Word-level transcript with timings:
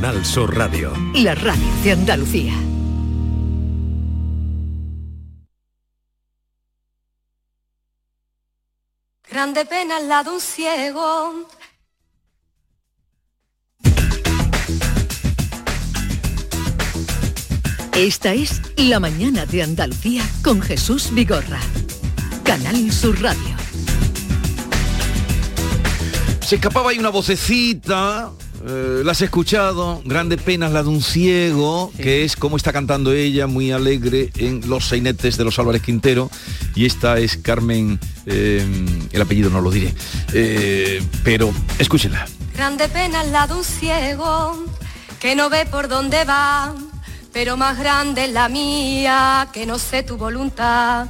Canal 0.00 0.24
Sur 0.24 0.56
Radio. 0.56 0.92
La 1.12 1.34
radio 1.34 1.66
de 1.82 1.90
Andalucía. 1.90 2.54
Grande 9.28 9.64
pena 9.66 9.96
al 9.96 10.08
lado 10.08 10.34
un 10.34 10.40
ciego. 10.40 11.48
Esta 17.96 18.34
es 18.34 18.62
La 18.76 19.00
mañana 19.00 19.46
de 19.46 19.64
Andalucía 19.64 20.22
con 20.44 20.62
Jesús 20.62 21.12
Vigorra. 21.12 21.58
Canal 22.44 22.92
Sur 22.92 23.20
Radio. 23.20 23.56
Se 26.46 26.54
escapaba 26.54 26.90
ahí 26.90 27.00
una 27.00 27.10
vocecita, 27.10 28.30
eh, 28.66 29.02
la 29.04 29.12
has 29.12 29.20
escuchado, 29.22 30.02
grande 30.04 30.36
penas 30.36 30.72
la 30.72 30.82
de 30.82 30.88
un 30.88 31.02
ciego, 31.02 31.92
que 31.96 32.24
es 32.24 32.36
como 32.36 32.56
está 32.56 32.72
cantando 32.72 33.12
ella, 33.12 33.46
muy 33.46 33.70
alegre, 33.72 34.30
en 34.36 34.68
Los 34.68 34.86
Sainetes 34.86 35.36
de 35.36 35.44
los 35.44 35.58
Álvarez 35.58 35.82
Quintero, 35.82 36.30
y 36.74 36.86
esta 36.86 37.18
es 37.18 37.36
Carmen, 37.36 38.00
eh, 38.26 38.64
el 39.12 39.22
apellido 39.22 39.50
no 39.50 39.60
lo 39.60 39.70
diré, 39.70 39.94
eh, 40.32 41.02
pero 41.22 41.52
escúchenla. 41.78 42.26
Grande 42.54 42.88
pena 42.88 43.20
al 43.20 43.32
lado 43.32 43.58
un 43.58 43.64
ciego 43.64 44.64
que 45.20 45.36
no 45.36 45.48
ve 45.50 45.64
por 45.66 45.88
dónde 45.88 46.24
va, 46.24 46.74
pero 47.32 47.56
más 47.56 47.78
grande 47.78 48.24
es 48.24 48.32
la 48.32 48.48
mía 48.48 49.48
que 49.52 49.66
no 49.66 49.78
sé 49.78 50.02
tu 50.02 50.16
voluntad. 50.16 51.06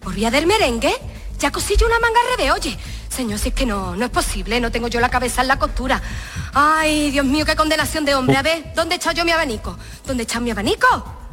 Por 0.00 0.14
vía 0.14 0.30
del 0.30 0.46
merengue, 0.46 0.92
ya 1.38 1.52
cosillo 1.52 1.86
una 1.86 2.00
manga 2.00 2.18
al 2.20 2.38
revés, 2.38 2.52
oye. 2.52 2.78
Señor, 3.14 3.38
si 3.38 3.50
es 3.50 3.54
que 3.54 3.66
no, 3.66 3.94
no 3.94 4.06
es 4.06 4.10
posible, 4.10 4.58
no 4.58 4.72
tengo 4.72 4.88
yo 4.88 4.98
la 4.98 5.10
cabeza 5.10 5.42
en 5.42 5.48
la 5.48 5.58
costura. 5.58 6.00
Ay, 6.54 7.10
Dios 7.10 7.26
mío, 7.26 7.44
qué 7.44 7.54
condenación 7.54 8.06
de 8.06 8.14
hombre. 8.14 8.38
A 8.38 8.42
ver, 8.42 8.72
¿dónde 8.74 8.94
he 8.94 9.14
yo 9.14 9.24
mi 9.26 9.32
abanico? 9.32 9.78
¿Dónde 10.06 10.26
he 10.26 10.40
mi 10.40 10.50
abanico? 10.50 10.86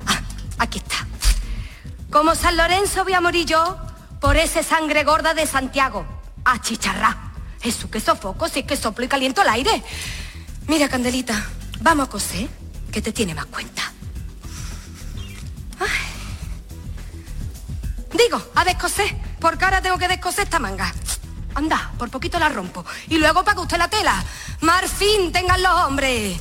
Ah, 0.06 0.22
aquí 0.58 0.80
está. 0.80 1.08
Como 2.12 2.36
San 2.36 2.58
Lorenzo 2.58 3.06
voy 3.06 3.14
a 3.14 3.22
morir 3.22 3.46
yo 3.46 3.78
por 4.20 4.36
ese 4.36 4.62
sangre 4.62 5.06
gorda 5.06 5.34
de 5.34 5.48
Santiago. 5.48 6.06
A 6.44 6.60
chicharrá. 6.60 7.32
Jesús, 7.62 7.90
que 7.90 8.02
sofoco, 8.02 8.50
si 8.50 8.60
es 8.60 8.66
que 8.66 8.76
soplo 8.76 9.06
y 9.06 9.08
caliento 9.08 9.42
el 9.42 9.50
aire. 9.50 9.82
Mira, 10.68 10.90
Candelita, 10.90 11.46
vamos 11.80 12.08
a 12.08 12.10
coser, 12.10 12.50
que 12.92 13.02
te 13.02 13.14
tiene 13.14 13.34
más 13.34 13.46
cuenta. 13.46 13.84
Ay. 15.80 15.88
Digo, 18.18 18.42
a 18.56 18.66
descoser, 18.66 19.16
porque 19.40 19.64
ahora 19.64 19.82
tengo 19.82 19.98
que 19.98 20.10
descoser 20.10 20.44
esta 20.44 20.60
manga. 20.60 20.94
Anda, 21.56 21.92
por 21.98 22.10
poquito 22.10 22.40
la 22.40 22.50
rompo. 22.50 22.86
Y 23.10 23.18
luego 23.18 23.44
paga 23.44 23.62
usted 23.62 23.78
la 23.78 23.90
tela. 23.90 24.24
Marfín 24.62 25.32
tengan 25.32 25.62
los 25.62 25.72
hombres. 25.72 26.40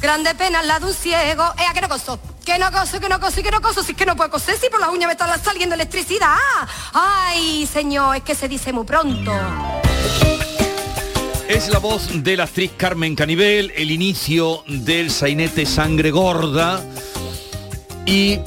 Grande 0.00 0.34
pena 0.34 0.62
lado 0.62 0.86
de 0.86 0.92
un 0.92 0.98
ciego. 0.98 1.52
Ea, 1.58 1.72
que 1.74 1.80
no 1.80 1.88
coso. 1.88 2.20
Que 2.44 2.58
no 2.58 2.70
coso, 2.70 3.00
que 3.00 3.08
no 3.08 3.18
coso 3.20 3.42
que 3.42 3.50
no 3.50 3.60
coso. 3.60 3.82
Si 3.82 3.92
es 3.92 3.98
que 3.98 4.06
no 4.06 4.16
puedo 4.16 4.30
coser, 4.30 4.56
si 4.56 4.68
por 4.70 4.80
las 4.80 4.90
uñas 4.90 5.08
me 5.08 5.12
está 5.12 5.36
saliendo 5.38 5.74
electricidad. 5.74 6.36
Ay, 6.92 7.66
señor, 7.66 8.16
es 8.16 8.22
que 8.22 8.34
se 8.34 8.48
dice 8.48 8.72
muy 8.72 8.84
pronto. 8.84 9.32
Es 11.48 11.68
la 11.68 11.78
voz 11.78 12.22
de 12.22 12.36
la 12.36 12.44
actriz 12.44 12.72
Carmen 12.76 13.16
Canivel, 13.16 13.72
el 13.74 13.90
inicio 13.90 14.62
del 14.66 15.10
sainete 15.10 15.66
Sangre 15.66 16.10
Gorda 16.10 16.80
y 18.06 18.38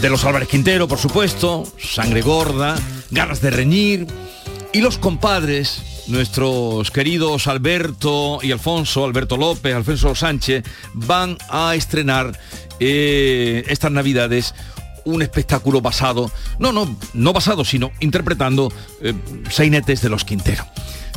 de 0.00 0.10
los 0.10 0.24
Álvarez 0.24 0.48
Quintero, 0.48 0.88
por 0.88 0.98
supuesto, 0.98 1.64
Sangre 1.80 2.20
Gorda, 2.20 2.74
Ganas 3.10 3.40
de 3.40 3.50
Reñir 3.50 4.06
y 4.72 4.80
los 4.80 4.96
compadres, 4.98 6.04
nuestros 6.08 6.90
queridos 6.90 7.46
Alberto 7.46 8.38
y 8.42 8.52
Alfonso, 8.52 9.04
Alberto 9.04 9.36
López, 9.36 9.74
Alfonso 9.74 10.14
Sánchez, 10.14 10.64
van 10.94 11.36
a 11.50 11.74
estrenar 11.74 12.38
eh, 12.80 13.64
estas 13.68 13.92
navidades 13.92 14.54
un 15.04 15.20
espectáculo 15.20 15.80
basado, 15.80 16.30
no, 16.58 16.72
no, 16.72 16.96
no 17.12 17.32
basado, 17.32 17.64
sino 17.64 17.90
interpretando 18.00 18.72
eh, 19.00 19.14
sainetes 19.50 20.00
de 20.00 20.08
los 20.08 20.24
Quintero. 20.24 20.64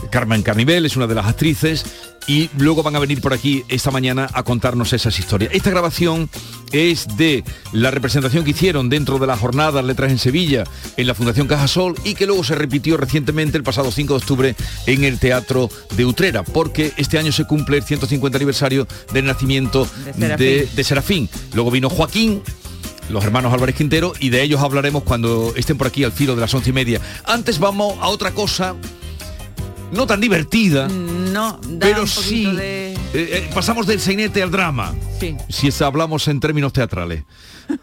Carmen 0.10 0.44
Carnivel 0.44 0.86
es 0.86 0.96
una 0.96 1.08
de 1.08 1.16
las 1.16 1.26
actrices 1.26 1.86
y 2.28 2.50
luego 2.58 2.82
van 2.84 2.96
a 2.96 3.00
venir 3.00 3.22
por 3.22 3.34
aquí 3.34 3.64
esta 3.68 3.92
mañana 3.92 4.28
a 4.34 4.44
contarnos 4.44 4.94
esas 4.94 5.18
historias. 5.20 5.52
Esta 5.54 5.70
grabación 5.70 6.30
es 6.72 7.08
de 7.18 7.44
la 7.72 7.92
representación 7.92 8.44
que 8.44 8.52
hicieron 8.52 8.90
dentro 8.90 9.20
de 9.20 9.28
la 9.28 9.38
jornada 9.38 9.82
Letras 9.82 10.12
en 10.12 10.18
Sevilla 10.18 10.64
en 10.98 11.08
la 11.08 11.14
Fundación 11.14 11.48
Cajasol 11.48 11.96
y 12.04 12.16
que 12.16 12.26
luego 12.26 12.44
se 12.44 12.56
repitió 12.56 12.98
recientemente 12.98 13.58
el 13.58 13.64
pasado 13.64 13.92
5 13.92 14.14
de 14.14 14.18
octubre 14.18 14.56
en 14.88 15.04
el 15.04 15.20
Teatro 15.20 15.70
de 15.96 16.06
Utrera, 16.06 16.44
porque 16.44 16.94
este 16.98 17.20
año 17.20 17.32
se 17.32 17.46
cumple 17.46 17.78
el 17.78 17.84
150 17.84 18.38
aniversario 18.38 18.88
del 19.14 19.26
nacimiento 19.26 19.88
De 20.06 20.14
Serafín. 20.14 20.38
de, 20.38 20.70
de 20.76 20.84
Serafín. 20.84 21.30
Luego 21.54 21.72
vino 21.72 21.90
Joaquín, 21.90 22.42
los 23.10 23.24
hermanos 23.24 23.54
Álvarez 23.54 23.76
Quintero, 23.76 24.14
y 24.20 24.30
de 24.30 24.42
ellos 24.42 24.62
hablaremos 24.62 25.04
cuando 25.04 25.54
estén 25.56 25.78
por 25.78 25.88
aquí 25.88 26.04
al 26.04 26.12
filo 26.12 26.34
de 26.36 26.42
las 26.42 26.54
once 26.54 26.72
y 26.72 26.74
media. 26.74 27.00
Antes 27.26 27.60
vamos 27.60 27.98
a 28.02 28.08
otra 28.08 28.32
cosa, 28.32 28.76
no 29.96 30.06
tan 30.08 30.22
divertida, 30.22 30.88
No, 30.88 31.60
da 31.64 31.80
pero 31.88 32.02
un 32.02 32.08
sí, 32.08 32.46
de... 32.46 32.94
eh, 32.94 32.98
eh, 33.14 33.50
pasamos 33.54 33.88
del 33.88 34.00
sainete 34.00 34.42
al 34.44 34.52
drama. 34.52 34.94
Sí. 35.20 35.36
Si 35.50 35.68
es- 35.68 35.82
hablamos 35.82 36.28
en 36.28 36.40
términos 36.40 36.74
teatrales. 36.74 37.24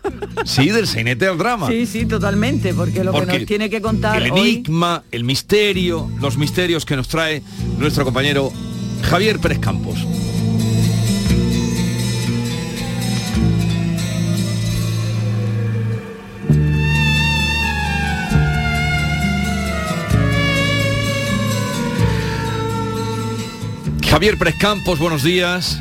Sí, 0.45 0.71
del 0.71 0.87
sainete 0.87 1.27
al 1.27 1.39
drama. 1.39 1.69
Sí, 1.69 1.87
sí, 1.87 2.05
totalmente, 2.07 2.73
porque 2.75 3.03
lo 3.05 3.13
que 3.13 3.27
nos 3.27 3.47
tiene 3.47 3.69
que 3.71 3.81
contar 3.81 4.23
el 4.23 4.31
hoy... 4.33 4.41
enigma, 4.41 5.03
el 5.11 5.25
misterio, 5.25 6.09
los 6.21 6.37
misterios 6.37 6.85
que 6.85 6.97
nos 6.97 7.09
trae 7.09 7.43
nuestro 7.79 8.05
compañero 8.05 8.53
Javier 9.03 9.39
Pérez 9.41 9.59
Campos. 9.59 9.99
Javier 24.13 24.37
Pérez 24.37 24.57
Campos, 24.59 24.99
buenos 24.99 25.23
días. 25.23 25.81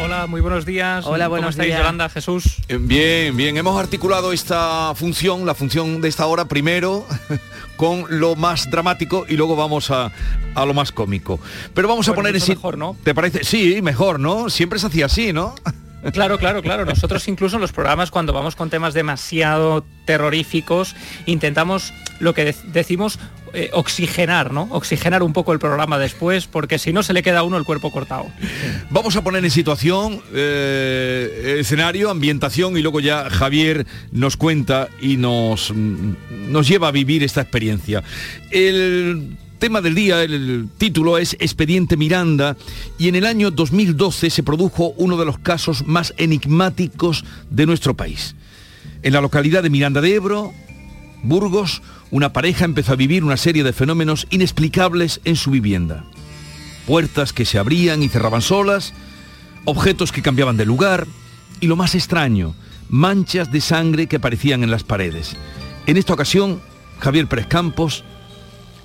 Hola, 0.00 0.26
muy 0.26 0.40
buenos 0.40 0.64
días. 0.64 1.04
Hola, 1.06 1.24
¿Cómo 1.26 1.30
buenos 1.36 1.50
estáis, 1.50 1.68
días. 1.68 1.80
Yolanda, 1.80 2.08
Jesús? 2.08 2.44
Eh, 2.68 2.78
Bien, 2.80 3.36
bien. 3.36 3.56
Hemos 3.58 3.78
articulado 3.78 4.32
esta 4.32 4.92
función, 4.94 5.44
la 5.44 5.54
función 5.54 6.00
de 6.00 6.08
esta 6.08 6.26
hora, 6.26 6.46
primero 6.46 7.04
con 7.76 8.06
lo 8.08 8.36
más 8.36 8.70
dramático 8.70 9.26
y 9.28 9.36
luego 9.36 9.54
vamos 9.56 9.90
a, 9.90 10.10
a 10.54 10.64
lo 10.66 10.72
más 10.72 10.92
cómico. 10.92 11.40
Pero 11.74 11.88
vamos 11.88 12.08
a 12.08 12.14
poner 12.14 12.30
en 12.34 12.36
mucho 12.36 12.46
si- 12.46 12.52
mejor, 12.52 12.78
¿no? 12.78 12.96
¿Te 13.04 13.14
parece? 13.14 13.44
Sí, 13.44 13.82
mejor, 13.82 14.18
¿no? 14.18 14.48
Siempre 14.50 14.78
se 14.78 14.86
hacía 14.86 15.06
así, 15.06 15.32
¿no? 15.32 15.54
Claro, 16.12 16.38
claro, 16.38 16.62
claro. 16.62 16.84
Nosotros 16.84 17.26
incluso 17.28 17.56
en 17.56 17.62
los 17.62 17.72
programas 17.72 18.10
cuando 18.10 18.32
vamos 18.32 18.54
con 18.56 18.70
temas 18.70 18.94
demasiado 18.94 19.84
terroríficos 20.04 20.94
intentamos 21.26 21.92
lo 22.20 22.34
que 22.34 22.44
de- 22.46 22.56
decimos 22.72 23.18
eh, 23.52 23.70
oxigenar, 23.72 24.52
¿no? 24.52 24.68
Oxigenar 24.70 25.22
un 25.22 25.32
poco 25.32 25.52
el 25.52 25.58
programa 25.58 25.98
después 25.98 26.46
porque 26.46 26.78
si 26.78 26.92
no 26.92 27.02
se 27.02 27.12
le 27.14 27.22
queda 27.22 27.40
a 27.40 27.42
uno 27.42 27.56
el 27.56 27.64
cuerpo 27.64 27.90
cortado. 27.90 28.26
Vamos 28.90 29.16
a 29.16 29.22
poner 29.24 29.44
en 29.44 29.50
situación, 29.50 30.22
eh, 30.34 31.56
escenario, 31.60 32.10
ambientación 32.10 32.76
y 32.76 32.82
luego 32.82 33.00
ya 33.00 33.28
Javier 33.30 33.86
nos 34.12 34.36
cuenta 34.36 34.88
y 35.00 35.16
nos, 35.16 35.72
mm, 35.74 36.12
nos 36.52 36.68
lleva 36.68 36.88
a 36.88 36.92
vivir 36.92 37.22
esta 37.24 37.40
experiencia. 37.40 38.02
El 38.50 39.36
tema 39.58 39.80
del 39.80 39.94
día, 39.94 40.22
el 40.22 40.68
título 40.78 41.18
es 41.18 41.34
Expediente 41.40 41.96
Miranda 41.96 42.56
y 42.98 43.08
en 43.08 43.14
el 43.16 43.26
año 43.26 43.50
2012 43.50 44.30
se 44.30 44.42
produjo 44.42 44.94
uno 44.96 45.16
de 45.16 45.24
los 45.24 45.38
casos 45.38 45.86
más 45.86 46.14
enigmáticos 46.16 47.24
de 47.50 47.66
nuestro 47.66 47.94
país. 47.94 48.34
En 49.02 49.12
la 49.12 49.20
localidad 49.20 49.62
de 49.62 49.70
Miranda 49.70 50.00
de 50.00 50.14
Ebro, 50.14 50.52
Burgos, 51.22 51.82
una 52.10 52.32
pareja 52.32 52.64
empezó 52.64 52.92
a 52.92 52.96
vivir 52.96 53.24
una 53.24 53.36
serie 53.36 53.64
de 53.64 53.72
fenómenos 53.72 54.26
inexplicables 54.30 55.20
en 55.24 55.36
su 55.36 55.50
vivienda 55.50 56.04
puertas 56.88 57.34
que 57.34 57.44
se 57.44 57.58
abrían 57.58 58.02
y 58.02 58.08
cerraban 58.08 58.40
solas, 58.40 58.94
objetos 59.66 60.10
que 60.10 60.22
cambiaban 60.22 60.56
de 60.56 60.64
lugar 60.64 61.06
y 61.60 61.66
lo 61.66 61.76
más 61.76 61.94
extraño, 61.94 62.54
manchas 62.88 63.52
de 63.52 63.60
sangre 63.60 64.06
que 64.06 64.16
aparecían 64.16 64.64
en 64.64 64.70
las 64.70 64.84
paredes. 64.84 65.36
En 65.86 65.98
esta 65.98 66.14
ocasión, 66.14 66.62
Javier 66.98 67.26
Pérez 67.26 67.46
Campos, 67.46 68.04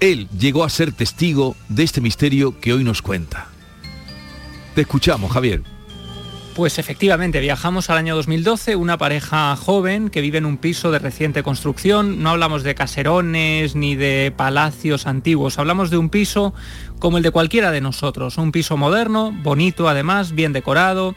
él 0.04 0.28
llegó 0.38 0.66
a 0.66 0.70
ser 0.70 0.92
testigo 0.92 1.56
de 1.70 1.84
este 1.84 2.02
misterio 2.02 2.60
que 2.60 2.74
hoy 2.74 2.84
nos 2.84 3.02
cuenta. 3.02 3.48
Te 4.76 4.82
escuchamos, 4.82 5.32
Javier. 5.32 5.62
Pues 6.56 6.78
efectivamente, 6.78 7.40
viajamos 7.40 7.90
al 7.90 7.98
año 7.98 8.14
2012, 8.16 8.76
una 8.76 8.98
pareja 8.98 9.56
joven 9.56 10.10
que 10.10 10.20
vive 10.20 10.40
en 10.40 10.46
un 10.46 10.58
piso 10.58 10.92
de 10.92 11.00
reciente 11.00 11.42
construcción. 11.42 12.22
No 12.22 12.32
hablamos 12.32 12.64
de 12.64 12.76
caserones 12.76 13.76
ni 13.76 13.96
de 13.96 14.34
palacios 14.36 15.08
antiguos, 15.08 15.58
hablamos 15.58 15.90
de 15.90 15.98
un 15.98 16.10
piso 16.10 16.54
como 17.00 17.18
el 17.18 17.24
de 17.24 17.32
cualquiera 17.32 17.72
de 17.72 17.80
nosotros, 17.80 18.38
un 18.38 18.52
piso 18.52 18.76
moderno, 18.76 19.32
bonito 19.32 19.88
además, 19.88 20.34
bien 20.34 20.52
decorado, 20.52 21.16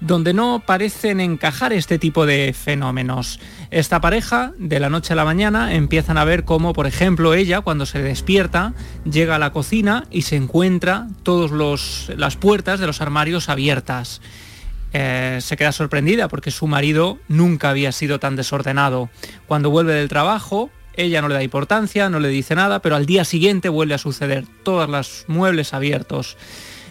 donde 0.00 0.32
no 0.32 0.62
parecen 0.64 1.20
encajar 1.20 1.72
este 1.72 1.98
tipo 1.98 2.26
de 2.26 2.52
fenómenos. 2.52 3.40
Esta 3.70 4.00
pareja, 4.00 4.52
de 4.58 4.80
la 4.80 4.90
noche 4.90 5.12
a 5.12 5.16
la 5.16 5.24
mañana, 5.24 5.74
empiezan 5.74 6.18
a 6.18 6.24
ver 6.24 6.44
cómo, 6.44 6.72
por 6.72 6.86
ejemplo, 6.86 7.34
ella, 7.34 7.60
cuando 7.60 7.84
se 7.86 8.02
despierta, 8.02 8.74
llega 9.04 9.36
a 9.36 9.38
la 9.38 9.52
cocina 9.52 10.04
y 10.10 10.22
se 10.22 10.36
encuentra 10.36 11.08
todas 11.22 11.50
las 12.16 12.36
puertas 12.36 12.80
de 12.80 12.86
los 12.86 13.00
armarios 13.00 13.48
abiertas. 13.48 14.20
eh, 14.92 15.38
se 15.42 15.56
queda 15.56 15.72
sorprendida 15.72 16.28
porque 16.28 16.50
su 16.50 16.66
marido 16.66 17.18
nunca 17.28 17.70
había 17.70 17.92
sido 17.92 18.18
tan 18.18 18.36
desordenado. 18.36 19.10
Cuando 19.46 19.68
vuelve 19.70 19.92
del 19.92 20.08
trabajo, 20.08 20.70
ella 20.94 21.20
no 21.20 21.28
le 21.28 21.34
da 21.34 21.42
importancia, 21.42 22.08
no 22.08 22.20
le 22.20 22.28
dice 22.28 22.54
nada, 22.54 22.80
pero 22.80 22.96
al 22.96 23.06
día 23.06 23.24
siguiente 23.24 23.68
vuelve 23.68 23.94
a 23.94 23.98
suceder, 23.98 24.46
todos 24.62 24.88
los 24.88 25.24
muebles 25.28 25.74
abiertos. 25.74 26.36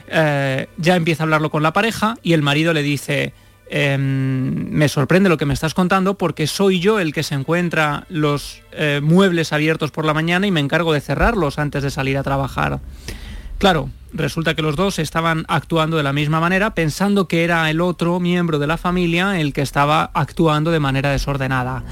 Eh, 0.08 0.68
ya 0.78 0.96
empieza 0.96 1.24
a 1.24 1.26
hablarlo 1.26 1.50
con 1.50 1.64
la 1.64 1.74
pareja 1.74 2.18
y 2.24 2.34
el 2.34 2.42
marido 2.42 2.74
le 2.74 2.82
dice, 2.82 3.34
em, 3.70 4.70
me 4.72 4.88
sorprende 4.88 5.30
lo 5.30 5.38
que 5.38 5.46
me 5.46 5.54
estás 5.54 5.74
contando 5.74 6.18
porque 6.18 6.48
soy 6.48 6.80
yo 6.80 7.00
el 7.00 7.14
que 7.14 7.24
se 7.24 7.36
encuentra 7.36 8.06
los 8.10 8.62
eh, 8.72 9.02
muebles 9.04 9.52
abiertos 9.54 9.92
por 9.92 10.06
la 10.06 10.14
mañana 10.14 10.48
y 10.48 10.52
me 10.52 10.60
encargo 10.60 10.94
de 10.94 11.02
cerrarlos 11.02 11.60
antes 11.60 11.84
de 11.84 11.92
salir 11.92 12.18
a 12.18 12.24
trabajar. 12.24 12.80
Claro, 13.58 13.90
resulta 14.14 14.54
que 14.54 14.62
los 14.62 14.76
dos 14.76 15.00
estaban 15.00 15.46
actuando 15.48 15.98
de 15.98 16.04
la 16.04 16.14
misma 16.14 16.40
manera, 16.40 16.76
pensando 16.76 17.28
que 17.28 17.44
era 17.44 17.70
el 17.70 17.82
otro 17.82 18.20
miembro 18.20 18.60
de 18.60 18.68
la 18.68 18.78
familia 18.78 19.40
el 19.40 19.52
que 19.52 19.62
estaba 19.62 20.12
actuando 20.14 20.72
de 20.72 20.80
manera 20.80 21.12
desordenada. 21.12 21.84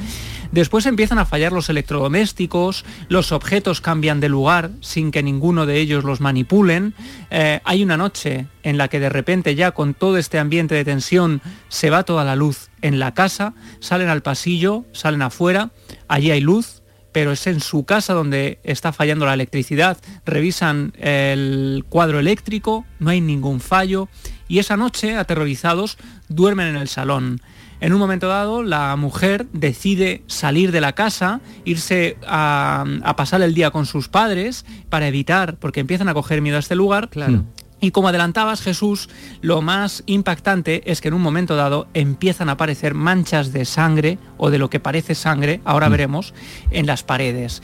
Después 0.55 0.85
empiezan 0.85 1.19
a 1.19 1.25
fallar 1.25 1.51
los 1.51 1.67
electrodomésticos, 1.67 2.85
los 3.09 3.33
objetos 3.33 3.81
cambian 3.81 4.21
de 4.21 4.29
lugar 4.29 4.71
sin 4.79 5.11
que 5.11 5.21
ninguno 5.21 5.65
de 5.65 5.81
ellos 5.81 6.05
los 6.05 6.21
manipulen. 6.21 6.93
Eh, 7.29 7.59
hay 7.65 7.83
una 7.83 7.97
noche 7.97 8.47
en 8.63 8.77
la 8.77 8.87
que 8.87 9.01
de 9.01 9.09
repente 9.09 9.55
ya 9.55 9.71
con 9.71 9.93
todo 9.93 10.17
este 10.17 10.39
ambiente 10.39 10.73
de 10.73 10.85
tensión 10.85 11.41
se 11.67 11.89
va 11.89 12.03
toda 12.03 12.23
la 12.23 12.37
luz 12.37 12.69
en 12.81 12.99
la 12.99 13.13
casa, 13.13 13.53
salen 13.81 14.07
al 14.07 14.21
pasillo, 14.21 14.85
salen 14.93 15.23
afuera, 15.23 15.71
allí 16.07 16.31
hay 16.31 16.39
luz, 16.39 16.83
pero 17.11 17.33
es 17.33 17.47
en 17.47 17.59
su 17.59 17.83
casa 17.83 18.13
donde 18.13 18.59
está 18.63 18.93
fallando 18.93 19.25
la 19.25 19.33
electricidad. 19.33 19.97
Revisan 20.25 20.93
el 20.97 21.83
cuadro 21.89 22.17
eléctrico, 22.17 22.85
no 22.99 23.09
hay 23.09 23.19
ningún 23.19 23.59
fallo 23.59 24.07
y 24.47 24.59
esa 24.59 24.77
noche, 24.77 25.17
aterrorizados, 25.17 25.97
duermen 26.29 26.67
en 26.67 26.75
el 26.77 26.87
salón. 26.87 27.41
En 27.85 27.93
un 27.93 27.99
momento 27.99 28.27
dado, 28.27 28.63
la 28.63 28.95
mujer 28.95 29.45
decide 29.53 30.23
salir 30.25 30.71
de 30.71 30.81
la 30.81 30.93
casa, 30.93 31.39
irse 31.65 32.17
a, 32.25 32.83
pasar 33.15 33.43
el 33.43 33.53
día 33.53 33.69
con 33.69 33.85
sus 33.85 34.09
padres 34.09 34.65
para 34.89 35.07
evitar, 35.07 35.57
porque 35.57 35.81
empiezan 35.81 36.09
a 36.09 36.15
coger 36.15 36.41
miedo 36.41 36.57
a 36.57 36.61
este 36.61 36.73
lugar. 36.73 37.09
Claro. 37.09 37.43
Y 37.79 37.91
como 37.91 38.07
adelantabas 38.07 38.61
Jesús, 38.61 39.07
lo 39.41 39.61
más 39.61 40.01
impactante 40.07 40.81
es 40.91 40.99
que 40.99 41.09
en 41.09 41.13
un 41.13 41.21
momento 41.21 41.55
dado 41.55 41.87
empiezan 41.93 42.49
a 42.49 42.53
aparecer 42.53 42.95
manchas 42.95 43.53
de 43.53 43.65
sangre 43.65 44.17
o 44.37 44.49
de 44.49 44.57
lo 44.57 44.71
que 44.71 44.79
parece 44.79 45.13
sangre, 45.13 45.61
ahora 45.63 45.87
mm. 45.87 45.91
veremos, 45.91 46.33
en 46.71 46.87
las 46.87 47.03
paredes. 47.03 47.61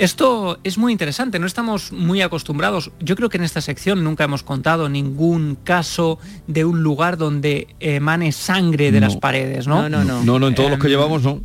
Esto 0.00 0.58
es 0.64 0.78
muy 0.78 0.92
interesante, 0.92 1.38
no 1.38 1.46
estamos 1.46 1.92
muy 1.92 2.22
acostumbrados. 2.22 2.90
Yo 3.00 3.16
creo 3.16 3.28
que 3.28 3.36
en 3.36 3.44
esta 3.44 3.60
sección 3.60 4.02
nunca 4.02 4.24
hemos 4.24 4.42
contado 4.42 4.88
ningún 4.88 5.58
caso 5.62 6.18
de 6.46 6.64
un 6.64 6.82
lugar 6.82 7.18
donde 7.18 7.66
emane 7.80 8.32
sangre 8.32 8.92
de 8.92 9.00
las 9.00 9.18
paredes, 9.18 9.66
¿no? 9.66 9.90
No, 9.90 10.02
no, 10.02 10.04
no. 10.04 10.24
No, 10.24 10.38
no, 10.38 10.48
en 10.48 10.54
todos 10.54 10.70
los 10.70 10.78
que 10.78 10.86
em, 10.86 10.92
llevamos 10.92 11.22
no. 11.22 11.42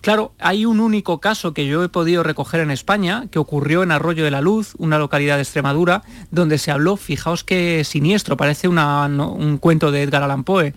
Claro, 0.00 0.32
hay 0.38 0.64
un 0.64 0.80
único 0.80 1.20
caso 1.20 1.52
que 1.52 1.66
yo 1.66 1.84
he 1.84 1.90
podido 1.90 2.22
recoger 2.22 2.60
en 2.60 2.70
España, 2.70 3.26
que 3.30 3.38
ocurrió 3.38 3.82
en 3.82 3.90
Arroyo 3.90 4.24
de 4.24 4.30
la 4.30 4.40
Luz, 4.40 4.72
una 4.78 4.98
localidad 4.98 5.36
de 5.36 5.42
Extremadura, 5.42 6.04
donde 6.30 6.56
se 6.56 6.70
habló, 6.70 6.96
fijaos 6.96 7.44
qué 7.44 7.84
siniestro, 7.84 8.38
parece 8.38 8.66
un 8.66 9.58
cuento 9.60 9.90
de 9.90 10.04
Edgar 10.04 10.22
Allan 10.22 10.44
Poe, 10.44 10.72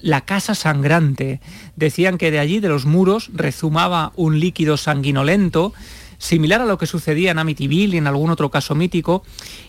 la 0.00 0.22
casa 0.22 0.54
sangrante. 0.54 1.42
Decían 1.76 2.16
que 2.16 2.30
de 2.30 2.38
allí, 2.38 2.60
de 2.60 2.68
los 2.68 2.86
muros, 2.86 3.28
rezumaba 3.34 4.12
un 4.16 4.40
líquido 4.40 4.78
sanguinolento 4.78 5.74
similar 6.18 6.60
a 6.60 6.66
lo 6.66 6.78
que 6.78 6.86
sucedía 6.86 7.30
en 7.30 7.38
Amityville 7.38 7.94
y 7.94 7.98
en 7.98 8.06
algún 8.06 8.30
otro 8.30 8.50
caso 8.50 8.74
mítico. 8.74 9.22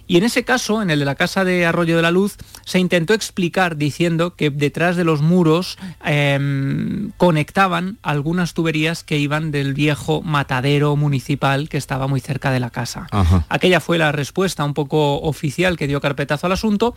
Y 0.07 0.17
en 0.17 0.23
ese 0.23 0.43
caso, 0.43 0.81
en 0.81 0.89
el 0.89 0.99
de 0.99 1.05
la 1.05 1.15
Casa 1.15 1.43
de 1.43 1.65
Arroyo 1.65 1.95
de 1.95 2.01
la 2.01 2.11
Luz, 2.11 2.37
se 2.65 2.79
intentó 2.79 3.13
explicar 3.13 3.77
diciendo 3.77 4.35
que 4.35 4.49
detrás 4.49 4.95
de 4.95 5.03
los 5.03 5.21
muros 5.21 5.77
em, 6.05 7.11
conectaban 7.17 7.97
algunas 8.01 8.53
tuberías 8.53 9.03
que 9.03 9.17
iban 9.17 9.51
del 9.51 9.73
viejo 9.73 10.21
matadero 10.21 10.95
municipal 10.95 11.69
que 11.69 11.77
estaba 11.77 12.07
muy 12.07 12.21
cerca 12.21 12.51
de 12.51 12.59
la 12.59 12.69
casa. 12.69 13.07
Aquella 13.49 13.79
fue 13.79 13.97
la 13.97 14.11
respuesta 14.11 14.63
un 14.63 14.73
poco 14.73 15.21
oficial 15.21 15.77
que 15.77 15.87
dio 15.87 16.01
carpetazo 16.01 16.47
al 16.47 16.53
asunto, 16.53 16.95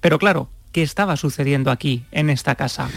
pero 0.00 0.18
claro, 0.18 0.48
qué 0.74 0.82
estaba 0.82 1.16
sucediendo 1.16 1.70
aquí, 1.70 2.02
en 2.10 2.28
esta 2.30 2.56
casa. 2.56 2.90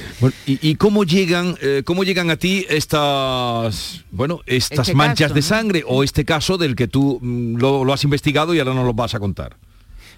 ¿y, 0.48 0.76
cómo 0.76 1.04
llegan, 1.04 1.56
eh, 1.62 1.84
cómo 1.86 2.04
llegan 2.04 2.32
a 2.32 2.36
ti 2.36 2.66
estas, 2.70 4.04
bueno, 4.10 4.42
estas 4.48 4.88
este 4.88 4.96
manchas 4.96 5.32
de 5.32 5.44
sangre 5.44 5.84
o 5.86 6.04
este 6.04 6.26
caso 6.26 6.58
del 6.58 6.76
que 6.76 6.88
tú 6.88 7.20
mm, 7.22 7.58
lo, 7.58 7.94
has 7.94 8.04
investigado 8.04 8.56
y 8.56 8.60
ahora 8.60 8.74
nos 8.74 8.84
lo 8.84 8.96
vas 8.96 9.14
a 9.14 9.20
contar? 9.20 9.58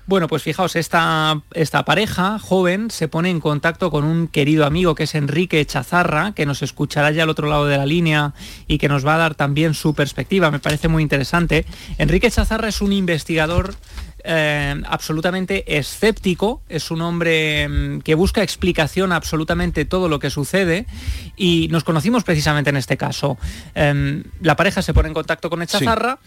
Bueno, 0.07 0.27
pues 0.29 0.41
fijaos, 0.41 0.77
esta, 0.77 1.41
esta 1.53 1.83
pareja 1.83 2.39
joven 2.39 2.89
se 2.91 3.09
pone 3.09 3.29
en 3.29 3.41
contacto 3.41 3.91
con 3.91 4.05
un 4.05 4.29
querido 4.29 4.65
amigo 4.65 4.95
que 4.95 5.03
es 5.03 5.13
Enrique 5.13 5.63
Chazarra, 5.65 6.31
que 6.31 6.45
nos 6.45 6.61
escuchará 6.61 7.11
ya 7.11 7.23
al 7.23 7.29
otro 7.29 7.49
lado 7.49 7.65
de 7.65 7.77
la 7.77 7.85
línea 7.85 8.33
y 8.67 8.77
que 8.77 8.87
nos 8.87 9.05
va 9.05 9.15
a 9.15 9.17
dar 9.17 9.35
también 9.35 9.73
su 9.73 9.93
perspectiva. 9.93 10.49
Me 10.49 10.59
parece 10.59 10.87
muy 10.87 11.03
interesante. 11.03 11.65
Enrique 11.97 12.31
Chazarra 12.31 12.69
es 12.69 12.81
un 12.81 12.93
investigador 12.93 13.75
eh, 14.23 14.81
absolutamente 14.87 15.77
escéptico, 15.77 16.61
es 16.69 16.91
un 16.91 17.01
hombre 17.01 17.67
mm, 17.67 17.99
que 18.01 18.15
busca 18.15 18.43
explicación 18.43 19.11
a 19.11 19.15
absolutamente 19.15 19.85
todo 19.85 20.09
lo 20.09 20.19
que 20.19 20.29
sucede 20.29 20.85
y 21.35 21.67
nos 21.69 21.83
conocimos 21.83 22.23
precisamente 22.23 22.69
en 22.69 22.77
este 22.77 22.97
caso. 22.97 23.37
Em, 23.75 24.23
la 24.41 24.55
pareja 24.55 24.81
se 24.81 24.93
pone 24.93 25.09
en 25.09 25.13
contacto 25.13 25.49
con 25.49 25.61
Echazarra 25.61 26.19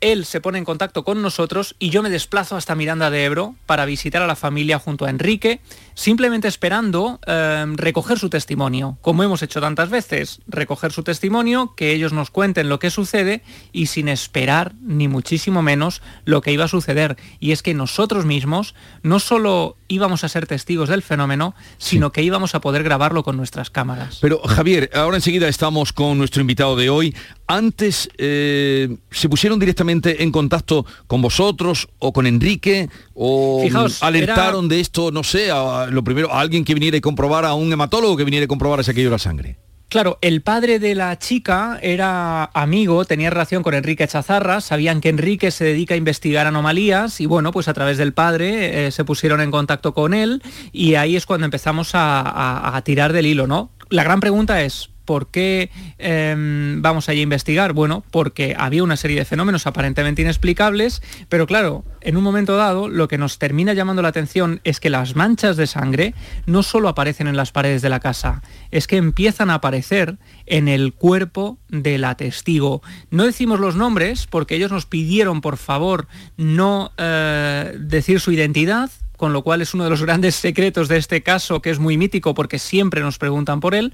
él 0.00 0.24
se 0.24 0.40
pone 0.40 0.58
en 0.58 0.64
contacto 0.64 1.04
con 1.04 1.22
nosotros 1.22 1.74
y 1.78 1.90
yo 1.90 2.02
me 2.02 2.10
desplazo 2.10 2.56
hasta 2.56 2.74
Miranda 2.74 3.10
de 3.10 3.24
Ebro 3.24 3.56
para 3.66 3.84
visitar 3.84 4.22
a 4.22 4.26
la 4.26 4.36
familia 4.36 4.78
junto 4.78 5.06
a 5.06 5.10
Enrique, 5.10 5.60
simplemente 5.94 6.46
esperando 6.46 7.20
em, 7.26 7.76
recoger 7.76 8.18
su 8.18 8.30
testimonio, 8.30 8.98
como 9.00 9.22
hemos 9.22 9.42
hecho 9.42 9.60
tantas 9.60 9.90
veces, 9.90 10.40
recoger 10.46 10.92
su 10.92 11.02
testimonio, 11.02 11.74
que 11.76 11.92
ellos 11.92 12.12
nos 12.12 12.30
cuenten 12.30 12.68
lo 12.68 12.78
que 12.78 12.90
sucede 12.90 13.42
y 13.72 13.86
sin 13.86 14.08
esperar 14.08 14.74
ni 14.82 15.08
muchísimo 15.08 15.62
menos 15.62 16.02
lo 16.24 16.42
que 16.42 16.52
iba 16.52 16.64
a 16.64 16.68
suceder. 16.68 17.16
Y 17.40 17.52
es 17.52 17.62
que 17.62 17.74
nosotros 17.74 18.24
mismos 18.24 18.74
no 19.02 19.18
solo 19.18 19.77
íbamos 19.88 20.22
a 20.24 20.28
ser 20.28 20.46
testigos 20.46 20.88
del 20.88 21.02
fenómeno, 21.02 21.54
sino 21.78 22.12
que 22.12 22.22
íbamos 22.22 22.54
a 22.54 22.60
poder 22.60 22.82
grabarlo 22.82 23.22
con 23.22 23.36
nuestras 23.36 23.70
cámaras. 23.70 24.18
Pero 24.20 24.40
Javier, 24.40 24.90
ahora 24.94 25.16
enseguida 25.16 25.48
estamos 25.48 25.92
con 25.92 26.18
nuestro 26.18 26.40
invitado 26.40 26.76
de 26.76 26.90
hoy. 26.90 27.16
Antes 27.46 28.10
eh, 28.18 28.96
se 29.10 29.28
pusieron 29.28 29.58
directamente 29.58 30.22
en 30.22 30.30
contacto 30.30 30.84
con 31.06 31.22
vosotros 31.22 31.88
o 31.98 32.12
con 32.12 32.26
Enrique 32.26 32.90
o 33.14 33.66
alertaron 34.00 34.68
de 34.68 34.80
esto, 34.80 35.10
no 35.10 35.24
sé, 35.24 35.50
a, 35.50 35.86
lo 35.86 36.04
primero, 36.04 36.32
a 36.32 36.40
alguien 36.40 36.64
que 36.64 36.74
viniera 36.74 36.96
y 36.96 37.00
comprobara, 37.00 37.48
a 37.48 37.54
un 37.54 37.72
hematólogo 37.72 38.16
que 38.16 38.24
viniera 38.24 38.44
y 38.44 38.48
comprobara 38.48 38.82
si 38.82 38.90
aquello 38.90 39.08
era 39.08 39.18
sangre. 39.18 39.58
Claro, 39.88 40.18
el 40.20 40.42
padre 40.42 40.78
de 40.78 40.94
la 40.94 41.18
chica 41.18 41.78
era 41.80 42.44
amigo, 42.52 43.06
tenía 43.06 43.30
relación 43.30 43.62
con 43.62 43.72
Enrique 43.72 44.06
Chazarra, 44.06 44.60
sabían 44.60 45.00
que 45.00 45.08
Enrique 45.08 45.50
se 45.50 45.64
dedica 45.64 45.94
a 45.94 45.96
investigar 45.96 46.46
anomalías 46.46 47.22
y 47.22 47.26
bueno, 47.26 47.52
pues 47.52 47.68
a 47.68 47.74
través 47.74 47.96
del 47.96 48.12
padre 48.12 48.86
eh, 48.86 48.90
se 48.90 49.06
pusieron 49.06 49.40
en 49.40 49.50
contacto 49.50 49.94
con 49.94 50.12
él 50.12 50.42
y 50.72 50.96
ahí 50.96 51.16
es 51.16 51.24
cuando 51.24 51.46
empezamos 51.46 51.94
a, 51.94 52.76
a 52.76 52.82
tirar 52.82 53.14
del 53.14 53.24
hilo, 53.24 53.46
¿no? 53.46 53.70
La 53.88 54.04
gran 54.04 54.20
pregunta 54.20 54.62
es, 54.62 54.90
¿Por 55.08 55.28
qué 55.28 55.70
em, 55.96 56.82
vamos 56.82 57.08
allí 57.08 57.20
a 57.20 57.22
investigar? 57.22 57.72
Bueno, 57.72 58.04
porque 58.10 58.54
había 58.58 58.82
una 58.84 58.98
serie 58.98 59.16
de 59.16 59.24
fenómenos 59.24 59.66
aparentemente 59.66 60.20
inexplicables, 60.20 61.00
pero 61.30 61.46
claro, 61.46 61.82
en 62.02 62.18
un 62.18 62.22
momento 62.22 62.58
dado 62.58 62.90
lo 62.90 63.08
que 63.08 63.16
nos 63.16 63.38
termina 63.38 63.72
llamando 63.72 64.02
la 64.02 64.08
atención 64.08 64.60
es 64.64 64.80
que 64.80 64.90
las 64.90 65.16
manchas 65.16 65.56
de 65.56 65.66
sangre 65.66 66.12
no 66.44 66.62
solo 66.62 66.90
aparecen 66.90 67.26
en 67.26 67.38
las 67.38 67.52
paredes 67.52 67.80
de 67.80 67.88
la 67.88 68.00
casa, 68.00 68.42
es 68.70 68.86
que 68.86 68.98
empiezan 68.98 69.48
a 69.48 69.54
aparecer 69.54 70.18
en 70.44 70.68
el 70.68 70.92
cuerpo 70.92 71.56
de 71.70 71.96
la 71.96 72.14
testigo. 72.14 72.82
No 73.10 73.24
decimos 73.24 73.60
los 73.60 73.76
nombres 73.76 74.26
porque 74.26 74.56
ellos 74.56 74.70
nos 74.70 74.84
pidieron 74.84 75.40
por 75.40 75.56
favor 75.56 76.06
no 76.36 76.92
eh, 76.98 77.74
decir 77.80 78.20
su 78.20 78.30
identidad, 78.30 78.90
con 79.18 79.34
lo 79.34 79.42
cual 79.42 79.60
es 79.60 79.74
uno 79.74 79.84
de 79.84 79.90
los 79.90 80.00
grandes 80.00 80.36
secretos 80.36 80.88
de 80.88 80.96
este 80.96 81.22
caso, 81.22 81.60
que 81.60 81.70
es 81.70 81.78
muy 81.78 81.98
mítico 81.98 82.34
porque 82.34 82.58
siempre 82.58 83.02
nos 83.02 83.18
preguntan 83.18 83.60
por 83.60 83.74
él. 83.74 83.92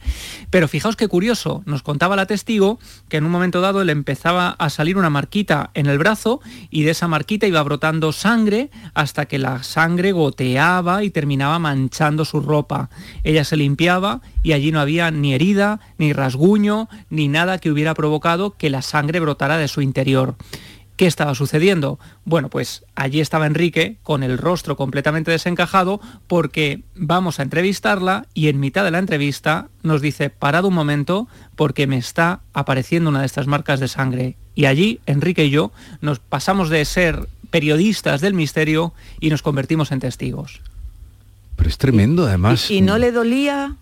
Pero 0.51 0.69
fijaos 0.69 0.95
qué 0.95 1.09
curioso, 1.09 1.63
nos 1.65 1.83
contaba 1.83 2.15
la 2.15 2.27
testigo 2.27 2.79
que 3.09 3.17
en 3.17 3.25
un 3.25 3.33
momento 3.33 3.61
dado 3.61 3.83
le 3.83 3.93
empezaba 3.93 4.51
a 4.51 4.71
salir 4.71 4.99
una 4.99 5.11
marquita 5.11 5.71
en 5.75 5.87
el 5.87 5.99
brazo 5.99 6.41
y 6.71 6.83
de 6.83 6.93
esa 6.93 7.09
marquita 7.09 7.47
iba 7.47 7.63
brotando 7.63 8.13
sangre 8.13 8.71
hasta 8.93 9.25
que 9.25 9.39
la 9.39 9.63
sangre 9.63 10.13
goteaba 10.13 11.03
y 11.03 11.11
terminaba 11.11 11.59
manchando 11.59 12.27
su 12.27 12.41
ropa. 12.41 12.91
Ella 13.23 13.45
se 13.45 13.57
limpiaba 13.57 14.21
y 14.43 14.53
allí 14.53 14.73
no 14.73 14.81
había 14.81 15.11
ni 15.11 15.33
herida, 15.33 15.81
ni 15.97 16.13
rasguño, 16.13 16.91
ni 17.09 17.29
nada 17.29 17.57
que 17.59 17.71
hubiera 17.71 17.95
provocado 17.95 18.57
que 18.59 18.69
la 18.69 18.83
sangre 18.83 19.21
brotara 19.21 19.57
de 19.57 19.69
su 19.69 19.81
interior. 19.81 20.37
¿Qué 20.97 21.07
estaba 21.07 21.35
sucediendo? 21.35 21.99
Bueno, 22.25 22.49
pues 22.49 22.85
allí 22.95 23.21
estaba 23.21 23.47
Enrique 23.47 23.97
con 24.05 24.23
el 24.23 24.39
rostro 24.39 24.77
completamente 24.77 25.33
desencajado 25.33 26.01
porque 26.29 26.83
vamos 26.95 27.41
a 27.41 27.43
entrevistarla 27.43 28.27
y 28.33 28.49
en 28.49 28.61
mitad 28.61 28.85
de 28.85 28.93
la 28.93 29.01
entrevista 29.01 29.69
nos 29.83 30.01
dice, 30.01 30.31
parad 30.31 30.65
un 30.65 30.75
momento 30.75 31.27
porque 31.57 31.89
me 31.89 31.99
está 31.99 32.41
apareciendo 32.53 33.11
una 33.11 33.21
de 33.21 33.27
estas 33.27 33.49
marcas 33.49 33.81
de 33.81 33.89
sangre. 33.89 34.37
Y 34.55 34.67
allí 34.67 35.01
Enrique 35.07 35.47
y 35.47 35.51
yo 35.51 35.73
nos 36.01 36.21
pasamos 36.21 36.71
de 36.71 36.85
ser 36.85 37.29
periodistas 37.51 38.21
del 38.21 38.35
misterio 38.35 38.93
y 39.19 39.31
nos 39.31 39.43
convertimos 39.43 39.91
en 39.91 39.99
testigos. 39.99 40.61
Pero 41.57 41.69
es 41.69 41.79
tremendo, 41.79 42.27
además. 42.27 42.71
¿Y 42.71 42.83
no 42.83 42.99
le 42.99 43.11
dolía? 43.11 43.77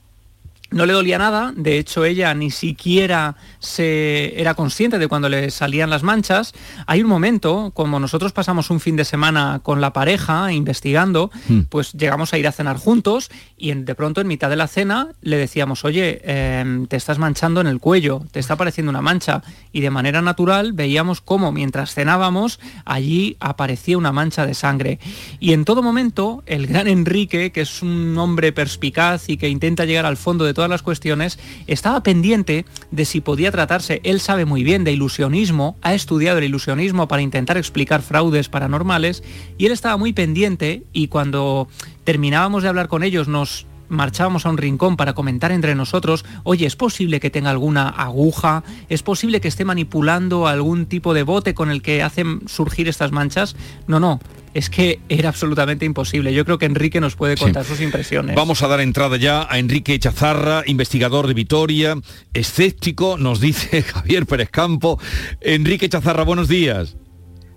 No 0.73 0.87
le 0.87 0.93
dolía 0.93 1.19
nada, 1.19 1.52
de 1.57 1.79
hecho 1.79 2.05
ella 2.05 2.33
ni 2.35 2.50
siquiera 2.50 3.37
se 3.59 4.41
era 4.41 4.55
consciente 4.55 4.99
de 4.99 5.09
cuando 5.09 5.29
le 5.29 5.50
salían 5.50 5.91
las 5.91 6.02
manchas. 6.02 6.52
Hay 6.87 7.02
un 7.02 7.09
momento, 7.09 7.71
como 7.75 8.00
nosotros 8.00 8.33
pasamos 8.33 8.71
un 8.71 8.81
fin 8.81 8.97
de 8.97 9.05
semana 9.05 9.61
con 9.62 9.81
la 9.81 9.93
pareja 9.93 10.52
investigando, 10.52 11.31
Hmm. 11.49 11.61
pues 11.69 11.93
llegamos 11.93 12.33
a 12.33 12.38
ir 12.38 12.47
a 12.49 12.52
cenar 12.52 12.76
juntos 12.76 13.31
y 13.57 13.71
en- 13.71 13.85
de 13.85 13.95
pronto 13.95 14.21
en 14.21 14.26
mitad 14.29 14.50
de 14.50 14.57
la 14.57 14.67
cena 14.67 15.09
le 15.21 15.37
decíamos, 15.37 15.85
oye, 15.85 16.21
em, 16.25 16.87
te 16.87 16.97
estás 16.97 17.19
manchando 17.19 17.61
en 17.61 17.67
el 17.67 17.79
cuello, 17.79 18.23
te 18.31 18.41
está 18.41 18.55
apareciendo 18.55 18.91
una 18.91 19.02
mancha. 19.02 19.43
Y 19.73 19.81
de 19.81 19.91
manera 19.91 20.23
natural 20.23 20.73
veíamos 20.73 21.21
cómo 21.21 21.52
mientras 21.52 21.95
cenábamos 21.95 22.61
allí 22.85 23.37
aparecía 23.41 23.99
una 23.99 24.12
mancha 24.12 24.47
de 24.47 24.55
sangre. 24.55 24.99
Y 25.41 25.52
en 25.52 25.64
todo 25.64 25.83
momento 25.83 26.43
el 26.47 26.67
gran 26.67 26.87
Enrique, 26.88 27.52
que 27.52 27.61
es 27.62 27.83
un 27.83 28.17
hombre 28.19 28.52
perspicaz 28.52 29.29
y 29.29 29.37
que 29.37 29.49
intenta 29.49 29.85
llegar 29.85 30.07
al 30.07 30.17
fondo 30.17 30.45
de 30.45 30.55
las 30.71 30.83
cuestiones, 30.83 31.38
estaba 31.66 32.02
pendiente 32.02 32.64
de 32.90 33.04
si 33.04 33.21
podía 33.21 33.50
tratarse, 33.50 34.00
él 34.04 34.21
sabe 34.21 34.45
muy 34.45 34.64
bien 34.64 34.85
de 34.85 34.92
ilusionismo, 34.92 35.76
ha 35.83 35.95
estudiado 35.95 36.38
el 36.38 36.45
ilusionismo 36.45 37.09
para 37.09 37.23
intentar 37.23 37.57
explicar 37.57 38.02
fraudes 38.02 38.49
paranormales 38.49 39.23
y 39.59 39.66
él 39.66 39.73
estaba 39.73 39.97
muy 39.97 40.12
pendiente 40.12 40.85
y 40.92 41.09
cuando 41.09 41.69
terminábamos 42.04 42.62
de 42.62 42.69
hablar 42.69 42.88
con 42.88 43.02
ellos 43.02 43.28
nos 43.28 43.66
marchábamos 43.92 44.46
a 44.46 44.50
un 44.50 44.58
rincón 44.58 44.96
para 44.96 45.12
comentar 45.12 45.52
entre 45.52 45.75
nosotros, 45.75 46.25
oye, 46.42 46.66
¿es 46.66 46.76
posible 46.76 47.20
que 47.20 47.30
tenga 47.30 47.50
alguna 47.50 47.88
aguja? 47.88 48.64
¿Es 48.88 49.02
posible 49.02 49.40
que 49.40 49.49
esté 49.49 49.64
manipulando 49.64 50.46
algún 50.46 50.87
tipo 50.87 51.14
de 51.14 51.22
bote 51.22 51.54
con 51.54 51.70
el 51.70 51.82
que 51.82 52.02
hacen 52.02 52.40
surgir 52.49 52.88
estas 52.88 53.12
manchas? 53.12 53.54
No, 53.87 54.00
no, 54.00 54.20
es 54.54 54.68
que 54.70 55.00
era 55.08 55.28
absolutamente 55.28 55.84
imposible. 55.84 56.34
Yo 56.34 56.44
creo 56.44 56.58
que 56.58 56.66
Enrique 56.66 57.00
nos 57.00 57.14
puede 57.16 57.37
Sí. 57.37 57.44
contar 57.44 57.64
sus 57.64 57.80
impresiones. 57.80 58.34
Vamos 58.37 58.62
a 58.62 58.68
dar 58.68 58.80
entrada 58.80 59.16
ya 59.16 59.46
a 59.49 59.58
Enrique 59.58 59.99
Chazarra, 59.99 60.62
investigador 60.66 61.26
de 61.26 61.34
Vitoria, 61.34 61.96
escéptico, 62.34 63.16
nos 63.18 63.40
dice 63.40 63.82
Javier 63.82 64.26
Pérez 64.26 64.50
Campo. 64.50 64.99
Enrique 65.40 65.88
Chazarra, 65.88 66.25
buenos 66.25 66.49
días. 66.49 66.96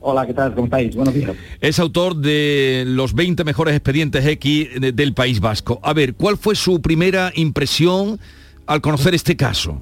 Hola, 0.07 0.27
¿qué 0.27 0.35
tal? 0.35 0.53
¿Cómo 0.53 0.65
estáis? 0.65 0.95
Buenos 0.95 1.15
días. 1.15 1.31
Es 1.59 1.79
autor 1.79 2.15
de 2.15 2.83
los 2.85 3.15
20 3.15 3.43
mejores 3.43 3.73
expedientes 3.75 4.23
X 4.23 4.79
de- 4.79 4.91
del 4.91 5.15
País 5.15 5.39
Vasco. 5.39 5.79
A 5.81 5.93
ver, 5.93 6.13
¿cuál 6.13 6.37
fue 6.37 6.53
su 6.53 6.79
primera 6.79 7.31
impresión 7.33 8.19
al 8.67 8.81
conocer 8.81 9.15
este 9.15 9.35
caso? 9.35 9.81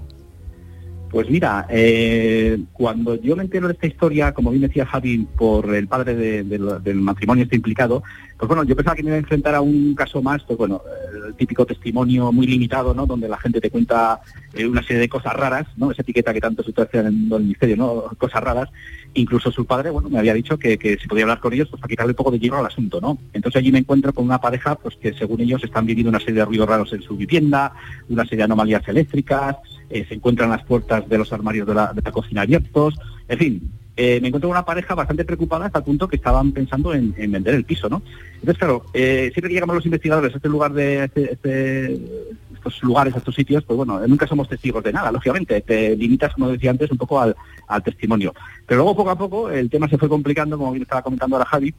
Pues 1.12 1.30
mira, 1.30 1.68
eh, 1.70 2.58
cuando 2.72 3.16
yo 3.22 3.36
me 3.36 3.44
entero 3.44 3.68
de 3.68 3.74
esta 3.74 3.86
historia, 3.86 4.32
como 4.34 4.50
bien 4.52 4.62
decía 4.64 4.86
Javi, 4.86 5.28
por 5.38 5.76
el 5.76 5.88
padre 5.88 6.16
de- 6.16 6.44
de- 6.44 6.80
del 6.80 6.96
matrimonio 7.02 7.44
este 7.44 7.58
implicado, 7.58 8.02
pues 8.38 8.48
bueno, 8.48 8.64
yo 8.64 8.76
pensaba 8.78 8.96
que 8.96 9.04
me 9.04 9.10
iba 9.10 9.18
a 9.18 9.20
enfrentar 9.20 9.54
a 9.56 9.62
un 9.62 9.94
caso 9.94 10.22
más, 10.24 10.42
pues 10.44 10.58
bueno, 10.58 10.82
el 11.28 11.36
típico 11.36 11.66
testimonio 11.66 12.32
muy 12.32 12.48
limitado, 12.48 12.94
¿no? 12.96 13.06
Donde 13.06 13.28
la 13.28 13.38
gente 13.38 13.60
te 13.62 13.70
cuenta 13.70 14.22
eh, 14.54 14.66
una 14.66 14.82
serie 14.84 15.02
de 15.02 15.10
cosas 15.10 15.34
raras, 15.34 15.68
¿no? 15.76 15.92
Esa 15.92 16.02
etiqueta 16.02 16.34
que 16.34 16.40
tanto 16.42 16.64
se 16.64 16.70
utiliza 16.72 17.02
en 17.02 17.30
el 17.32 17.44
misterio, 17.44 17.76
¿no? 17.76 18.06
Cosas 18.18 18.42
raras. 18.42 18.70
Incluso 19.16 19.52
su 19.52 19.66
padre, 19.66 19.92
bueno, 19.92 20.10
me 20.10 20.18
había 20.18 20.34
dicho 20.34 20.58
que, 20.58 20.78
que 20.80 20.98
si 20.98 21.08
podía 21.08 21.24
hablar 21.24 21.40
con 21.40 21.54
ellos, 21.54 21.68
pues 21.70 21.80
para 21.80 21.90
quitarle 21.90 22.12
un 22.14 22.16
poco 22.16 22.32
de 22.32 22.40
hierro 22.40 22.58
al 22.58 22.66
asunto, 22.66 23.00
¿no? 23.00 23.20
Entonces 23.34 23.60
allí 23.60 23.72
me 23.72 23.78
encuentro 23.80 24.12
con 24.12 24.26
una 24.26 24.42
pareja, 24.42 24.76
pues 24.76 24.96
que 24.96 25.14
según 25.14 25.42
ellos 25.42 25.64
están 25.64 25.86
viviendo 25.86 26.10
una 26.10 26.20
serie 26.20 26.36
de 26.36 26.46
ruidos 26.46 26.68
raros 26.68 26.92
en 26.94 27.04
su 27.04 27.16
vivienda, 27.16 27.74
una 28.10 28.24
serie 28.24 28.38
de 28.38 28.44
anomalías 28.46 28.88
eléctricas, 28.88 29.58
eh, 29.90 30.06
se 30.08 30.16
encuentran 30.16 30.50
las 30.50 30.64
puertas 30.64 31.08
de 31.08 31.18
los 31.20 31.32
armarios 31.32 31.68
de 31.68 31.76
la, 31.76 31.94
de 31.94 32.02
la 32.02 32.12
cocina 32.12 32.42
abiertos, 32.42 32.96
en 33.28 33.38
fin, 33.38 33.72
eh, 33.96 34.20
me 34.20 34.30
encuentro 34.30 34.50
con 34.50 34.58
una 34.58 34.66
pareja 34.66 34.96
bastante 34.96 35.24
preocupada 35.24 35.68
hasta 35.68 35.78
el 35.78 35.86
punto 35.86 36.08
que 36.08 36.16
estaban 36.16 36.52
pensando 36.52 36.96
en, 36.96 37.14
en 37.16 37.32
vender 37.32 37.54
el 37.54 37.64
piso, 37.66 37.88
¿no? 37.90 38.02
Entonces, 38.34 38.58
claro, 38.58 38.86
eh, 38.96 39.30
siempre 39.32 39.50
que 39.50 39.54
llegamos 39.54 39.76
los 39.76 39.86
investigadores 39.86 40.34
a 40.34 40.38
este 40.38 40.50
lugar 40.50 40.74
de 40.74 41.04
este- 41.04 41.34
este- 41.34 42.02
estos 42.56 42.82
lugares, 42.82 43.14
a 43.14 43.18
estos 43.20 43.36
sitios, 43.36 43.64
pues 43.64 43.76
bueno, 43.78 44.00
nunca 44.08 44.26
somos 44.26 44.48
testigos 44.50 44.84
de 44.84 44.94
nada, 44.94 45.12
lógicamente, 45.12 45.62
te 45.62 45.96
limitas, 45.96 46.34
como 46.34 46.48
decía 46.50 46.72
antes, 46.72 46.90
un 46.90 46.98
poco 46.98 47.20
al, 47.20 47.36
al 47.68 47.84
testimonio. 47.84 48.34
Pero 48.66 48.80
luego, 48.80 48.96
poco 48.96 49.10
a 49.10 49.18
poco, 49.18 49.50
el 49.50 49.70
tema 49.70 49.88
se 49.88 49.98
fue 49.98 50.10
complicando, 50.10 50.58
como 50.58 50.72
bien 50.72 50.84
estaba 50.84 51.02
comentando 51.02 51.36
ahora 51.36 51.50
Javi, 51.50 51.74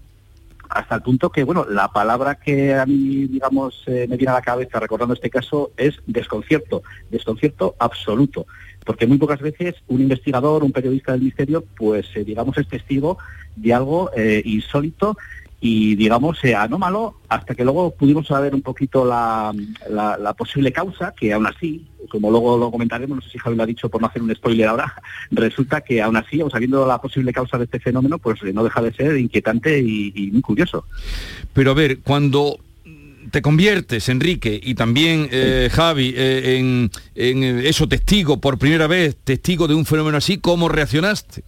hasta 0.69 0.97
el 0.97 1.03
punto 1.03 1.31
que, 1.31 1.45
bueno, 1.45 1.67
la 1.69 1.89
palabra 1.89 2.37
que 2.37 2.75
a 2.75 2.87
mí, 2.87 3.27
digamos, 3.27 3.83
eh, 3.87 4.07
me 4.09 4.17
viene 4.17 4.33
a 4.33 4.35
la 4.35 4.43
cabeza 4.43 4.81
recordando 4.81 5.15
este 5.15 5.31
caso 5.31 5.73
es 5.77 6.01
desconcierto, 6.07 6.83
desconcierto 7.11 7.75
absoluto, 7.79 8.47
porque 8.85 9.07
muy 9.07 9.19
pocas 9.19 9.41
veces 9.41 9.77
un 9.89 10.01
investigador, 10.01 10.65
un 10.65 10.73
periodista 10.73 11.13
del 11.13 11.23
misterio, 11.23 11.65
pues, 11.77 12.07
eh, 12.15 12.25
digamos, 12.25 12.59
es 12.59 12.69
testigo 12.69 13.19
de 13.57 13.73
algo 13.73 14.11
eh, 14.17 14.43
insólito 14.45 15.17
y, 15.61 15.95
digamos, 15.97 16.43
eh, 16.45 16.55
anómalo, 16.55 17.15
hasta 17.29 17.55
que 17.55 17.65
luego 17.65 17.91
pudimos 17.95 18.27
saber 18.27 18.55
un 18.55 18.61
poquito 18.63 19.05
la, 19.05 19.55
la- 19.89 20.19
la 20.19 20.33
posible 20.35 20.73
causa, 20.73 21.15
que 21.19 21.33
aún 21.33 21.47
así, 21.47 21.87
como 22.11 22.31
luego 22.31 22.59
lo 22.59 22.71
comentaremos, 22.71 23.17
no 23.17 23.23
sé 23.23 23.31
si 23.31 23.39
Javi 23.39 23.57
lo 23.57 23.63
ha 23.63 23.67
dicho 23.67 23.89
por 23.89 24.01
no 24.03 24.09
hacer 24.09 24.21
un 24.23 24.35
spoiler 24.35 24.69
ahora, 24.69 24.95
resulta 25.31 25.81
que 25.81 26.03
aún 26.03 26.17
así, 26.17 26.41
aun 26.41 26.51
sabiendo 26.51 26.87
la 26.87 27.01
posible 27.01 27.33
causa 27.33 27.57
de 27.57 27.65
este 27.65 27.81
fenómeno, 27.81 28.19
pues 28.19 28.43
eh, 28.43 28.53
no 28.53 28.63
deja 28.65 28.83
de 28.83 28.93
ser 28.93 29.17
inquietante 29.17 29.79
y, 29.81 30.13
y 30.15 30.31
muy 30.33 30.43
curioso. 30.43 30.85
Pero 31.55 31.71
a 31.71 31.75
ver, 31.75 32.01
cuando 32.01 32.59
te 33.31 33.41
conviertes, 33.41 34.11
Enrique, 34.11 34.61
y 34.63 34.75
también 34.75 35.29
eh, 35.33 35.71
Javi, 35.73 36.13
eh, 36.15 36.59
en, 36.59 36.91
en, 37.15 37.43
eh, 37.43 37.69
eso, 37.71 37.89
testigo, 37.89 38.39
por 38.39 38.59
primera 38.59 38.87
vez, 38.87 39.17
testigo 39.25 39.67
de 39.67 39.75
un 39.75 39.87
fenómeno 39.87 40.19
así, 40.19 40.37
¿cómo 40.37 40.69
reaccionaste? 40.69 41.43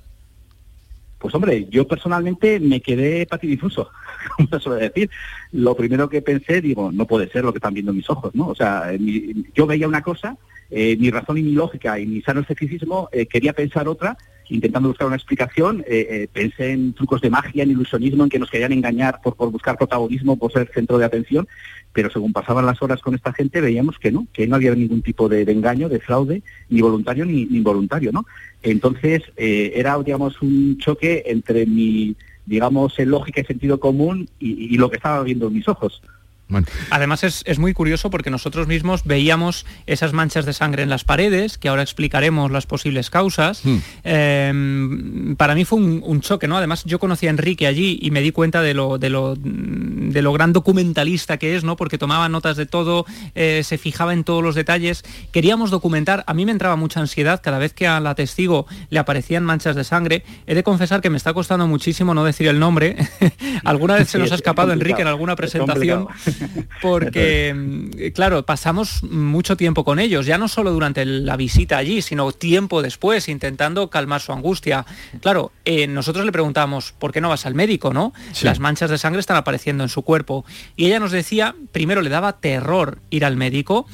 Pues 1.26 1.34
hombre, 1.34 1.66
yo 1.68 1.88
personalmente 1.88 2.60
me 2.60 2.80
quedé 2.80 3.26
patidifuso, 3.26 3.90
como 4.36 4.48
se 4.48 4.60
suele 4.60 4.82
decir. 4.84 5.10
Lo 5.50 5.74
primero 5.74 6.08
que 6.08 6.22
pensé, 6.22 6.60
digo, 6.60 6.92
no 6.92 7.04
puede 7.04 7.28
ser 7.28 7.42
lo 7.42 7.52
que 7.52 7.58
están 7.58 7.74
viendo 7.74 7.92
mis 7.92 8.08
ojos, 8.08 8.32
¿no? 8.32 8.46
O 8.46 8.54
sea, 8.54 8.92
eh, 8.92 8.98
mi- 9.00 9.44
yo 9.52 9.66
veía 9.66 9.88
una 9.88 10.02
cosa, 10.02 10.36
eh, 10.70 10.96
mi 10.96 11.10
razón 11.10 11.38
y 11.38 11.42
mi 11.42 11.50
lógica 11.50 11.98
y 11.98 12.06
mi 12.06 12.22
sano 12.22 12.42
escepticismo 12.42 13.08
eh, 13.10 13.26
quería 13.26 13.52
pensar 13.54 13.88
otra, 13.88 14.16
intentando 14.48 14.88
buscar 14.88 15.06
una 15.06 15.16
explicación, 15.16 15.84
eh, 15.86 16.06
eh, 16.10 16.28
pensé 16.32 16.72
en 16.72 16.92
trucos 16.92 17.20
de 17.20 17.30
magia, 17.30 17.62
en 17.62 17.70
ilusionismo, 17.70 18.24
en 18.24 18.30
que 18.30 18.38
nos 18.38 18.50
querían 18.50 18.72
engañar 18.72 19.20
por, 19.22 19.36
por 19.36 19.50
buscar 19.50 19.76
protagonismo, 19.76 20.36
por 20.36 20.52
ser 20.52 20.70
centro 20.72 20.98
de 20.98 21.04
atención, 21.04 21.48
pero 21.92 22.10
según 22.10 22.32
pasaban 22.32 22.66
las 22.66 22.80
horas 22.82 23.00
con 23.00 23.14
esta 23.14 23.32
gente 23.32 23.60
veíamos 23.60 23.98
que 23.98 24.12
no, 24.12 24.26
que 24.32 24.46
no 24.46 24.56
había 24.56 24.74
ningún 24.74 25.02
tipo 25.02 25.28
de, 25.28 25.42
engaño, 25.42 25.88
de 25.88 26.00
fraude, 26.00 26.42
ni 26.68 26.80
voluntario 26.80 27.24
ni, 27.24 27.46
ni 27.46 27.58
involuntario, 27.58 28.12
¿no? 28.12 28.26
Entonces 28.62 29.22
eh, 29.36 29.72
era, 29.74 29.98
digamos, 30.02 30.40
un 30.42 30.78
choque 30.78 31.24
entre 31.26 31.66
mi, 31.66 32.16
digamos, 32.44 32.98
lógica 32.98 33.40
y 33.40 33.44
sentido 33.44 33.80
común 33.80 34.28
y, 34.38 34.74
y 34.74 34.76
lo 34.76 34.90
que 34.90 34.96
estaba 34.96 35.22
viendo 35.22 35.48
en 35.48 35.54
mis 35.54 35.68
ojos. 35.68 36.02
Bueno, 36.48 36.66
Además 36.90 37.24
es, 37.24 37.42
es 37.46 37.58
muy 37.58 37.74
curioso 37.74 38.08
porque 38.10 38.30
nosotros 38.30 38.68
mismos 38.68 39.04
veíamos 39.04 39.66
esas 39.86 40.12
manchas 40.12 40.46
de 40.46 40.52
sangre 40.52 40.82
en 40.82 40.90
las 40.90 41.04
paredes, 41.04 41.58
que 41.58 41.68
ahora 41.68 41.82
explicaremos 41.82 42.50
las 42.50 42.66
posibles 42.66 43.10
causas. 43.10 43.64
Hmm. 43.64 43.78
Eh, 44.04 45.34
para 45.36 45.54
mí 45.54 45.64
fue 45.64 45.78
un, 45.78 46.02
un 46.04 46.20
choque, 46.20 46.46
¿no? 46.46 46.56
Además 46.56 46.84
yo 46.84 46.98
conocí 46.98 47.26
a 47.26 47.30
Enrique 47.30 47.66
allí 47.66 47.98
y 48.00 48.10
me 48.10 48.20
di 48.20 48.30
cuenta 48.30 48.62
de 48.62 48.74
lo, 48.74 48.98
de 48.98 49.10
lo, 49.10 49.34
de 49.36 50.22
lo 50.22 50.32
gran 50.32 50.52
documentalista 50.52 51.36
que 51.36 51.56
es, 51.56 51.64
¿no? 51.64 51.76
Porque 51.76 51.98
tomaba 51.98 52.28
notas 52.28 52.56
de 52.56 52.66
todo, 52.66 53.06
eh, 53.34 53.62
se 53.64 53.78
fijaba 53.78 54.12
en 54.12 54.24
todos 54.24 54.42
los 54.42 54.54
detalles. 54.54 55.04
Queríamos 55.32 55.70
documentar, 55.70 56.24
a 56.26 56.34
mí 56.34 56.46
me 56.46 56.52
entraba 56.52 56.76
mucha 56.76 57.00
ansiedad 57.00 57.40
cada 57.42 57.58
vez 57.58 57.72
que 57.72 57.86
a 57.86 58.00
la 58.00 58.14
testigo 58.14 58.66
le 58.90 58.98
aparecían 58.98 59.44
manchas 59.44 59.74
de 59.74 59.84
sangre. 59.84 60.24
He 60.46 60.54
de 60.54 60.62
confesar 60.62 61.00
que 61.00 61.10
me 61.10 61.16
está 61.16 61.32
costando 61.34 61.66
muchísimo 61.66 62.14
no 62.14 62.24
decir 62.24 62.46
el 62.46 62.58
nombre. 62.58 62.96
Alguna 63.64 63.96
vez 63.96 64.08
se 64.08 64.18
nos 64.18 64.30
ha 64.30 64.34
es 64.34 64.40
escapado 64.40 64.72
Enrique 64.72 65.02
en 65.02 65.08
alguna 65.08 65.32
es 65.32 65.36
presentación. 65.36 66.06
porque, 66.82 67.54
mm, 67.54 68.12
claro, 68.14 68.44
pasamos 68.44 69.02
mucho 69.02 69.56
tiempo 69.56 69.84
con 69.84 69.98
ellos, 69.98 70.26
ya 70.26 70.38
no 70.38 70.48
solo 70.48 70.72
durante 70.72 71.04
la 71.04 71.36
visita 71.36 71.78
allí, 71.78 72.02
sino 72.02 72.32
tiempo 72.32 72.82
después, 72.82 73.28
intentando 73.28 73.90
calmar 73.90 74.20
su 74.20 74.32
angustia. 74.32 74.86
Claro, 75.20 75.52
eh, 75.64 75.86
nosotros 75.86 76.24
le 76.24 76.32
preguntamos, 76.32 76.92
¿por 76.92 77.12
qué 77.12 77.20
no 77.20 77.28
vas 77.28 77.46
al 77.46 77.54
médico, 77.54 77.92
no? 77.92 78.12
Sí. 78.32 78.44
Las 78.44 78.60
manchas 78.60 78.90
de 78.90 78.98
sangre 78.98 79.20
están 79.20 79.36
apareciendo 79.36 79.82
en 79.84 79.88
su 79.88 80.02
cuerpo. 80.02 80.44
Y 80.76 80.86
ella 80.86 81.00
nos 81.00 81.12
decía, 81.12 81.54
primero, 81.72 82.02
le 82.02 82.10
daba 82.10 82.40
terror 82.40 82.98
ir 83.10 83.24
al 83.24 83.36
médico, 83.36 83.86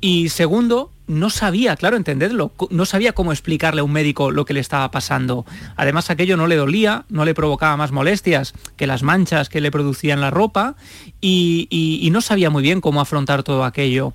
y 0.00 0.28
segundo, 0.28 0.92
no 1.06 1.30
sabía, 1.30 1.74
claro, 1.76 1.96
entenderlo, 1.96 2.52
no 2.70 2.84
sabía 2.84 3.12
cómo 3.12 3.32
explicarle 3.32 3.80
a 3.80 3.84
un 3.84 3.92
médico 3.92 4.30
lo 4.30 4.44
que 4.44 4.54
le 4.54 4.60
estaba 4.60 4.90
pasando. 4.90 5.46
Además, 5.76 6.10
aquello 6.10 6.36
no 6.36 6.46
le 6.46 6.56
dolía, 6.56 7.04
no 7.08 7.24
le 7.24 7.34
provocaba 7.34 7.76
más 7.76 7.92
molestias 7.92 8.52
que 8.76 8.86
las 8.86 9.02
manchas 9.02 9.48
que 9.48 9.60
le 9.60 9.70
producían 9.70 10.20
la 10.20 10.30
ropa 10.30 10.76
y 11.20 12.08
no 12.12 12.20
sabía 12.20 12.50
muy 12.50 12.62
bien 12.62 12.80
cómo 12.80 13.00
afrontar 13.00 13.42
todo 13.42 13.64
aquello. 13.64 14.12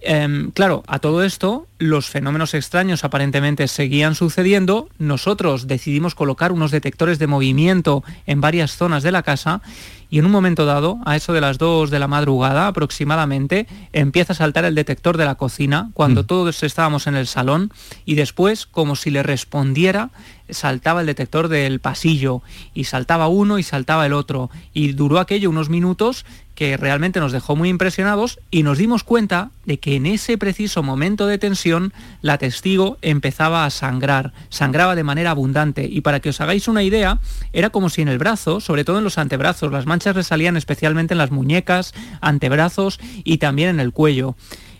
Em, 0.00 0.52
claro, 0.52 0.84
a 0.86 1.00
todo 1.00 1.24
esto, 1.24 1.66
los 1.78 2.08
fenómenos 2.08 2.54
extraños 2.54 3.02
aparentemente 3.02 3.66
seguían 3.66 4.14
sucediendo. 4.14 4.88
Nosotros 4.98 5.66
decidimos 5.66 6.14
colocar 6.14 6.52
unos 6.52 6.70
detectores 6.70 7.18
de 7.18 7.26
movimiento 7.26 8.04
en 8.26 8.40
varias 8.40 8.76
zonas 8.76 9.02
de 9.02 9.10
la 9.10 9.24
casa 9.24 9.60
y 10.10 10.18
en 10.18 10.26
un 10.26 10.32
momento 10.32 10.64
dado, 10.64 10.98
a 11.04 11.16
eso 11.16 11.32
de 11.32 11.40
las 11.40 11.58
2 11.58 11.90
de 11.90 11.98
la 11.98 12.08
madrugada 12.08 12.66
aproximadamente, 12.66 13.66
empieza 13.92 14.32
a 14.32 14.36
saltar 14.36 14.64
el 14.64 14.74
detector 14.74 15.16
de 15.16 15.26
la 15.26 15.34
cocina 15.34 15.90
cuando 15.92 16.24
todos 16.24 16.62
estábamos 16.62 17.06
en 17.06 17.14
el 17.14 17.26
salón 17.26 17.72
y 18.04 18.14
después, 18.14 18.66
como 18.66 18.96
si 18.96 19.10
le 19.10 19.22
respondiera, 19.22 20.10
saltaba 20.48 21.02
el 21.02 21.06
detector 21.06 21.48
del 21.48 21.80
pasillo 21.80 22.42
y 22.72 22.84
saltaba 22.84 23.28
uno 23.28 23.58
y 23.58 23.62
saltaba 23.62 24.06
el 24.06 24.14
otro 24.14 24.50
y 24.72 24.92
duró 24.92 25.18
aquello 25.18 25.50
unos 25.50 25.68
minutos 25.68 26.24
que 26.58 26.76
realmente 26.76 27.20
nos 27.20 27.30
dejó 27.30 27.54
muy 27.54 27.68
impresionados 27.68 28.40
y 28.50 28.64
nos 28.64 28.78
dimos 28.78 29.04
cuenta 29.04 29.52
de 29.64 29.78
que 29.78 29.94
en 29.94 30.06
ese 30.06 30.36
preciso 30.38 30.82
momento 30.82 31.28
de 31.28 31.38
tensión 31.38 31.92
la 32.20 32.36
testigo 32.36 32.98
empezaba 33.00 33.64
a 33.64 33.70
sangrar, 33.70 34.32
sangraba 34.48 34.96
de 34.96 35.04
manera 35.04 35.30
abundante. 35.30 35.86
Y 35.88 36.00
para 36.00 36.18
que 36.18 36.30
os 36.30 36.40
hagáis 36.40 36.66
una 36.66 36.82
idea, 36.82 37.20
era 37.52 37.70
como 37.70 37.90
si 37.90 38.02
en 38.02 38.08
el 38.08 38.18
brazo, 38.18 38.58
sobre 38.58 38.82
todo 38.82 38.98
en 38.98 39.04
los 39.04 39.18
antebrazos, 39.18 39.70
las 39.70 39.86
manchas 39.86 40.16
resalían 40.16 40.56
especialmente 40.56 41.14
en 41.14 41.18
las 41.18 41.30
muñecas, 41.30 41.94
antebrazos 42.20 42.98
y 43.22 43.38
también 43.38 43.68
en 43.68 43.78
el 43.78 43.92
cuello. 43.92 44.34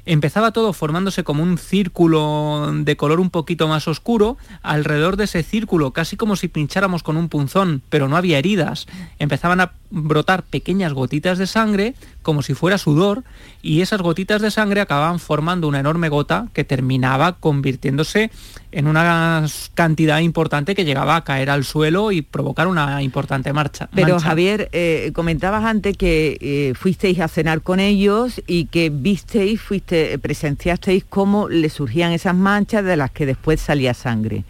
Empezaba 0.08 0.52
todo 0.52 0.72
formándose 0.72 1.22
como 1.22 1.42
un 1.42 1.58
círculo 1.58 2.72
de 2.72 2.96
color 2.96 3.20
un 3.20 3.28
poquito 3.28 3.68
más 3.68 3.86
oscuro, 3.88 4.38
alrededor 4.62 5.18
de 5.18 5.24
ese 5.24 5.42
círculo, 5.42 5.92
casi 5.92 6.16
como 6.16 6.34
si 6.34 6.48
pincháramos 6.48 7.02
con 7.02 7.18
un 7.18 7.28
punzón, 7.28 7.82
pero 7.90 8.08
no 8.08 8.16
había 8.16 8.38
heridas, 8.38 8.86
empezaban 9.18 9.60
a 9.60 9.72
brotar 9.90 10.42
pequeñas 10.42 10.92
gotitas 10.92 11.38
de 11.38 11.46
sangre, 11.46 11.94
como 12.22 12.42
si 12.42 12.54
fuera 12.54 12.78
sudor, 12.78 13.24
y 13.62 13.80
esas 13.80 14.02
gotitas 14.02 14.42
de 14.42 14.50
sangre 14.50 14.80
acababan 14.80 15.18
formando 15.18 15.66
una 15.66 15.80
enorme 15.80 16.08
gota 16.08 16.48
que 16.52 16.64
terminaba 16.64 17.32
convirtiéndose 17.32 18.30
en 18.70 18.86
una 18.86 19.46
cantidad 19.74 20.18
importante 20.20 20.74
que 20.74 20.84
llegaba 20.84 21.16
a 21.16 21.24
caer 21.24 21.50
al 21.50 21.64
suelo 21.64 22.12
y 22.12 22.22
provocar 22.22 22.68
una 22.68 23.02
importante 23.02 23.52
marcha. 23.52 23.88
Pero 23.94 24.20
Javier, 24.20 24.68
eh, 24.72 25.10
comentabas 25.14 25.64
antes 25.64 25.96
que 25.96 26.36
eh, 26.40 26.74
fuisteis 26.74 27.20
a 27.20 27.28
cenar 27.28 27.62
con 27.62 27.80
ellos 27.80 28.42
y 28.46 28.66
que 28.66 28.90
visteis, 28.90 29.60
fuiste, 29.60 30.18
presenciasteis 30.18 31.04
cómo 31.08 31.48
le 31.48 31.70
surgían 31.70 32.12
esas 32.12 32.34
manchas 32.34 32.84
de 32.84 32.96
las 32.96 33.10
que 33.10 33.26
después 33.26 33.60
salía 33.60 33.94
sangre. 33.94 34.44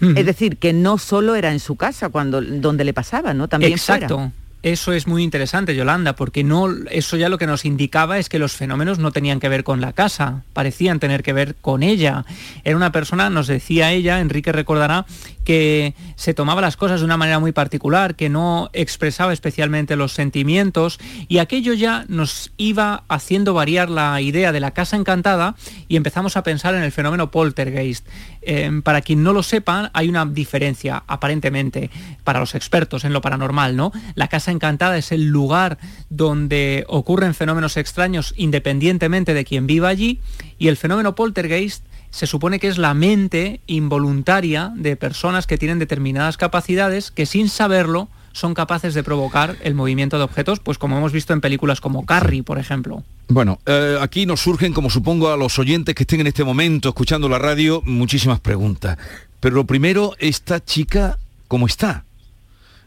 Es 0.00 0.26
decir, 0.26 0.58
que 0.58 0.74
no 0.74 0.98
solo 0.98 1.34
era 1.34 1.50
en 1.50 1.60
su 1.60 1.76
casa 1.76 2.10
cuando 2.10 2.42
donde 2.42 2.84
le 2.84 2.92
pasaba, 2.92 3.32
¿no? 3.32 3.48
También 3.48 3.72
Exacto. 3.72 4.32
Eso 4.64 4.94
es 4.94 5.06
muy 5.06 5.22
interesante, 5.22 5.76
Yolanda, 5.76 6.16
porque 6.16 6.42
no, 6.42 6.70
eso 6.90 7.18
ya 7.18 7.28
lo 7.28 7.36
que 7.36 7.46
nos 7.46 7.66
indicaba 7.66 8.16
es 8.16 8.30
que 8.30 8.38
los 8.38 8.54
fenómenos 8.54 8.98
no 8.98 9.12
tenían 9.12 9.38
que 9.38 9.50
ver 9.50 9.62
con 9.62 9.82
la 9.82 9.92
casa, 9.92 10.42
parecían 10.54 11.00
tener 11.00 11.22
que 11.22 11.34
ver 11.34 11.54
con 11.56 11.82
ella. 11.82 12.24
Era 12.64 12.74
una 12.74 12.90
persona, 12.90 13.28
nos 13.28 13.46
decía 13.46 13.92
ella, 13.92 14.20
Enrique 14.20 14.52
recordará, 14.52 15.04
que 15.44 15.94
se 16.16 16.34
tomaba 16.34 16.60
las 16.60 16.76
cosas 16.76 17.00
de 17.00 17.06
una 17.06 17.16
manera 17.16 17.38
muy 17.38 17.52
particular, 17.52 18.16
que 18.16 18.28
no 18.28 18.70
expresaba 18.72 19.32
especialmente 19.32 19.96
los 19.96 20.12
sentimientos 20.12 20.98
y 21.28 21.38
aquello 21.38 21.74
ya 21.74 22.04
nos 22.08 22.52
iba 22.56 23.04
haciendo 23.08 23.54
variar 23.54 23.90
la 23.90 24.20
idea 24.20 24.52
de 24.52 24.60
la 24.60 24.72
casa 24.72 24.96
encantada 24.96 25.54
y 25.88 25.96
empezamos 25.96 26.36
a 26.36 26.42
pensar 26.42 26.74
en 26.74 26.82
el 26.82 26.92
fenómeno 26.92 27.30
poltergeist. 27.30 28.06
Em, 28.42 28.82
para 28.82 29.00
quien 29.00 29.22
no 29.22 29.32
lo 29.32 29.42
sepa, 29.42 29.90
hay 29.94 30.08
una 30.08 30.26
diferencia 30.26 31.02
aparentemente 31.06 31.90
para 32.24 32.40
los 32.40 32.54
expertos 32.54 33.04
en 33.04 33.12
lo 33.12 33.20
paranormal, 33.20 33.76
¿no? 33.76 33.92
La 34.14 34.28
casa 34.28 34.50
encantada 34.50 34.98
es 34.98 35.12
el 35.12 35.26
lugar 35.26 35.78
donde 36.10 36.84
ocurren 36.88 37.34
fenómenos 37.34 37.76
extraños 37.76 38.34
independientemente 38.36 39.34
de 39.34 39.44
quien 39.44 39.66
viva 39.66 39.88
allí 39.88 40.20
y 40.58 40.68
el 40.68 40.76
fenómeno 40.76 41.14
poltergeist 41.14 41.84
se 42.14 42.28
supone 42.28 42.60
que 42.60 42.68
es 42.68 42.78
la 42.78 42.94
mente 42.94 43.58
involuntaria 43.66 44.72
de 44.76 44.94
personas 44.94 45.48
que 45.48 45.58
tienen 45.58 45.80
determinadas 45.80 46.36
capacidades 46.36 47.10
que 47.10 47.26
sin 47.26 47.48
saberlo 47.48 48.08
son 48.30 48.54
capaces 48.54 48.94
de 48.94 49.02
provocar 49.02 49.56
el 49.62 49.74
movimiento 49.74 50.16
de 50.16 50.22
objetos, 50.22 50.60
pues 50.60 50.78
como 50.78 50.96
hemos 50.96 51.12
visto 51.12 51.32
en 51.32 51.40
películas 51.40 51.80
como 51.80 52.06
Carrie, 52.06 52.44
por 52.44 52.58
ejemplo. 52.60 53.02
Bueno, 53.26 53.58
eh, 53.66 53.96
aquí 54.00 54.26
nos 54.26 54.40
surgen, 54.40 54.72
como 54.72 54.90
supongo 54.90 55.30
a 55.30 55.36
los 55.36 55.58
oyentes 55.58 55.92
que 55.96 56.04
estén 56.04 56.20
en 56.20 56.28
este 56.28 56.44
momento 56.44 56.88
escuchando 56.90 57.28
la 57.28 57.38
radio, 57.40 57.82
muchísimas 57.84 58.38
preguntas. 58.38 58.96
Pero 59.40 59.56
lo 59.56 59.64
primero, 59.64 60.14
esta 60.20 60.64
chica, 60.64 61.18
¿cómo 61.48 61.66
está? 61.66 62.04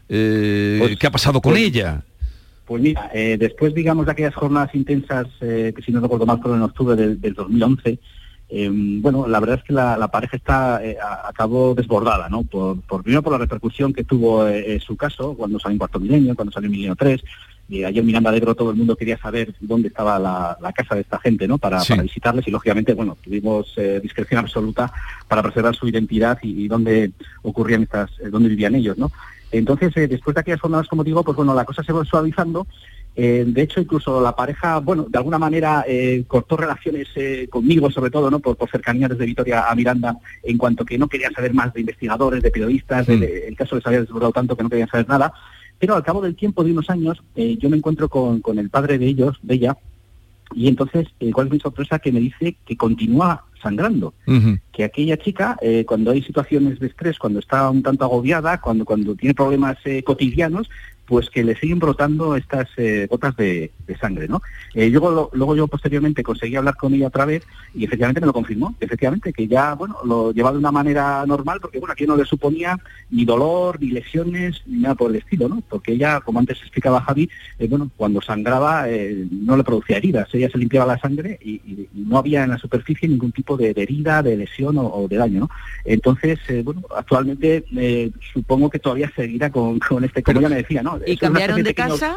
Eh, 0.08 0.78
Pues- 0.80 0.98
¿Qué 0.98 1.06
ha 1.06 1.10
pasado 1.10 1.42
con 1.42 1.52
pues- 1.52 1.64
ella? 1.64 2.02
Pues 2.64 2.82
mira, 2.82 3.10
eh, 3.14 3.36
después, 3.38 3.74
digamos, 3.74 4.06
de 4.06 4.12
aquellas 4.12 4.34
jornadas 4.34 4.74
intensas, 4.74 5.26
eh, 5.42 5.72
que 5.74 5.82
si 5.82 5.92
no 5.92 6.00
recuerdo 6.00 6.24
mal 6.26 6.40
fueron 6.40 6.58
en 6.60 6.64
octubre 6.64 6.96
del, 6.96 7.18
del 7.20 7.32
2011, 7.34 7.98
eh, 8.50 8.70
bueno, 8.72 9.26
la 9.28 9.40
verdad 9.40 9.58
es 9.58 9.64
que 9.64 9.72
la, 9.72 9.96
la 9.96 10.08
pareja 10.08 10.36
está 10.36 10.82
eh, 10.84 10.96
a- 11.02 11.28
desbordada, 11.74 12.28
¿no? 12.28 12.42
Por, 12.44 12.80
por- 12.82 13.02
primero 13.02 13.22
por 13.22 13.32
la 13.32 13.38
repercusión 13.38 13.92
que 13.92 14.04
tuvo 14.04 14.46
eh, 14.46 14.74
eh, 14.76 14.80
su 14.80 14.96
caso, 14.96 15.34
cuando 15.34 15.58
salió 15.58 15.74
en 15.74 15.78
Cuarto 15.78 16.00
Milenio, 16.00 16.34
cuando 16.34 16.52
salió 16.52 16.66
en 16.66 16.72
Milenio 16.72 16.96
3, 16.96 17.22
y 17.70 17.84
ayer 17.84 18.02
Miranda 18.02 18.30
de 18.30 18.38
Ebro 18.38 18.54
todo 18.54 18.70
el 18.70 18.76
mundo 18.76 18.96
quería 18.96 19.18
saber 19.18 19.54
dónde 19.60 19.88
estaba 19.88 20.18
la, 20.18 20.56
la 20.62 20.72
casa 20.72 20.94
de 20.94 21.02
esta 21.02 21.18
gente, 21.18 21.46
¿no? 21.46 21.58
Para, 21.58 21.80
Sí. 21.80 21.90
para 21.92 22.02
visitarles 22.02 22.48
y, 22.48 22.50
lógicamente, 22.50 22.94
bueno, 22.94 23.18
tuvimos 23.22 23.74
eh, 23.76 24.00
discreción 24.02 24.40
absoluta 24.40 24.90
para 25.28 25.42
preservar 25.42 25.76
su 25.76 25.86
identidad 25.86 26.38
y, 26.42 26.64
y 26.64 26.68
dónde 26.68 27.12
ocurrían 27.42 27.82
estas, 27.82 28.10
dónde 28.30 28.48
vivían 28.48 28.74
ellos, 28.74 28.96
¿no? 28.96 29.10
Entonces, 29.52 29.92
después 29.94 30.34
de 30.34 30.40
aquellas 30.40 30.60
jornadas, 30.60 30.88
como 30.88 31.04
digo, 31.04 31.22
pues 31.22 31.36
bueno, 31.36 31.54
la 31.54 31.64
cosa 31.64 31.82
se 31.82 31.92
va 31.92 32.04
suavizando. 32.04 32.66
Eh, 33.20 33.42
de 33.48 33.62
hecho, 33.62 33.80
incluso 33.80 34.20
la 34.20 34.36
pareja, 34.36 34.78
bueno, 34.78 35.06
de 35.08 35.18
alguna 35.18 35.38
manera 35.38 35.84
eh, 35.88 36.22
cortó 36.28 36.56
relaciones 36.56 37.08
eh, 37.16 37.48
conmigo, 37.50 37.90
sobre 37.90 38.12
todo, 38.12 38.30
¿no? 38.30 38.38
Por, 38.38 38.56
por 38.56 38.70
cercanía 38.70 39.08
desde 39.08 39.26
Vitoria 39.26 39.68
a 39.68 39.74
Miranda, 39.74 40.16
en 40.44 40.56
cuanto 40.56 40.84
que 40.84 40.96
no 40.98 41.08
quería 41.08 41.28
saber 41.32 41.52
más 41.52 41.74
de 41.74 41.80
investigadores, 41.80 42.40
de 42.44 42.50
periodistas, 42.52 43.08
de- 43.08 43.16
Mm. 43.16 43.20
de- 43.20 43.48
el 43.48 43.56
caso 43.56 43.74
les 43.74 43.84
había 43.86 44.02
desbordado 44.02 44.30
tanto 44.32 44.56
que 44.56 44.62
no 44.62 44.68
querían 44.70 44.88
saber 44.88 45.08
nada. 45.08 45.32
Pero 45.80 45.96
al 45.96 46.04
cabo 46.04 46.20
del 46.20 46.36
tiempo 46.36 46.62
de 46.62 46.70
unos 46.70 46.90
años, 46.90 47.20
eh, 47.34 47.56
yo 47.60 47.68
me 47.68 47.76
encuentro 47.76 48.08
con, 48.08 48.40
con 48.40 48.56
el 48.60 48.70
padre 48.70 48.98
de 48.98 49.06
ellos, 49.06 49.36
de 49.42 49.54
ella, 49.56 49.76
y 50.54 50.68
entonces, 50.68 51.08
eh, 51.18 51.32
¿cuál 51.32 51.48
es 51.48 51.52
mi 51.54 51.58
sorpresa? 51.60 51.98
Que 51.98 52.12
me 52.12 52.20
dice 52.20 52.56
que 52.64 52.76
continúa 52.76 53.44
sangrando 53.60 54.14
que 54.72 54.84
aquella 54.84 55.16
chica, 55.16 55.56
eh, 55.60 55.84
cuando 55.84 56.12
hay 56.12 56.22
situaciones 56.22 56.78
de 56.78 56.86
estrés, 56.86 57.18
cuando 57.18 57.40
está 57.40 57.68
un 57.68 57.82
tanto 57.82 58.04
agobiada, 58.04 58.60
cuando, 58.60 58.84
cuando 58.84 59.16
tiene 59.16 59.34
problemas 59.34 59.76
eh, 59.84 60.04
cotidianos, 60.04 60.70
pues 61.08 61.30
que 61.30 61.42
le 61.42 61.56
siguen 61.56 61.78
brotando 61.78 62.36
estas 62.36 62.68
eh, 62.76 63.06
gotas 63.10 63.34
de, 63.36 63.72
de 63.86 63.96
sangre, 63.96 64.28
¿no? 64.28 64.42
Eh, 64.74 64.90
luego, 64.90 65.10
lo- 65.10 65.30
luego 65.32 65.56
yo 65.56 65.66
posteriormente 65.66 66.22
conseguí 66.22 66.54
hablar 66.56 66.76
con 66.76 66.92
ella 66.92 67.06
otra 67.08 67.24
vez 67.24 67.42
y 67.74 67.84
efectivamente 67.84 68.20
me 68.20 68.26
lo 68.26 68.32
confirmó, 68.34 68.74
efectivamente, 68.78 69.32
que 69.32 69.48
ya, 69.48 69.74
bueno, 69.74 69.96
lo 70.04 70.32
lleva 70.32 70.52
de 70.52 70.58
una 70.58 70.70
manera 70.70 71.24
normal, 71.26 71.58
porque 71.62 71.78
bueno, 71.78 71.94
aquí 71.94 72.06
no 72.06 72.14
le 72.14 72.26
suponía 72.26 72.78
ni 73.10 73.24
dolor, 73.24 73.80
ni 73.80 73.88
lesiones, 73.88 74.62
ni 74.66 74.80
nada 74.80 74.94
por 74.94 75.10
el 75.10 75.16
estilo, 75.16 75.48
¿no? 75.48 75.62
Porque 75.68 75.92
ella, 75.92 76.20
como 76.20 76.38
antes 76.40 76.58
explicaba 76.60 77.00
Javi, 77.00 77.30
eh, 77.58 77.66
bueno, 77.68 77.90
cuando 77.96 78.20
sangraba 78.20 78.88
eh, 78.90 79.26
no 79.30 79.56
le 79.56 79.64
producía 79.64 79.96
heridas, 79.96 80.28
ella 80.34 80.50
se 80.50 80.58
limpiaba 80.58 80.92
la 80.92 80.98
sangre 81.00 81.38
y, 81.42 81.52
y- 81.52 81.88
y 81.94 82.00
no 82.06 82.18
había 82.18 82.44
en 82.44 82.50
la 82.50 82.58
superficie 82.58 83.08
ningún 83.08 83.32
tipo 83.32 83.56
de, 83.56 83.72
de 83.72 83.82
herida, 83.82 84.22
de 84.22 84.36
lesión 84.36 84.76
o, 84.76 84.86
o 84.86 85.08
de 85.08 85.16
daño, 85.16 85.40
¿no? 85.40 85.50
Entonces, 85.86 86.38
eh, 86.48 86.62
bueno, 86.62 86.82
actualmente 86.94 87.64
supongo 88.32 88.68
que 88.70 88.78
todavía 88.78 89.10
seguirá 89.16 89.50
con, 89.50 89.78
con 89.78 90.04
este, 90.04 90.22
como 90.22 90.40
Pero- 90.40 90.48
ya 90.48 90.54
me 90.54 90.62
decía, 90.62 90.82
¿no? 90.82 90.97
¿Y 91.06 91.16
cambiaron 91.16 91.62
de 91.62 91.74
casa? 91.74 92.16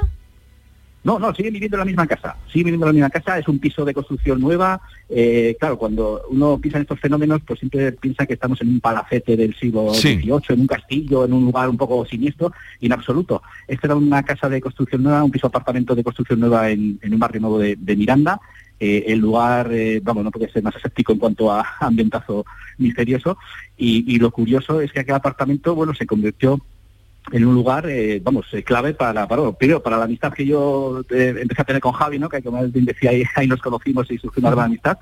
no, 1.03 1.17
no, 1.17 1.33
siguen 1.33 1.53
viviendo 1.53 1.77
en 1.77 1.79
la 1.79 1.85
misma 1.85 2.05
casa. 2.05 2.35
Siguen 2.47 2.65
viviendo 2.65 2.85
en 2.85 2.89
la 2.89 2.93
misma 2.93 3.09
casa, 3.09 3.39
es 3.39 3.47
un 3.47 3.57
piso 3.57 3.83
de 3.83 3.93
construcción 3.93 4.39
nueva. 4.39 4.79
Eh, 5.09 5.57
claro, 5.59 5.77
cuando 5.77 6.21
uno 6.29 6.59
piensa 6.59 6.77
en 6.77 6.83
estos 6.83 6.99
fenómenos, 6.99 7.41
pues 7.45 7.59
siempre 7.59 7.91
piensa 7.93 8.27
que 8.27 8.33
estamos 8.33 8.61
en 8.61 8.69
un 8.69 8.79
palacete 8.79 9.35
del 9.35 9.55
siglo 9.55 9.93
Sí. 9.95 10.17
XVIII, 10.19 10.41
en 10.49 10.59
un 10.61 10.67
castillo, 10.67 11.25
en 11.25 11.33
un 11.33 11.45
lugar 11.45 11.69
un 11.69 11.77
poco 11.77 12.05
siniestro, 12.05 12.53
y 12.79 12.85
en 12.85 12.93
absoluto. 12.93 13.41
Esta 13.67 13.87
era 13.87 13.95
una 13.95 14.21
casa 14.23 14.47
de 14.47 14.61
construcción 14.61 15.01
nueva, 15.01 15.23
un 15.23 15.31
piso 15.31 15.47
apartamento 15.47 15.95
de 15.95 16.03
construcción 16.03 16.39
nueva 16.39 16.69
en, 16.69 16.99
en 17.01 17.13
un 17.13 17.19
barrio 17.19 17.41
nuevo 17.41 17.57
de, 17.57 17.75
de 17.77 17.95
Miranda. 17.95 18.39
Eh, 18.79 19.05
el 19.13 19.19
lugar, 19.19 19.71
eh, 19.71 20.01
vamos, 20.03 20.23
no 20.23 20.31
puede 20.31 20.51
ser 20.51 20.63
más 20.63 20.75
escéptico 20.75 21.13
en 21.13 21.19
cuanto 21.19 21.51
a 21.51 21.65
ambientazo 21.79 22.45
misterioso. 22.77 23.37
Y, 23.75 24.11
y 24.11 24.19
lo 24.19 24.29
curioso 24.29 24.81
es 24.81 24.91
que 24.91 24.99
aquel 24.99 25.15
apartamento, 25.15 25.73
bueno, 25.73 25.95
se 25.95 26.05
convirtió 26.05 26.59
en 27.31 27.45
un 27.45 27.53
lugar, 27.53 27.87
eh, 27.87 28.19
vamos, 28.23 28.47
eh, 28.53 28.63
clave 28.63 28.93
para, 28.93 29.27
para, 29.27 29.51
primero 29.51 29.81
para 29.81 29.97
la 29.97 30.05
amistad 30.05 30.33
que 30.33 30.45
yo 30.45 31.01
eh, 31.11 31.35
empecé 31.39 31.61
a 31.61 31.65
tener 31.65 31.81
con 31.81 31.93
Javi, 31.93 32.17
¿no? 32.19 32.27
Que 32.27 32.41
como 32.41 32.59
él 32.59 32.71
decía, 32.73 33.11
ahí 33.35 33.47
nos 33.47 33.61
conocimos 33.61 34.09
y 34.11 34.17
surgió 34.17 34.41
una 34.41 34.51
gran 34.51 34.65
amistad. 34.65 34.97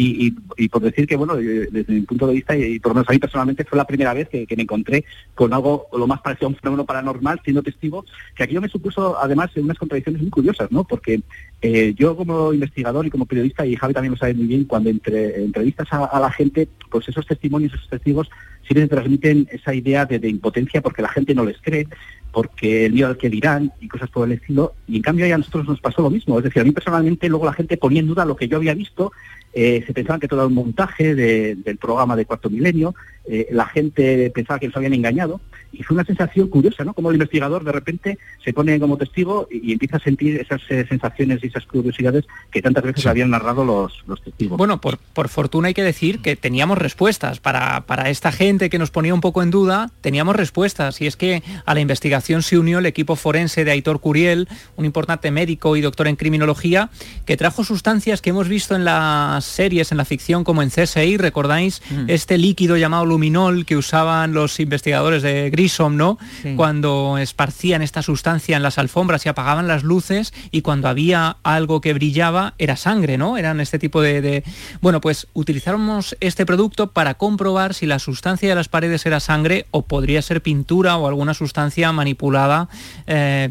Y, 0.00 0.68
por 0.68 0.80
decir 0.80 1.08
que, 1.08 1.16
bueno, 1.16 1.36
eh, 1.38 1.68
desde 1.72 1.92
mi 1.92 2.02
punto 2.02 2.28
de 2.28 2.34
vista, 2.34 2.56
y, 2.56 2.78
por 2.78 2.90
lo 2.90 2.94
menos 2.94 3.08
a 3.08 3.12
mí 3.12 3.18
personalmente, 3.18 3.64
fue 3.64 3.76
la 3.76 3.84
primera 3.84 4.14
vez 4.14 4.28
que, 4.28 4.46
me 4.56 4.62
encontré 4.62 5.04
con 5.34 5.52
algo 5.52 5.88
lo 5.92 6.06
más 6.06 6.20
parecido 6.20 6.46
a 6.46 6.50
un 6.50 6.56
fenómeno 6.56 6.86
paranormal, 6.86 7.40
siendo 7.42 7.64
testigo, 7.64 8.04
que 8.36 8.44
aquello 8.44 8.60
me 8.60 8.68
supuso, 8.68 9.18
además, 9.18 9.50
unas 9.56 9.76
contradicciones 9.76 10.22
muy 10.22 10.30
curiosas, 10.30 10.70
¿no? 10.70 10.84
Porque 10.84 11.20
eh, 11.62 11.94
yo 11.96 12.16
como 12.16 12.52
investigador 12.52 13.06
y 13.06 13.10
como 13.10 13.26
periodista, 13.26 13.66
y 13.66 13.74
Javi 13.74 13.92
también 13.92 14.12
lo 14.12 14.18
sabe 14.18 14.34
muy 14.34 14.46
bien, 14.46 14.64
cuando 14.66 14.88
entre, 14.88 15.42
entrevistas 15.42 15.88
a, 15.90 16.20
la 16.20 16.30
gente, 16.30 16.68
pues 16.90 17.08
esos 17.08 17.26
testimonios, 17.26 17.74
esos 17.74 17.88
testigos, 17.88 18.30
les 18.68 18.88
transmiten 18.88 19.48
esa 19.50 19.74
idea 19.74 20.04
de, 20.04 20.18
de 20.18 20.28
impotencia 20.28 20.82
porque 20.82 21.02
la 21.02 21.08
gente 21.08 21.34
no 21.34 21.44
les 21.44 21.56
cree, 21.60 21.88
porque 22.32 22.86
el 22.86 22.92
miedo 22.92 23.08
al 23.08 23.16
que 23.16 23.30
dirán 23.30 23.72
y 23.80 23.88
cosas 23.88 24.10
por 24.10 24.26
el 24.28 24.34
estilo. 24.34 24.74
Y 24.86 24.96
en 24.96 25.02
cambio 25.02 25.24
ahí 25.24 25.32
a 25.32 25.38
nosotros 25.38 25.66
nos 25.66 25.80
pasó 25.80 26.02
lo 26.02 26.10
mismo. 26.10 26.38
Es 26.38 26.44
decir, 26.44 26.62
a 26.62 26.64
mí 26.64 26.72
personalmente 26.72 27.28
luego 27.28 27.46
la 27.46 27.52
gente 27.52 27.76
ponía 27.76 28.00
en 28.00 28.06
duda 28.08 28.24
lo 28.24 28.36
que 28.36 28.48
yo 28.48 28.56
había 28.58 28.74
visto, 28.74 29.12
eh, 29.52 29.82
se 29.86 29.92
pensaban 29.94 30.20
que 30.20 30.28
todo 30.28 30.40
era 30.40 30.46
un 30.46 30.54
montaje 30.54 31.14
de- 31.14 31.54
del 31.56 31.78
programa 31.78 32.16
de 32.16 32.26
Cuarto 32.26 32.50
Milenio, 32.50 32.94
eh, 33.28 33.46
la 33.50 33.66
gente 33.66 34.30
pensaba 34.34 34.58
que 34.58 34.66
nos 34.66 34.76
habían 34.76 34.94
engañado 34.94 35.40
y 35.70 35.82
fue 35.82 35.94
una 35.94 36.04
sensación 36.04 36.48
curiosa, 36.48 36.82
¿no? 36.82 36.94
Como 36.94 37.10
el 37.10 37.16
investigador 37.16 37.62
de 37.62 37.72
repente 37.72 38.18
se 38.42 38.52
pone 38.54 38.80
como 38.80 38.96
testigo 38.96 39.46
y, 39.50 39.68
y 39.70 39.72
empieza 39.72 39.98
a 39.98 40.00
sentir 40.00 40.40
esas 40.40 40.62
eh, 40.70 40.86
sensaciones 40.88 41.44
y 41.44 41.48
esas 41.48 41.66
curiosidades 41.66 42.24
que 42.50 42.62
tantas 42.62 42.84
veces 42.84 43.02
Sí. 43.02 43.08
habían 43.08 43.30
narrado 43.30 43.64
los, 43.64 44.02
los 44.06 44.22
testigos. 44.22 44.56
Bueno, 44.56 44.80
por, 44.80 44.98
por 44.98 45.28
fortuna 45.28 45.68
hay 45.68 45.74
que 45.74 45.82
decir 45.82 46.20
que 46.20 46.36
teníamos 46.36 46.78
respuestas. 46.78 47.38
Para, 47.38 47.82
para 47.82 48.08
esta 48.10 48.32
gente 48.32 48.70
que 48.70 48.78
nos 48.78 48.90
ponía 48.90 49.12
un 49.14 49.20
poco 49.20 49.42
en 49.42 49.50
duda, 49.50 49.90
teníamos 50.00 50.34
respuestas. 50.36 51.00
Y 51.02 51.06
es 51.06 51.16
que 51.16 51.42
a 51.66 51.74
la 51.74 51.80
investigación 51.80 51.98
investigación 51.98 52.42
se 52.42 52.56
unió 52.58 52.78
el 52.78 52.86
equipo 52.86 53.16
forense 53.16 53.64
de 53.64 53.72
Aitor 53.72 54.00
Curiel, 54.00 54.48
un 54.76 54.84
importante 54.84 55.30
médico 55.30 55.76
y 55.76 55.80
doctor 55.80 56.06
en 56.06 56.16
criminología, 56.16 56.90
que 57.26 57.36
trajo 57.36 57.64
sustancias 57.64 58.22
que 58.22 58.30
hemos 58.30 58.48
visto 58.48 58.76
en 58.76 58.84
las 58.84 59.44
series, 59.44 59.90
en 59.90 59.98
la 59.98 60.04
ficción, 60.04 60.44
como 60.44 60.62
en 60.62 60.70
CSI, 60.70 61.16
¿recordáis? 61.16 61.82
Mm. 61.90 62.04
Este 62.08 62.38
líquido 62.38 62.76
llamado 62.76 63.04
luminol 63.18 63.66
que 63.66 63.76
usaban 63.76 64.32
los 64.32 64.60
investigadores 64.60 65.24
de 65.24 65.50
Grissom, 65.50 65.96
¿no? 65.96 66.18
Cuando 66.54 67.18
esparcían 67.18 67.82
esta 67.82 68.00
sustancia 68.00 68.56
en 68.56 68.62
las 68.62 68.78
alfombras 68.78 69.26
y 69.26 69.28
apagaban 69.28 69.66
las 69.66 69.82
luces 69.82 70.32
y 70.52 70.62
cuando 70.62 70.86
había 70.86 71.38
algo 71.42 71.80
que 71.80 71.94
brillaba 71.94 72.54
era 72.58 72.76
sangre, 72.76 73.18
¿no? 73.18 73.36
Eran 73.36 73.58
este 73.60 73.80
tipo 73.80 74.00
de... 74.00 74.20
de... 74.20 74.44
Bueno, 74.80 75.00
pues 75.00 75.26
utilizamos 75.34 76.16
este 76.20 76.46
producto 76.46 76.92
para 76.92 77.14
comprobar 77.14 77.74
si 77.74 77.86
la 77.86 77.98
sustancia 77.98 78.48
de 78.48 78.54
las 78.54 78.68
paredes 78.68 79.04
era 79.04 79.18
sangre 79.18 79.66
o 79.72 79.82
podría 79.82 80.22
ser 80.22 80.40
pintura 80.40 80.96
o 80.96 81.08
alguna 81.08 81.34
sustancia 81.34 81.90
manipulada 81.90 82.68
eh, 83.08 83.50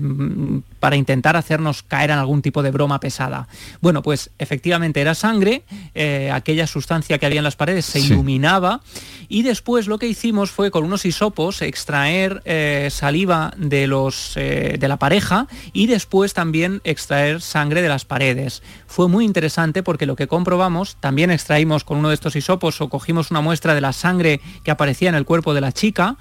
para 0.79 0.95
intentar 0.95 1.35
hacernos 1.35 1.83
caer 1.83 2.11
en 2.11 2.19
algún 2.19 2.41
tipo 2.41 2.63
de 2.63 2.71
broma 2.71 3.01
pesada. 3.01 3.49
Bueno, 3.81 4.01
pues 4.01 4.29
efectivamente 4.39 5.01
era 5.01 5.13
sangre, 5.13 5.63
eh, 5.93 6.31
aquella 6.31 6.67
sustancia 6.67 7.17
que 7.17 7.25
había 7.25 7.39
en 7.39 7.43
las 7.43 7.57
paredes 7.57 7.85
se 7.85 7.99
iluminaba 7.99 8.79
y 9.27 9.41
después 9.41 9.56
lo 9.87 9.97
que 9.97 10.07
hicimos 10.07 10.51
fue 10.51 10.71
con 10.71 10.83
unos 10.83 11.05
hisopos 11.05 11.61
extraer 11.61 12.41
eh, 12.45 12.89
saliva 12.91 13.53
de, 13.57 13.87
los, 13.87 14.33
de 14.35 14.87
la 14.87 14.97
pareja 14.97 15.47
y 15.73 15.87
después 15.87 16.33
también 16.33 16.81
extraer 16.83 17.41
sangre 17.41 17.81
de 17.81 17.89
las 17.89 18.05
paredes. 18.05 18.63
Fue 18.87 19.07
muy 19.07 19.25
interesante 19.25 19.83
porque 19.83 20.05
lo 20.05 20.15
que 20.15 20.27
comprobamos, 20.27 20.97
también 20.99 21.31
extraímos 21.31 21.83
con 21.83 21.97
uno 21.97 22.09
de 22.09 22.15
estos 22.15 22.35
hisopos 22.35 22.81
o 22.81 22.89
cogimos 22.89 23.31
una 23.31 23.41
muestra 23.41 23.75
de 23.75 23.81
la 23.81 23.93
sangre 23.93 24.41
que 24.63 24.71
aparecía 24.71 25.09
en 25.09 25.15
el 25.15 25.25
cuerpo 25.25 25.53
de 25.53 25.61
la 25.61 25.71
chica 25.71 26.17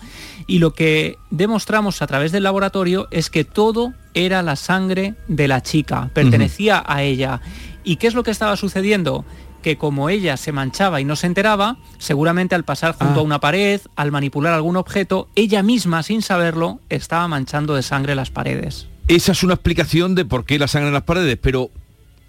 y 0.46 0.59
lo 0.59 0.72
que 0.72 1.18
demostramos 1.31 2.03
a 2.03 2.07
través 2.07 2.33
del 2.33 2.42
laboratorio 2.42 3.09
es 3.11 3.31
que 3.31 3.44
todo 3.44 3.94
era 4.14 4.42
la 4.42 4.57
sangre 4.57 5.14
de 5.29 5.49
la 5.49 5.62
chica, 5.62 6.11
pertenecía 6.14 6.83
a 6.87 7.03
ella. 7.03 7.40
¿Y 7.85 7.96
qué 7.96 8.07
es 8.07 8.14
lo 8.14 8.22
que 8.25 8.31
estaba 8.31 8.57
sucediendo? 8.57 9.25
Que 9.67 9.77
como 9.77 10.11
ella 10.11 10.37
se 10.37 10.53
manchaba 10.53 11.01
y 11.01 11.05
no 11.05 11.17
se 11.17 11.27
enteraba, 11.27 11.79
seguramente 11.99 12.55
al 12.55 12.63
pasar 12.63 12.93
junto 12.93 13.15
a 13.15 13.19
ah. 13.19 13.23
una 13.23 13.41
pared, 13.41 13.81
al 13.97 14.13
manipular 14.13 14.55
algún 14.55 14.77
objeto, 14.77 15.29
ella 15.35 15.65
misma, 15.65 16.05
sin 16.05 16.23
saberlo, 16.23 16.79
estaba 16.89 17.27
manchando 17.27 17.75
de 17.75 17.83
sangre 17.83 18.15
las 18.15 18.31
paredes. 18.31 18.87
Esa 19.09 19.33
es 19.33 19.43
una 19.43 19.55
explicación 19.55 20.15
de 20.15 20.25
por 20.25 20.45
qué 20.45 20.61
la 20.61 20.69
sangre 20.69 20.87
en 20.87 20.95
las 20.95 21.03
paredes, 21.03 21.37
pero 21.43 21.73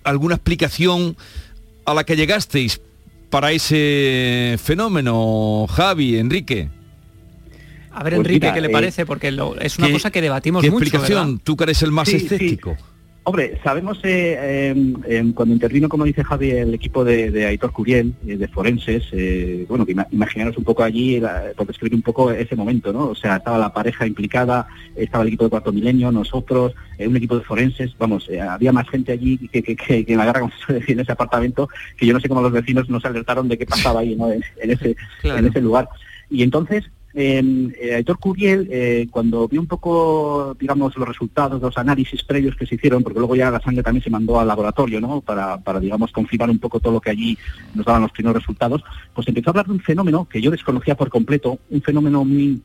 ¿alguna 0.04 0.34
explicación 0.34 1.16
a 1.86 1.94
la 1.94 2.06
que 2.06 2.16
llegasteis 2.16 2.82
para 3.30 3.52
ese 3.52 4.58
fenómeno, 4.58 5.68
Javi, 5.70 6.18
Enrique? 6.18 6.72
A 7.92 8.02
ver, 8.02 8.16
pues 8.16 8.26
Enrique, 8.26 8.52
¿qué 8.52 8.62
le 8.62 8.70
eh, 8.70 8.72
parece? 8.72 9.06
Porque 9.06 9.28
es 9.62 9.78
una 9.78 9.92
cosa 9.92 10.10
que 10.10 10.24
debatimos 10.24 10.64
¿qué 10.64 10.70
explicación? 10.70 11.38
Tú 11.38 11.56
que 11.56 11.66
eres 11.66 11.84
el 11.84 11.92
más 11.92 12.10
escéptico. 12.10 12.76
Hombre, 13.30 13.60
sabemos, 13.62 14.00
eh, 14.04 14.72
em, 14.72 14.94
em, 15.06 15.34
cuando 15.34 15.54
intervino, 15.54 15.90
como 15.90 16.06
dice 16.06 16.24
Javi, 16.24 16.52
el 16.52 16.74
equipo 16.74 17.04
de, 17.04 17.46
Aitor 17.46 17.74
Curiel, 17.74 18.14
eh, 18.26 18.38
de 18.38 18.48
forenses, 18.48 19.04
bueno, 19.68 19.86
imaginaros 20.12 20.58
un 20.58 20.64
poco 20.64 20.82
allí, 20.82 21.22
por 21.58 21.68
describir 21.68 21.96
un 21.96 22.04
poco 22.04 22.32
ese 22.32 22.56
momento, 22.56 22.94
¿no? 22.94 23.10
O 23.10 23.16
sea, 23.16 23.36
estaba 23.36 23.58
la 23.58 23.74
pareja 23.74 24.08
implicada, 24.08 24.66
estaba 24.96 25.24
el 25.24 25.28
equipo 25.28 25.44
de 25.44 25.50
Cuarto 25.50 25.74
Milenio, 25.74 26.10
nosotros, 26.10 26.74
un 27.00 27.18
equipo 27.18 27.38
de 27.38 27.44
forenses, 27.44 27.94
vamos, 27.98 28.30
había 28.50 28.72
más 28.72 28.90
gente 28.90 29.12
allí 29.12 29.38
que, 29.50 29.62
que, 29.62 30.06
en 30.08 30.18
la 30.18 30.24
guerra, 30.24 30.40
como 30.40 30.54
se 30.66 30.76
decía, 30.76 30.94
en 30.94 31.02
ese 31.02 31.12
apartamento, 31.12 31.68
que 31.98 32.06
yo 32.06 32.14
no 32.14 32.22
sé 32.22 32.30
cómo 32.30 32.42
los 32.42 32.54
vecinos 32.54 32.88
nos 32.88 33.04
alertaron 33.04 33.50
de 33.50 33.58
qué 33.58 33.66
pasaba 33.66 34.00
ahí, 34.00 34.16
¿no? 34.16 34.32
en, 34.32 34.42
ese, 34.62 34.96
en 35.24 35.46
ese 35.46 35.60
lugar. 35.60 35.90
Y 36.30 36.44
entonces, 36.44 36.86
eh, 37.20 37.96
Aitor 37.96 38.20
Curiel, 38.20 38.68
eh, 38.72 39.08
cuando 39.10 39.48
vio 39.48 39.60
un 39.60 39.66
poco, 39.68 40.56
digamos, 40.60 40.96
los 40.96 41.08
resultados, 41.08 41.60
los 41.60 41.78
análisis 41.78 42.24
previos 42.24 42.56
que 42.56 42.68
se 42.68 42.76
hicieron, 42.76 43.02
porque 43.02 43.18
luego 43.18 43.36
ya 43.36 43.50
la 43.50 43.60
sangre 43.60 43.82
también 43.82 44.04
se 44.04 44.12
mandó 44.12 44.40
al 44.40 44.48
laboratorio, 44.48 45.02
¿no? 45.02 45.22
Para, 45.22 45.58
para, 45.58 45.80
digamos, 45.80 46.12
confirmar 46.12 46.50
un 46.50 46.60
poco 46.60 46.80
todo 46.80 46.94
lo 46.94 47.02
que 47.02 47.10
allí 47.10 47.38
nos 47.74 47.86
daban 47.86 48.04
los 48.04 48.12
primeros 48.12 48.42
resultados, 48.42 48.84
pues 49.16 49.28
empezó 49.28 49.50
a 49.50 49.52
hablar 49.52 49.66
de 49.66 49.74
un 49.74 49.80
fenómeno 49.80 50.28
que 50.30 50.42
yo 50.42 50.52
desconocía 50.52 50.96
por 50.96 51.10
completo, 51.10 51.58
un 51.72 51.82
fenómeno 51.82 52.24
muy 52.24 52.62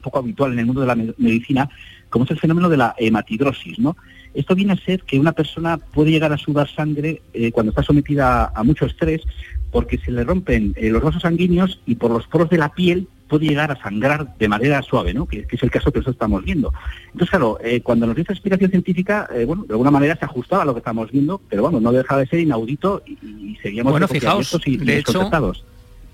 poco 0.00 0.20
habitual 0.20 0.52
en 0.52 0.60
el 0.60 0.66
mundo 0.66 0.82
de 0.82 0.86
la 0.86 0.94
medicina, 0.94 1.68
como 2.10 2.24
es 2.24 2.30
el 2.30 2.38
fenómeno 2.38 2.68
de 2.68 2.76
la 2.76 2.94
hematidrosis, 2.96 3.80
¿no? 3.80 3.96
Esto 4.34 4.54
viene 4.54 4.74
a 4.74 4.76
ser 4.76 5.02
que 5.02 5.18
una 5.18 5.32
persona 5.32 5.78
puede 5.78 6.12
llegar 6.12 6.32
a 6.32 6.38
sudar 6.38 6.68
sangre 6.68 7.22
eh, 7.32 7.50
cuando 7.50 7.70
está 7.70 7.82
sometida 7.82 8.52
a 8.54 8.62
mucho 8.62 8.86
estrés 8.86 9.22
porque 9.72 9.98
se 9.98 10.12
le 10.12 10.22
rompen 10.22 10.74
eh, 10.76 10.90
los 10.90 11.02
vasos 11.02 11.22
sanguíneos 11.22 11.80
y 11.86 11.96
por 11.96 12.12
los 12.12 12.28
poros 12.28 12.48
de 12.50 12.58
la 12.58 12.68
piel 12.68 13.08
puede 13.30 13.46
llegar 13.46 13.70
a 13.70 13.80
sangrar 13.80 14.36
de 14.36 14.48
manera 14.48 14.82
suave, 14.82 15.14
¿no? 15.14 15.24
que, 15.24 15.46
es 15.50 15.62
el 15.62 15.70
caso 15.70 15.90
que 15.90 16.00
nosotros 16.00 16.16
estamos 16.16 16.44
viendo. 16.44 16.74
Entonces, 17.06 17.30
claro, 17.30 17.58
eh, 17.62 17.80
cuando 17.80 18.06
nos 18.06 18.16
dice 18.16 18.32
explicación 18.32 18.70
científica, 18.70 19.28
eh, 19.34 19.44
bueno, 19.46 19.64
de 19.64 19.72
alguna 19.72 19.90
manera 19.90 20.16
se 20.16 20.26
ajustaba 20.26 20.64
a 20.64 20.66
lo 20.66 20.74
que 20.74 20.80
estamos 20.80 21.10
viendo, 21.10 21.40
pero 21.48 21.62
bueno, 21.62 21.80
no 21.80 21.92
deja 21.92 22.18
de 22.18 22.26
ser 22.26 22.40
inaudito 22.40 23.02
y, 23.06 23.56
seguíamos 23.62 23.92
bueno, 23.92 24.08
fijaos, 24.08 24.58
de 24.64 24.98
hecho, 24.98 25.30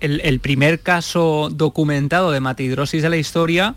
el, 0.00 0.20
el, 0.20 0.40
primer 0.40 0.80
caso 0.80 1.48
documentado 1.50 2.30
de 2.30 2.40
matidrosis 2.40 3.02
de 3.02 3.08
la 3.08 3.16
historia 3.16 3.74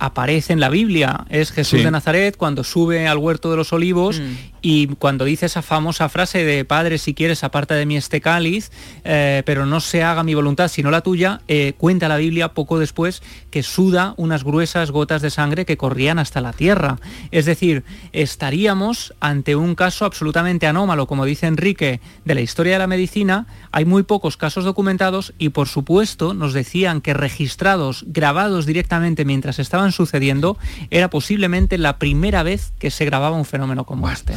aparece 0.00 0.52
en 0.52 0.60
la 0.60 0.68
Biblia. 0.68 1.24
Es 1.28 1.52
Jesús 1.52 1.84
de 1.84 1.90
Nazaret 1.90 2.36
cuando 2.36 2.64
sube 2.64 3.06
al 3.06 3.18
huerto 3.18 3.50
de 3.50 3.56
los 3.56 3.72
olivos 3.72 4.18
mm. 4.18 4.60
Y 4.62 4.88
cuando 4.88 5.24
dice 5.24 5.46
esa 5.46 5.62
famosa 5.62 6.08
frase 6.08 6.44
de 6.44 6.64
Padre, 6.64 6.98
si 6.98 7.14
quieres, 7.14 7.44
aparta 7.44 7.74
de 7.74 7.86
mí 7.86 7.96
este 7.96 8.20
cáliz, 8.20 8.70
eh, 9.04 9.42
pero 9.46 9.66
no 9.66 9.80
se 9.80 10.02
haga 10.02 10.22
mi 10.22 10.34
voluntad 10.34 10.68
sino 10.68 10.90
la 10.90 11.00
tuya, 11.00 11.40
eh, 11.48 11.72
cuenta 11.78 12.08
la 12.08 12.18
Biblia 12.18 12.52
poco 12.52 12.78
después 12.78 13.22
que 13.50 13.62
suda 13.62 14.14
unas 14.16 14.44
gruesas 14.44 14.90
gotas 14.90 15.22
de 15.22 15.30
sangre 15.30 15.64
que 15.64 15.76
corrían 15.76 16.18
hasta 16.18 16.40
la 16.40 16.52
tierra. 16.52 16.98
Es 17.30 17.46
decir, 17.46 17.84
estaríamos 18.12 19.14
ante 19.20 19.56
un 19.56 19.74
caso 19.74 20.04
absolutamente 20.04 20.66
anómalo, 20.66 21.06
como 21.06 21.24
dice 21.24 21.46
Enrique, 21.46 22.00
de 22.24 22.34
la 22.34 22.40
historia 22.40 22.74
de 22.74 22.80
la 22.80 22.86
medicina. 22.86 23.46
Hay 23.72 23.84
muy 23.84 24.02
pocos 24.02 24.36
casos 24.36 24.64
documentados 24.64 25.32
y, 25.38 25.50
por 25.50 25.68
supuesto, 25.68 26.34
nos 26.34 26.52
decían 26.52 27.00
que 27.00 27.14
registrados, 27.14 28.04
grabados 28.06 28.66
directamente 28.66 29.24
mientras 29.24 29.58
estaban 29.58 29.89
sucediendo, 29.92 30.58
era 30.90 31.10
posiblemente 31.10 31.78
la 31.78 31.98
primera 31.98 32.42
vez 32.42 32.72
que 32.78 32.90
se 32.90 33.04
grababa 33.04 33.36
un 33.36 33.44
fenómeno 33.44 33.84
como 33.84 34.10
este. 34.10 34.34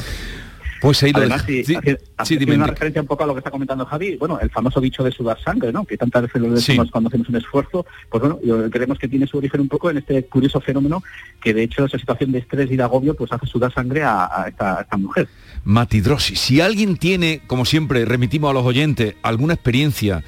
Pues 0.83 1.01
ahí 1.01 1.13
Además, 1.15 1.45
sí, 1.45 2.45
una 2.45 2.67
referencia 2.67 3.01
un 3.01 3.07
poco 3.07 3.23
a 3.23 3.27
lo 3.27 3.33
que 3.33 3.39
está 3.39 3.49
comentando 3.49 3.85
Javi, 3.85 4.17
bueno, 4.17 4.37
el 4.41 4.49
famoso 4.49 4.81
dicho 4.81 5.01
de 5.01 5.13
sudar 5.13 5.41
sangre, 5.41 5.71
¿no? 5.71 5.85
Que 5.85 5.95
tantas 5.95 6.23
veces 6.23 6.41
lo 6.41 6.51
decimos 6.51 6.91
cuando 6.91 7.07
hacemos 7.07 7.29
un 7.29 7.37
esfuerzo, 7.37 7.85
pues 8.09 8.21
bueno, 8.21 8.37
creemos 8.69 8.99
que 8.99 9.07
tiene 9.07 9.25
su 9.25 9.37
origen 9.37 9.61
un 9.61 9.69
poco 9.69 9.89
en 9.89 9.99
este 9.99 10.25
curioso 10.25 10.59
fenómeno 10.59 11.01
que 11.41 11.53
de 11.53 11.63
hecho 11.63 11.85
esa 11.85 11.97
situación 11.97 12.33
de 12.33 12.39
estrés 12.39 12.69
y 12.69 12.75
de 12.75 12.83
agobio 12.83 13.15
pues 13.15 13.31
hace 13.31 13.45
sudar 13.45 13.73
sangre 13.73 14.03
a, 14.03 14.47
esta, 14.49 14.85
mujer. 14.97 15.29
Matidrosis. 15.63 16.37
Si 16.37 16.59
alguien 16.59 16.97
tiene, 16.97 17.43
como 17.47 17.63
siempre, 17.63 18.03
remitimos 18.03 18.49
a 18.49 18.53
los 18.53 18.65
oyentes, 18.65 19.15
alguna 19.23 19.53
experiencia 19.53 20.21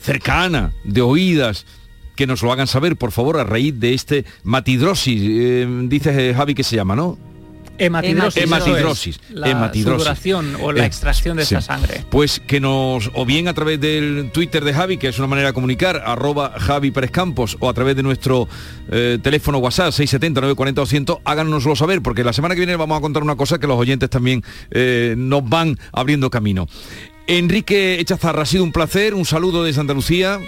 cercana, 0.00 0.72
de 0.84 1.02
oídas, 1.02 1.66
que 2.18 2.26
nos 2.26 2.42
lo 2.42 2.50
hagan 2.50 2.66
saber, 2.66 2.96
por 2.96 3.12
favor, 3.12 3.38
a 3.38 3.44
raíz 3.44 3.78
de 3.78 3.94
este 3.94 4.24
matidrosis, 4.42 5.22
eh, 5.24 5.68
dice 5.84 6.34
Javi 6.34 6.52
que 6.52 6.64
se 6.64 6.74
llama, 6.74 6.96
¿no? 6.96 7.16
Hematidrosis. 7.78 8.42
Hematidrosis. 8.42 9.20
La 9.30 9.54
sudoración 9.54 10.56
o 10.60 10.72
la 10.72 10.82
eh, 10.82 10.86
extracción 10.86 11.36
de 11.36 11.44
esa 11.44 11.60
sangre. 11.60 12.04
Pues 12.10 12.42
que 12.44 12.58
nos, 12.58 13.12
o 13.14 13.24
bien 13.24 13.46
a 13.46 13.54
través 13.54 13.80
del 13.80 14.30
Twitter 14.32 14.64
de 14.64 14.74
Javi, 14.74 14.96
que 14.96 15.06
es 15.06 15.18
una 15.20 15.28
manera 15.28 15.48
de 15.50 15.54
comunicar, 15.54 16.02
arroba 16.04 16.54
Javi 16.58 16.90
Pérez 16.90 17.12
Campos, 17.12 17.56
o 17.60 17.68
a 17.68 17.72
través 17.72 17.94
de 17.94 18.02
nuestro 18.02 18.48
eh, 18.90 19.18
teléfono 19.22 19.58
WhatsApp 19.58 19.92
670 19.92 20.40
940 20.40 20.80
200, 20.80 21.18
háganoslo 21.24 21.76
saber, 21.76 22.02
porque 22.02 22.24
la 22.24 22.32
semana 22.32 22.56
que 22.56 22.62
viene 22.62 22.74
vamos 22.74 22.98
a 22.98 23.00
contar 23.00 23.22
una 23.22 23.36
cosa 23.36 23.60
que 23.60 23.68
los 23.68 23.78
oyentes 23.78 24.10
también 24.10 24.42
eh, 24.72 25.14
nos 25.16 25.48
van 25.48 25.78
abriendo 25.92 26.30
camino. 26.30 26.66
Enrique 27.28 28.00
Echazarra, 28.00 28.42
ha 28.42 28.46
sido 28.46 28.64
un 28.64 28.72
placer, 28.72 29.14
un 29.14 29.24
saludo 29.24 29.62
desde 29.62 29.80
Andalucía. 29.80 30.40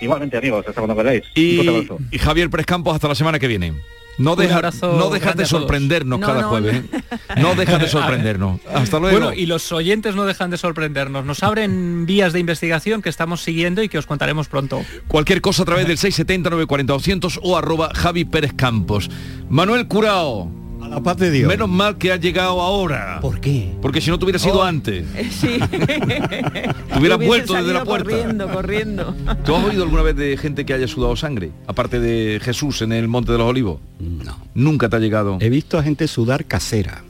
Igualmente 0.00 0.36
amigos, 0.36 0.64
hasta 0.68 0.80
cuando 0.80 0.96
queráis. 0.96 1.24
Y, 1.34 1.88
y 2.10 2.18
Javier 2.18 2.50
Pérez 2.50 2.66
Campos, 2.66 2.94
hasta 2.94 3.08
la 3.08 3.14
semana 3.14 3.38
que 3.38 3.48
viene. 3.48 3.74
No, 4.18 4.34
deja, 4.34 4.60
no 4.82 5.10
dejas 5.10 5.36
de 5.36 5.46
sorprendernos 5.46 6.18
cada 6.18 6.42
jueves. 6.42 6.82
¿eh? 6.92 7.02
No, 7.40 7.54
dejas 7.54 7.80
de 7.80 7.88
sorprendernos. 7.88 8.60
Hasta 8.74 8.98
luego. 8.98 9.16
Bueno, 9.16 9.32
y 9.32 9.46
los 9.46 9.70
oyentes 9.70 10.16
no 10.16 10.26
dejan 10.26 10.50
de 10.50 10.58
sorprendernos. 10.58 11.24
Nos 11.24 11.44
abren 11.44 12.04
vías 12.04 12.32
de 12.32 12.40
investigación 12.40 13.00
que 13.00 13.10
estamos 13.10 13.42
siguiendo 13.42 13.80
y 13.80 13.88
que 13.88 13.96
os 13.96 14.06
contaremos 14.06 14.48
pronto. 14.48 14.82
Cualquier 15.06 15.40
cosa 15.40 15.62
a 15.62 15.66
través 15.66 15.86
del 15.86 15.98
670 15.98 16.50
940 16.50 16.92
200 16.92 17.40
o 17.44 17.56
arroba 17.56 17.90
Javi 17.94 18.24
Pérez 18.24 18.52
Campos. 18.54 19.08
Manuel 19.48 19.86
Curao. 19.86 20.50
La 20.88 21.02
paz 21.02 21.16
de 21.18 21.30
Dios. 21.30 21.48
Menos 21.48 21.68
mal 21.68 21.98
que 21.98 22.12
ha 22.12 22.16
llegado 22.16 22.60
ahora. 22.60 23.18
¿Por 23.20 23.40
qué? 23.40 23.74
Porque 23.80 24.00
si 24.00 24.10
no 24.10 24.18
te 24.18 24.24
hubiera 24.24 24.38
sido 24.38 24.60
oh. 24.60 24.62
antes. 24.62 25.06
Sí. 25.30 25.58
te 25.70 26.98
hubieras 26.98 27.18
vuelto 27.18 27.54
desde 27.54 27.72
la 27.72 27.84
puerta. 27.84 28.10
Corriendo, 28.10 28.48
corriendo. 28.48 29.14
¿Tú 29.44 29.54
has 29.54 29.64
oído 29.64 29.84
alguna 29.84 30.02
vez 30.02 30.16
de 30.16 30.36
gente 30.36 30.64
que 30.64 30.74
haya 30.74 30.88
sudado 30.88 31.14
sangre? 31.16 31.52
Aparte 31.66 32.00
de 32.00 32.40
Jesús 32.42 32.82
en 32.82 32.92
el 32.92 33.08
Monte 33.08 33.32
de 33.32 33.38
los 33.38 33.48
Olivos. 33.48 33.80
No. 33.98 34.38
Nunca 34.54 34.88
te 34.88 34.96
ha 34.96 34.98
llegado. 34.98 35.38
He 35.40 35.50
visto 35.50 35.78
a 35.78 35.82
gente 35.82 36.08
sudar 36.08 36.44
casera. 36.46 37.02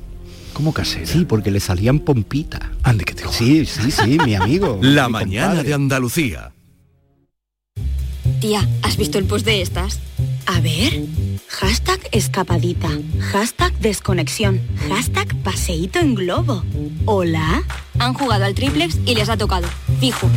¿Cómo 0.53 0.73
casera? 0.73 1.07
Sí, 1.07 1.25
porque 1.25 1.51
le 1.51 1.61
salían 1.61 2.01
pompitas. 2.01 2.63
Ande 2.83 3.05
que 3.05 3.15
te 3.15 3.29
Sí, 3.29 3.65
sí, 3.65 3.91
sí, 3.91 4.19
mi 4.25 4.35
amigo. 4.35 4.79
La 4.83 5.09
mañana 5.09 5.63
de 5.63 5.73
Andalucía. 5.73 6.53
Tía, 8.41 8.69
¿has 8.83 8.97
visto 8.97 9.19
el 9.19 9.25
post 9.25 9.45
de 9.45 9.63
estas? 9.63 9.99
A 10.47 10.61
ver. 10.61 11.01
Hashtag 11.49 12.01
escapadita. 12.13 12.89
Hashtag 13.33 13.77
desconexión. 13.81 14.61
Hashtag 14.89 15.35
paseíto 15.43 15.99
en 15.99 16.15
globo. 16.15 16.63
¿Hola? 17.05 17.65
Han 17.99 18.15
jugado 18.15 18.45
al 18.45 18.55
triplex 18.55 18.99
y 19.07 19.15
les 19.17 19.29
ha 19.29 19.37
tocado. 19.37 19.67
Fijo. 19.99 20.29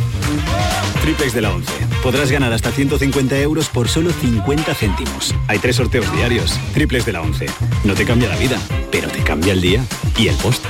Triplex 1.02 1.32
de 1.32 1.42
la 1.42 1.54
11. 1.54 1.72
Podrás 2.02 2.30
ganar 2.32 2.52
hasta 2.52 2.72
150 2.72 3.38
euros 3.40 3.68
por 3.68 3.88
solo 3.88 4.10
50 4.10 4.74
céntimos. 4.74 5.34
Hay 5.46 5.58
tres 5.58 5.76
sorteos 5.76 6.10
diarios. 6.12 6.58
Triplex 6.74 7.06
de 7.06 7.12
la 7.12 7.22
11. 7.22 7.46
No 7.84 7.94
te 7.94 8.04
cambia 8.04 8.28
la 8.28 8.36
vida, 8.36 8.58
pero 8.90 9.08
te 9.08 9.22
cambia 9.22 9.52
el 9.52 9.60
día 9.60 9.84
y 10.18 10.26
el 10.26 10.36
post. 10.36 10.64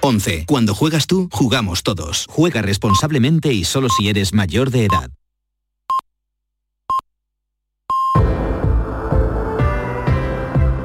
11. 0.00 0.44
Cuando 0.46 0.74
juegas 0.74 1.08
tú, 1.08 1.28
jugamos 1.32 1.82
todos. 1.82 2.26
Juega 2.28 2.62
responsablemente 2.62 3.52
y 3.52 3.64
solo 3.64 3.88
si 3.88 4.08
eres 4.08 4.32
mayor 4.32 4.70
de 4.70 4.84
edad. 4.84 5.10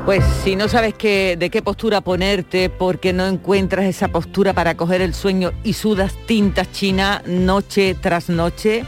Pues 0.06 0.22
si 0.44 0.58
no 0.58 0.68
sabes 0.68 0.94
qué, 0.96 1.38
de 1.40 1.50
qué 1.50 1.62
postura 1.62 2.02
ponerte 2.02 2.70
porque 2.70 3.14
no 3.14 3.26
encuentras 3.26 3.86
esa 3.86 4.10
postura 4.10 4.52
para 4.52 4.76
coger 4.76 5.02
el 5.02 5.14
sueño 5.14 5.54
y 5.64 5.74
sudas 5.74 6.14
tintas 6.26 6.70
chinas 6.74 7.26
noche 7.26 7.96
tras 8.02 8.28
noche, 8.28 8.84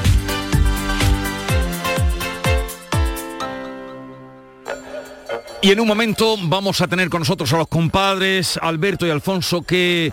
Y 5.63 5.73
en 5.73 5.81
un 5.81 5.89
momento 5.89 6.37
vamos 6.43 6.81
a 6.81 6.87
tener 6.87 7.11
con 7.11 7.23
nosotros 7.23 7.53
a 7.53 7.57
los 7.57 7.67
compadres 7.67 8.57
Alberto 8.63 9.05
y 9.07 9.11
Alfonso 9.11 9.63
que 9.63 10.13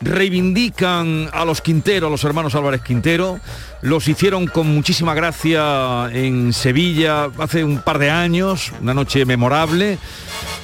reivindican 0.00 1.28
a 1.32 1.44
los 1.44 1.60
Quintero, 1.60 2.08
a 2.08 2.10
los 2.10 2.24
hermanos 2.24 2.54
Álvarez 2.54 2.82
Quintero. 2.82 3.38
Los 3.82 4.08
hicieron 4.08 4.46
con 4.46 4.72
muchísima 4.74 5.14
gracia 5.14 6.08
en 6.12 6.52
Sevilla 6.52 7.30
hace 7.38 7.62
un 7.62 7.78
par 7.78 7.98
de 7.98 8.10
años, 8.10 8.72
una 8.80 8.94
noche 8.94 9.24
memorable. 9.24 9.98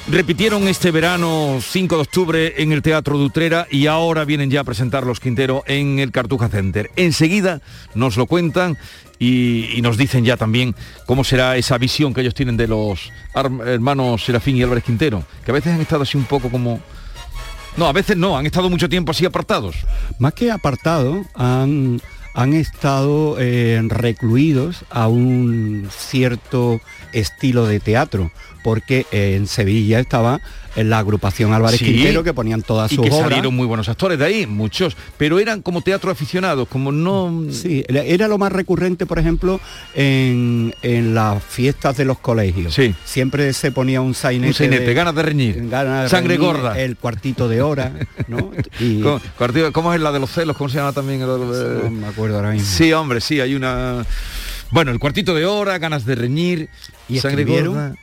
Repitieron 0.06 0.68
este 0.68 0.90
verano 0.90 1.60
5 1.62 1.94
de 1.94 2.02
octubre 2.02 2.62
en 2.62 2.72
el 2.72 2.82
Teatro 2.82 3.18
de 3.18 3.24
Utrera 3.24 3.66
y 3.70 3.86
ahora 3.86 4.26
vienen 4.26 4.50
ya 4.50 4.60
a 4.60 4.64
presentar 4.64 5.06
los 5.06 5.18
Quintero 5.18 5.64
en 5.66 5.98
el 5.98 6.12
Cartuja 6.12 6.50
Center. 6.50 6.90
Enseguida 6.96 7.62
nos 7.94 8.18
lo 8.18 8.26
cuentan 8.26 8.76
y, 9.18 9.80
nos 9.80 9.96
dicen 9.96 10.26
ya 10.26 10.36
también 10.36 10.74
cómo 11.06 11.24
será 11.24 11.56
esa 11.56 11.78
visión 11.78 12.12
que 12.12 12.20
ellos 12.20 12.34
tienen 12.34 12.58
de 12.58 12.68
los 12.68 13.10
hermanos 13.34 14.22
Serafín 14.22 14.58
y 14.58 14.62
Álvarez 14.62 14.84
Quintero, 14.84 15.24
que 15.42 15.50
a 15.50 15.54
veces 15.54 15.72
han 15.72 15.80
estado 15.80 16.02
así 16.02 16.18
un 16.18 16.24
poco 16.24 16.50
como 16.50 16.80
no, 17.78 17.88
a 17.88 17.92
veces 17.92 18.18
no, 18.18 18.36
han 18.36 18.44
estado 18.44 18.68
mucho 18.68 18.90
tiempo 18.90 19.10
así 19.10 19.24
apartados. 19.24 19.74
Más 20.18 20.34
que 20.34 20.50
apartados, 20.50 21.26
han, 21.34 22.00
han 22.34 22.52
estado 22.52 23.36
eh, 23.38 23.80
recluidos 23.88 24.84
a 24.90 25.08
un 25.08 25.88
cierto 25.90 26.80
estilo 27.12 27.66
de 27.66 27.80
teatro, 27.80 28.30
porque 28.64 29.06
en 29.12 29.46
Sevilla 29.46 30.00
estaba 30.00 30.40
la 30.74 30.98
agrupación 30.98 31.52
Álvarez 31.52 31.78
Quintero 31.80 32.24
que 32.24 32.34
ponían 32.34 32.62
todas 32.62 32.90
sus 32.90 32.98
y 32.98 33.02
que 33.02 33.14
obras. 33.14 33.28
salieron 33.28 33.54
muy 33.54 33.66
buenos 33.66 33.88
actores 33.88 34.18
de 34.18 34.24
ahí, 34.24 34.46
muchos, 34.46 34.96
pero 35.16 35.38
eran 35.38 35.62
como 35.62 35.82
teatro 35.82 36.10
aficionados, 36.10 36.66
como 36.66 36.90
no... 36.90 37.44
Sí, 37.52 37.84
era 37.88 38.26
lo 38.26 38.38
más 38.38 38.50
recurrente, 38.50 39.06
por 39.06 39.20
ejemplo, 39.20 39.60
en, 39.94 40.74
en 40.82 41.14
las 41.14 41.44
fiestas 41.44 41.96
de 41.96 42.04
los 42.04 42.18
colegios. 42.18 42.74
Sí. 42.74 42.92
Siempre 43.04 43.52
se 43.52 43.70
ponía 43.70 44.00
un 44.00 44.14
sainete. 44.14 44.48
Un 44.48 44.54
sainete, 44.54 44.84
de- 44.86 44.94
ganas 44.94 45.14
de 45.14 45.22
reñir, 45.22 45.68
ganas 45.68 46.04
de 46.04 46.08
sangre 46.08 46.36
reñir, 46.36 46.52
gorda. 46.52 46.80
El 46.80 46.96
cuartito 46.96 47.48
de 47.48 47.62
hora, 47.62 47.92
¿no? 48.26 48.50
Y 48.80 49.00
¿Cómo, 49.72 49.94
es 49.94 50.00
la 50.00 50.10
de 50.10 50.18
los 50.18 50.30
celos? 50.30 50.56
¿Cómo 50.56 50.70
se 50.70 50.78
llama 50.78 50.92
también? 50.92 51.20
el- 51.20 51.28
no 51.28 51.90
me 51.90 52.06
acuerdo 52.08 52.36
ahora 52.36 52.50
mismo. 52.50 52.66
Sí, 52.66 52.92
hombre, 52.92 53.20
sí, 53.20 53.40
hay 53.40 53.54
una... 53.54 54.04
Bueno, 54.70 54.90
el 54.90 54.98
cuartito 54.98 55.34
de 55.34 55.46
hora, 55.46 55.78
ganas 55.78 56.04
de 56.04 56.16
reñir, 56.16 56.68
Y 57.08 57.20
sangre 57.20 57.44
gorda. 57.44 57.94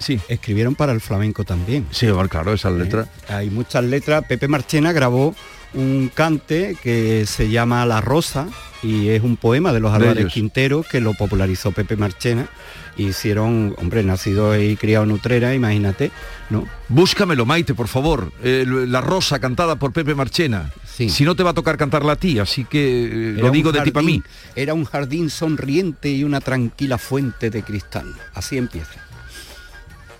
Sí, 0.00 0.18
Escribieron 0.28 0.74
para 0.74 0.92
el 0.92 1.00
flamenco 1.00 1.44
también. 1.44 1.86
sí, 1.92 2.08
claro, 2.28 2.52
esas 2.52 2.72
letras. 2.72 3.06
Eh, 3.28 3.34
Hay 3.34 3.50
muchas 3.50 3.84
letras. 3.84 4.24
Pepe 4.26 4.48
Marchena 4.48 4.92
grabó 4.92 5.34
un 5.74 6.10
cante 6.12 6.76
que 6.82 7.26
se 7.26 7.48
llama 7.48 7.86
La 7.86 8.00
Rosa 8.00 8.48
y 8.82 9.10
es 9.10 9.22
un 9.22 9.36
poema 9.36 9.72
de 9.72 9.78
los 9.80 9.92
Álvarez. 9.92 10.26
Quintero 10.32 10.82
que 10.82 11.00
lo 11.00 11.14
popularizó 11.14 11.70
Pepe 11.70 11.96
Marchena. 11.96 12.48
Hicieron, 12.96 13.74
hombre, 13.78 14.02
nacido 14.02 14.58
y 14.60 14.76
criado 14.76 15.04
en 15.04 15.12
Utrera, 15.12 15.54
imagínate, 15.54 16.10
¿no? 16.50 16.66
Búscamelo, 16.88 17.46
Maite, 17.46 17.72
por 17.74 17.88
favor. 17.88 18.32
Eh, 18.42 18.64
la 18.66 19.00
rosa 19.00 19.38
cantada 19.38 19.76
por 19.76 19.92
Pepe 19.92 20.14
Marchena. 20.14 20.72
Sí. 20.84 21.08
Si 21.08 21.24
no 21.24 21.34
te 21.36 21.42
va 21.42 21.50
a 21.50 21.54
tocar 21.54 21.76
cantarla 21.76 22.12
a 22.12 22.16
ti, 22.16 22.38
así 22.38 22.64
que 22.64 23.04
eh, 23.04 23.32
lo 23.38 23.50
digo 23.50 23.70
de 23.72 23.80
ti 23.82 23.90
para 23.90 24.04
mí. 24.04 24.22
Era 24.56 24.74
un 24.74 24.84
jardín 24.84 25.30
sonriente 25.30 26.10
y 26.10 26.24
una 26.24 26.40
tranquila 26.40 26.98
fuente 26.98 27.48
de 27.50 27.62
cristal. 27.62 28.12
Así 28.34 28.58
empieza. 28.58 29.09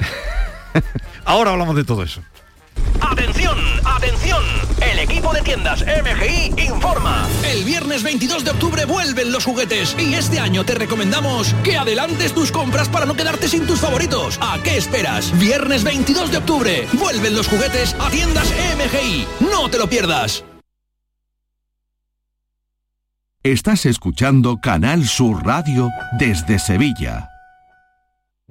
Ahora 1.24 1.52
hablamos 1.52 1.76
de 1.76 1.84
todo 1.84 2.02
eso. 2.02 2.22
¡Atención! 3.00 3.58
¡Atención! 3.84 4.42
El 4.80 4.98
equipo 4.98 5.32
de 5.32 5.42
tiendas 5.42 5.82
MGI 5.82 6.62
informa. 6.68 7.28
El 7.44 7.64
viernes 7.64 8.02
22 8.02 8.44
de 8.44 8.50
octubre 8.50 8.84
vuelven 8.84 9.32
los 9.32 9.44
juguetes 9.44 9.94
y 9.98 10.14
este 10.14 10.40
año 10.40 10.64
te 10.64 10.74
recomendamos 10.74 11.54
que 11.64 11.76
adelantes 11.76 12.32
tus 12.32 12.50
compras 12.50 12.88
para 12.88 13.06
no 13.06 13.14
quedarte 13.14 13.48
sin 13.48 13.66
tus 13.66 13.80
favoritos. 13.80 14.38
¿A 14.40 14.58
qué 14.62 14.76
esperas? 14.76 15.38
Viernes 15.38 15.84
22 15.84 16.30
de 16.30 16.38
octubre 16.38 16.88
vuelven 16.94 17.34
los 17.34 17.48
juguetes 17.48 17.94
a 18.00 18.10
tiendas 18.10 18.52
MGI. 18.76 19.26
No 19.40 19.68
te 19.68 19.78
lo 19.78 19.88
pierdas. 19.88 20.44
Estás 23.42 23.86
escuchando 23.86 24.58
Canal 24.60 25.06
Sur 25.06 25.46
Radio 25.46 25.88
desde 26.18 26.58
Sevilla. 26.58 27.30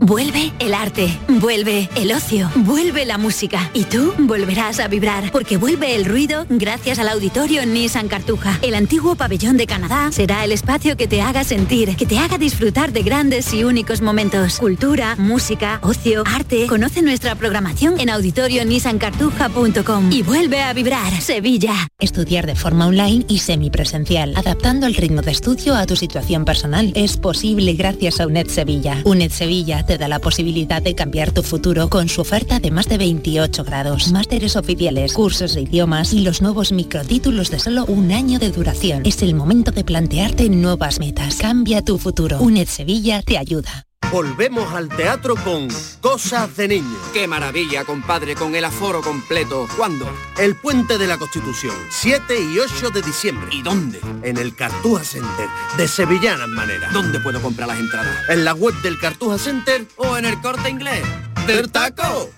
Vuelve 0.01 0.53
el 0.59 0.73
arte, 0.73 1.09
vuelve 1.27 1.89
el 1.97 2.13
ocio, 2.13 2.49
vuelve 2.55 3.05
la 3.05 3.17
música 3.17 3.69
y 3.73 3.83
tú 3.83 4.13
volverás 4.17 4.79
a 4.79 4.87
vibrar 4.87 5.29
porque 5.29 5.57
vuelve 5.57 5.93
el 5.93 6.05
ruido 6.05 6.45
gracias 6.49 6.99
al 6.99 7.09
auditorio 7.09 7.65
Nissan 7.65 8.07
Cartuja. 8.07 8.57
El 8.61 8.75
antiguo 8.75 9.15
pabellón 9.15 9.57
de 9.57 9.67
Canadá 9.67 10.09
será 10.13 10.45
el 10.45 10.53
espacio 10.53 10.95
que 10.95 11.09
te 11.09 11.21
haga 11.21 11.43
sentir, 11.43 11.97
que 11.97 12.05
te 12.05 12.17
haga 12.17 12.37
disfrutar 12.37 12.93
de 12.93 13.03
grandes 13.03 13.53
y 13.53 13.65
únicos 13.65 14.01
momentos. 14.01 14.59
Cultura, 14.59 15.17
música, 15.17 15.81
ocio, 15.83 16.23
arte. 16.25 16.67
Conoce 16.67 17.01
nuestra 17.01 17.35
programación 17.35 17.99
en 17.99 18.09
auditorionissancartuja.com 18.09 20.13
y 20.13 20.23
vuelve 20.23 20.61
a 20.61 20.71
vibrar 20.71 21.21
Sevilla. 21.21 21.73
Estudiar 21.99 22.45
de 22.45 22.55
forma 22.55 22.87
online 22.87 23.25
y 23.27 23.39
semipresencial, 23.39 24.33
adaptando 24.37 24.87
el 24.87 24.95
ritmo 24.95 25.21
de 25.21 25.31
estudio 25.31 25.75
a 25.75 25.85
tu 25.85 25.97
situación 25.97 26.45
personal. 26.45 26.93
Es 26.95 27.17
posible 27.17 27.73
gracias 27.73 28.21
a 28.21 28.27
UNED 28.27 28.47
Sevilla. 28.47 29.01
UNED 29.03 29.31
Sevilla 29.31 29.83
te 29.89 29.97
da 29.97 30.07
la 30.07 30.19
posibilidad 30.19 30.83
de 30.83 30.93
cambiar 30.93 31.31
tu 31.31 31.41
futuro 31.41 31.89
con 31.89 32.09
su 32.09 32.21
oferta 32.21 32.59
de 32.59 32.69
más 32.69 32.87
de 32.87 32.99
28 32.99 33.63
grados, 33.63 34.11
másteres 34.11 34.55
oficiales, 34.55 35.13
cursos 35.13 35.55
de 35.55 35.61
idiomas 35.61 36.13
y 36.13 36.21
los 36.21 36.43
nuevos 36.43 36.71
microtítulos 36.71 37.49
de 37.49 37.57
solo 37.57 37.85
un 37.85 38.11
año 38.11 38.37
de 38.37 38.51
duración. 38.51 39.01
Es 39.03 39.23
el 39.23 39.33
momento 39.33 39.71
de 39.71 39.83
plantearte 39.83 40.47
nuevas 40.47 40.99
metas. 40.99 41.37
Cambia 41.37 41.81
tu 41.81 41.97
futuro. 41.97 42.37
UNED 42.39 42.67
Sevilla 42.67 43.23
te 43.23 43.39
ayuda. 43.39 43.88
Volvemos 44.11 44.73
al 44.73 44.89
teatro 44.89 45.35
con 45.35 45.67
Cosas 46.01 46.57
de 46.57 46.67
Niños. 46.67 46.97
¡Qué 47.13 47.27
maravilla, 47.27 47.85
compadre, 47.85 48.33
con 48.33 48.55
el 48.55 48.65
aforo 48.65 49.01
completo! 49.01 49.67
¿Cuándo? 49.77 50.11
El 50.39 50.55
Puente 50.55 50.97
de 50.97 51.05
la 51.05 51.17
Constitución, 51.17 51.75
7 51.91 52.41
y 52.41 52.57
8 52.57 52.89
de 52.89 53.03
diciembre. 53.03 53.49
¿Y 53.51 53.61
dónde? 53.61 53.99
En 54.23 54.37
el 54.37 54.55
Cartuja 54.55 55.03
Center, 55.03 55.47
de 55.77 55.87
Sevillanas 55.87 56.47
Manera. 56.47 56.89
¿Dónde 56.91 57.19
puedo 57.19 57.39
comprar 57.39 57.67
las 57.67 57.79
entradas? 57.79 58.29
En 58.29 58.43
la 58.45 58.55
web 58.55 58.73
del 58.81 58.97
Cartuja 58.97 59.37
Center 59.37 59.85
o 59.97 60.17
en 60.17 60.25
el 60.25 60.41
corte 60.41 60.71
inglés. 60.71 61.03
¡Del 61.45 61.71
taco! 61.71 62.31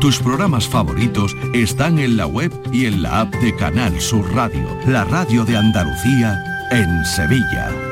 Tus 0.00 0.18
programas 0.18 0.66
favoritos 0.66 1.36
están 1.54 2.00
en 2.00 2.16
la 2.16 2.26
web 2.26 2.52
y 2.72 2.86
en 2.86 3.02
la 3.02 3.20
app 3.20 3.32
de 3.36 3.54
Canal 3.54 4.00
Sur 4.00 4.34
Radio, 4.34 4.66
la 4.88 5.04
radio 5.04 5.44
de 5.44 5.56
Andalucía 5.56 6.42
en 6.72 7.04
Sevilla. 7.04 7.91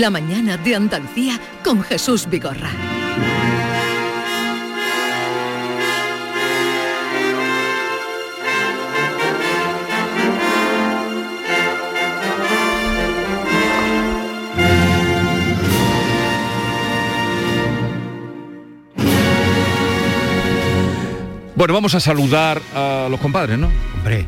La 0.00 0.08
mañana 0.08 0.56
de 0.56 0.74
Andalucía 0.74 1.38
con 1.62 1.82
Jesús 1.82 2.26
Vigorra. 2.26 2.70
Bueno, 21.54 21.74
vamos 21.74 21.94
a 21.94 22.00
saludar 22.00 22.62
a 22.74 23.06
los 23.10 23.20
compadres, 23.20 23.58
¿no? 23.58 23.68
Hombre, 23.98 24.26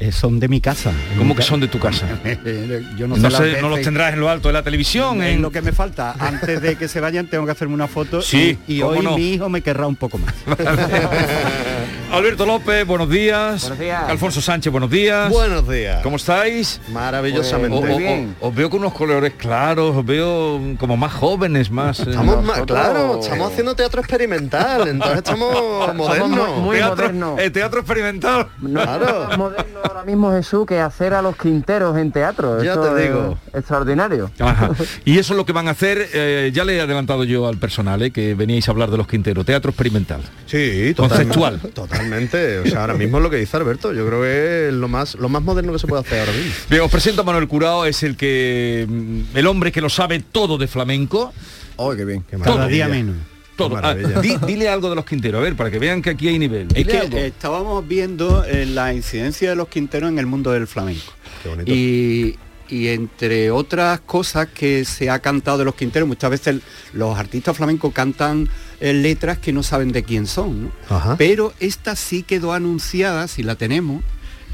eh, 0.00 0.12
son 0.12 0.40
de 0.40 0.48
mi 0.48 0.62
casa. 0.62 0.92
¿Cómo 1.18 1.36
que 1.36 1.42
son 1.42 1.60
de 1.60 1.68
tu 1.68 1.78
casa? 1.78 2.06
Yo 2.96 3.06
no, 3.06 3.18
no, 3.18 3.30
sé 3.30 3.60
no 3.60 3.68
los 3.68 3.82
tendrás 3.82 4.14
en 4.14 4.20
lo 4.20 4.30
alto 4.30 4.48
de 4.48 4.54
la 4.54 4.62
televisión. 4.62 5.22
En- 5.22 5.42
lo 5.42 5.50
que 5.50 5.60
me 5.60 5.72
falta. 5.72 6.14
Antes 6.18 6.62
de 6.62 6.76
que 6.76 6.88
se 6.88 7.00
vayan 7.00 7.26
tengo 7.26 7.44
que 7.44 7.52
hacerme 7.52 7.74
una 7.74 7.86
foto 7.86 8.22
Sí, 8.22 8.56
y, 8.66 8.80
hoy 8.80 9.00
no. 9.04 9.16
mi 9.18 9.34
hijo 9.34 9.50
me 9.50 9.60
querrá 9.60 9.86
un 9.86 9.96
poco 9.96 10.16
más. 10.16 10.34
Alberto 12.12 12.44
López, 12.44 12.84
buenos 12.86 13.08
días. 13.08 13.60
Buenos 13.62 13.78
días. 13.78 14.04
Alfonso 14.08 14.40
Sánchez, 14.40 14.72
buenos 14.72 14.90
días. 14.90 15.30
Buenos 15.30 15.68
días. 15.68 16.02
¿Cómo 16.02 16.16
estáis? 16.16 16.80
Maravillosamente. 16.92 17.76
O- 17.76 17.80
o- 17.94 17.98
bien. 17.98 18.34
os 18.40 18.52
veo 18.54 18.68
con 18.68 18.80
unos 18.80 18.92
colores 18.94 19.34
claros, 19.36 19.96
os 19.96 20.04
veo 20.04 20.60
como 20.78 20.96
más 20.96 21.12
jóvenes, 21.12 21.70
más... 21.70 22.00
eh, 22.00 22.06
Estamos 22.08 22.36
más, 22.38 22.56
nosotros- 22.58 22.78
claro, 22.80 23.20
estamos 23.22 23.52
haciendo 23.52 23.76
teatro 23.76 24.00
experimental, 24.00 24.88
entonces 24.88 25.18
estamos 25.18 25.54
modernos. 25.94 26.70
teatro, 26.72 27.38
eh, 27.38 27.50
teatro 27.50 27.80
experimental. 27.80 28.48
Claro. 28.60 29.28
moderno 29.38 29.78
ahora 29.84 30.02
mismo 30.04 30.32
Jesús 30.32 30.66
que 30.66 30.80
hacer 30.80 31.14
a 31.14 31.22
los 31.22 31.36
quinteros 31.36 31.96
en 31.96 32.10
teatro. 32.10 32.60
Ya 32.62 32.72
Esto 32.72 32.92
te 32.92 33.02
es 33.04 33.08
digo. 33.08 33.38
Extraordinario. 33.54 34.30
Ajá. 34.40 34.70
Y 35.04 35.18
eso 35.18 35.32
es 35.32 35.36
lo 35.36 35.46
que 35.46 35.52
van 35.52 35.68
a 35.68 35.72
hacer, 35.72 36.08
eh, 36.12 36.50
ya 36.52 36.64
le 36.64 36.76
he 36.76 36.80
adelantado 36.80 37.22
yo 37.24 37.46
al 37.46 37.56
personal, 37.58 38.02
eh, 38.02 38.10
que 38.10 38.34
veníais 38.34 38.66
a 38.68 38.72
hablar 38.72 38.90
de 38.90 38.96
los 38.96 39.06
Quinteros, 39.06 39.46
teatro 39.46 39.70
experimental. 39.70 40.20
Sí, 40.46 40.92
Conceptual. 40.96 41.60
Totalmente. 42.04 42.58
O 42.58 42.66
sea, 42.66 42.80
ahora 42.82 42.94
mismo 42.94 43.18
es 43.18 43.22
lo 43.22 43.30
que 43.30 43.36
dice 43.36 43.56
Alberto. 43.56 43.92
Yo 43.92 44.06
creo 44.06 44.22
que 44.22 44.68
es 44.68 44.74
lo 44.74 44.88
más, 44.88 45.14
lo 45.14 45.28
más 45.28 45.42
moderno 45.42 45.72
que 45.72 45.78
se 45.78 45.86
puede 45.86 46.02
hacer 46.02 46.20
ahora 46.20 46.32
mismo. 46.32 46.52
Bien, 46.68 46.82
os 46.82 46.90
presento 46.90 47.22
a 47.22 47.24
Manuel 47.24 47.48
Curao, 47.48 47.84
es 47.84 48.02
el 48.02 48.16
que 48.16 48.86
mm, 48.88 49.36
el 49.36 49.46
hombre 49.46 49.72
que 49.72 49.80
lo 49.80 49.88
sabe 49.88 50.20
todo 50.20 50.58
de 50.58 50.66
flamenco. 50.68 51.32
Oh, 51.76 51.94
qué 51.94 52.04
bien. 52.04 52.22
Qué 52.28 52.36
Todo. 52.36 52.54
Cada 52.56 52.66
día 52.68 52.88
menos. 52.88 53.16
Todo. 53.56 53.76
Ah, 53.82 53.94
di- 53.94 54.38
dile 54.46 54.68
algo 54.68 54.88
de 54.88 54.96
los 54.96 55.04
Quinteros, 55.04 55.38
a 55.40 55.42
ver, 55.42 55.54
para 55.54 55.70
que 55.70 55.78
vean 55.78 56.00
que 56.00 56.10
aquí 56.10 56.28
hay 56.28 56.38
nivel. 56.38 56.68
Es 56.68 56.74
Dile 56.74 56.92
que 56.92 56.98
algo. 56.98 57.18
estábamos 57.18 57.86
viendo 57.86 58.42
eh, 58.44 58.64
la 58.64 58.94
incidencia 58.94 59.50
de 59.50 59.56
los 59.56 59.68
quinteros 59.68 60.08
en 60.08 60.18
el 60.18 60.24
mundo 60.26 60.50
del 60.52 60.66
flamenco. 60.66 61.12
Qué 61.42 61.48
bonito. 61.50 61.70
Y, 61.70 62.38
y 62.70 62.88
entre 62.88 63.50
otras 63.50 64.00
cosas 64.00 64.46
que 64.48 64.86
se 64.86 65.10
ha 65.10 65.18
cantado 65.18 65.58
de 65.58 65.64
los 65.66 65.74
quinteros, 65.74 66.08
muchas 66.08 66.30
veces 66.30 66.56
los 66.94 67.18
artistas 67.18 67.54
flamencos 67.54 67.92
cantan 67.92 68.48
eh, 68.80 68.92
letras 68.94 69.38
que 69.38 69.52
no 69.52 69.62
saben 69.62 69.92
de 69.92 70.02
quién 70.02 70.26
son. 70.26 70.72
Pero 71.18 71.52
esta 71.60 71.96
sí 71.96 72.22
quedó 72.22 72.52
anunciada, 72.52 73.28
si 73.28 73.42
la 73.42 73.56
tenemos, 73.56 74.02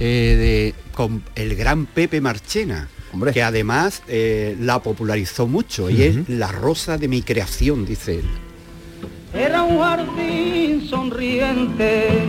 eh, 0.00 0.74
de, 0.74 0.94
con 0.94 1.22
el 1.34 1.54
gran 1.54 1.86
Pepe 1.86 2.20
Marchena. 2.20 2.88
que 3.32 3.42
además 3.42 4.02
eh, 4.08 4.56
la 4.60 4.82
popularizó 4.82 5.46
mucho 5.46 5.88
y 5.88 6.02
es 6.02 6.28
la 6.28 6.52
rosa 6.52 6.98
de 6.98 7.08
mi 7.08 7.22
creación, 7.22 7.86
dice 7.86 8.18
él. 8.18 8.26
Era 9.32 9.62
un 9.62 9.78
jardín 9.80 10.86
sonriente, 10.88 12.24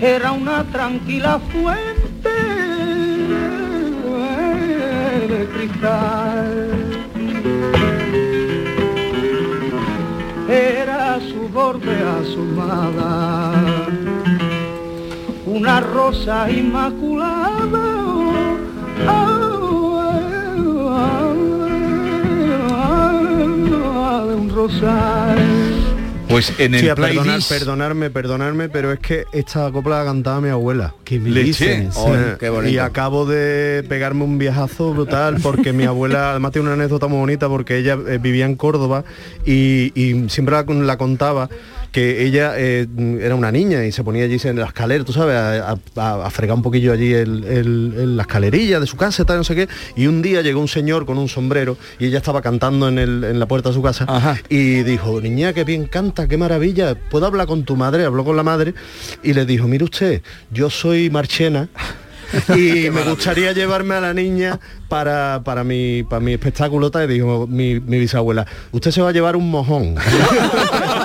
era 0.00 0.32
una 0.32 0.64
tranquila 0.70 1.40
fuente 1.50 2.30
de 5.28 5.46
cristal. 5.48 6.96
Era 10.48 11.18
su 11.20 11.48
borde 11.52 11.96
asomada, 12.20 13.52
una 15.46 15.80
rosa 15.80 16.48
inmaculada. 16.50 17.96
un 24.36 24.50
rosal. 24.50 25.75
Pues 26.28 26.52
en 26.58 26.74
el 26.74 26.80
Sí, 26.80 26.86
perdonar, 26.94 27.40
perdonarme, 27.48 28.10
perdonarme, 28.10 28.68
pero 28.68 28.92
es 28.92 28.98
que 28.98 29.24
esta 29.32 29.70
copla 29.70 30.00
la 30.00 30.04
cantaba 30.06 30.40
mi 30.40 30.48
abuela. 30.48 30.94
¿Qué 31.04 31.20
me 31.20 31.30
dices? 31.30 31.96
Qué. 32.38 32.68
Y 32.68 32.78
acabo 32.78 33.26
de 33.26 33.84
pegarme 33.88 34.24
un 34.24 34.36
viajazo 34.38 34.92
brutal 34.92 35.36
porque 35.42 35.72
mi 35.72 35.84
abuela, 35.84 36.30
además 36.32 36.52
tiene 36.52 36.66
una 36.66 36.74
anécdota 36.74 37.06
muy 37.06 37.18
bonita 37.18 37.48
porque 37.48 37.76
ella 37.78 37.96
eh, 38.08 38.18
vivía 38.20 38.44
en 38.44 38.56
Córdoba 38.56 39.04
y, 39.44 39.92
y 39.94 40.28
siempre 40.28 40.56
la, 40.56 40.62
la 40.74 40.96
contaba 40.96 41.48
que 41.92 42.24
ella 42.26 42.52
eh, 42.56 42.86
era 43.20 43.34
una 43.34 43.50
niña 43.50 43.84
y 43.84 43.92
se 43.92 44.04
ponía 44.04 44.24
allí 44.24 44.36
en 44.44 44.56
la 44.58 44.66
escalera, 44.66 45.02
tú 45.04 45.12
sabes, 45.12 45.34
a, 45.36 45.78
a- 45.96 46.26
a 46.26 46.30
fregar 46.30 46.56
un 46.56 46.62
poquillo 46.62 46.92
allí 46.92 47.12
el, 47.14 47.44
el- 47.44 47.94
el- 47.96 48.16
la 48.16 48.22
escalerilla 48.24 48.80
de 48.80 48.86
su 48.86 48.96
casa 48.96 49.24
tal, 49.24 49.38
no 49.38 49.44
sé 49.44 49.54
qué. 49.54 49.68
Y 49.96 50.06
un 50.06 50.20
día 50.22 50.42
llegó 50.42 50.60
un 50.60 50.68
señor 50.68 51.06
con 51.06 51.16
un 51.18 51.28
sombrero 51.28 51.76
y 51.98 52.06
ella 52.06 52.18
estaba 52.18 52.42
cantando 52.42 52.88
en, 52.88 52.98
el- 52.98 53.24
en 53.24 53.38
la 53.38 53.46
puerta 53.46 53.70
de 53.70 53.74
su 53.74 53.82
casa 53.82 54.06
y 54.48 54.82
dijo, 54.82 55.20
niña, 55.20 55.52
qué 55.52 55.64
bien 55.64 55.86
canta, 55.86 56.28
qué 56.28 56.36
maravilla, 56.36 56.94
¿puedo 56.94 57.26
hablar 57.26 57.46
con 57.46 57.64
tu 57.64 57.76
madre? 57.76 58.04
Habló 58.04 58.24
con 58.24 58.36
la 58.36 58.42
madre 58.42 58.74
y 59.22 59.32
le 59.32 59.46
dijo, 59.46 59.66
mire 59.66 59.84
usted, 59.84 60.22
yo 60.50 60.68
soy 60.70 61.08
Marchena 61.10 61.68
y 62.56 62.90
me 62.90 63.02
gustaría 63.08 63.52
llevarme 63.52 63.94
a 63.94 64.00
la 64.00 64.12
niña 64.12 64.58
para, 64.88 65.42
para, 65.44 65.62
mi, 65.64 66.02
para 66.02 66.20
mi 66.20 66.32
espectáculo 66.32 66.90
tal, 66.90 67.08
y 67.10 67.14
dijo 67.14 67.46
mi, 67.46 67.78
mi 67.80 67.98
bisabuela, 67.98 68.44
usted 68.72 68.90
se 68.90 69.00
va 69.00 69.08
a 69.10 69.12
llevar 69.12 69.36
un 69.36 69.50
mojón. 69.50 69.94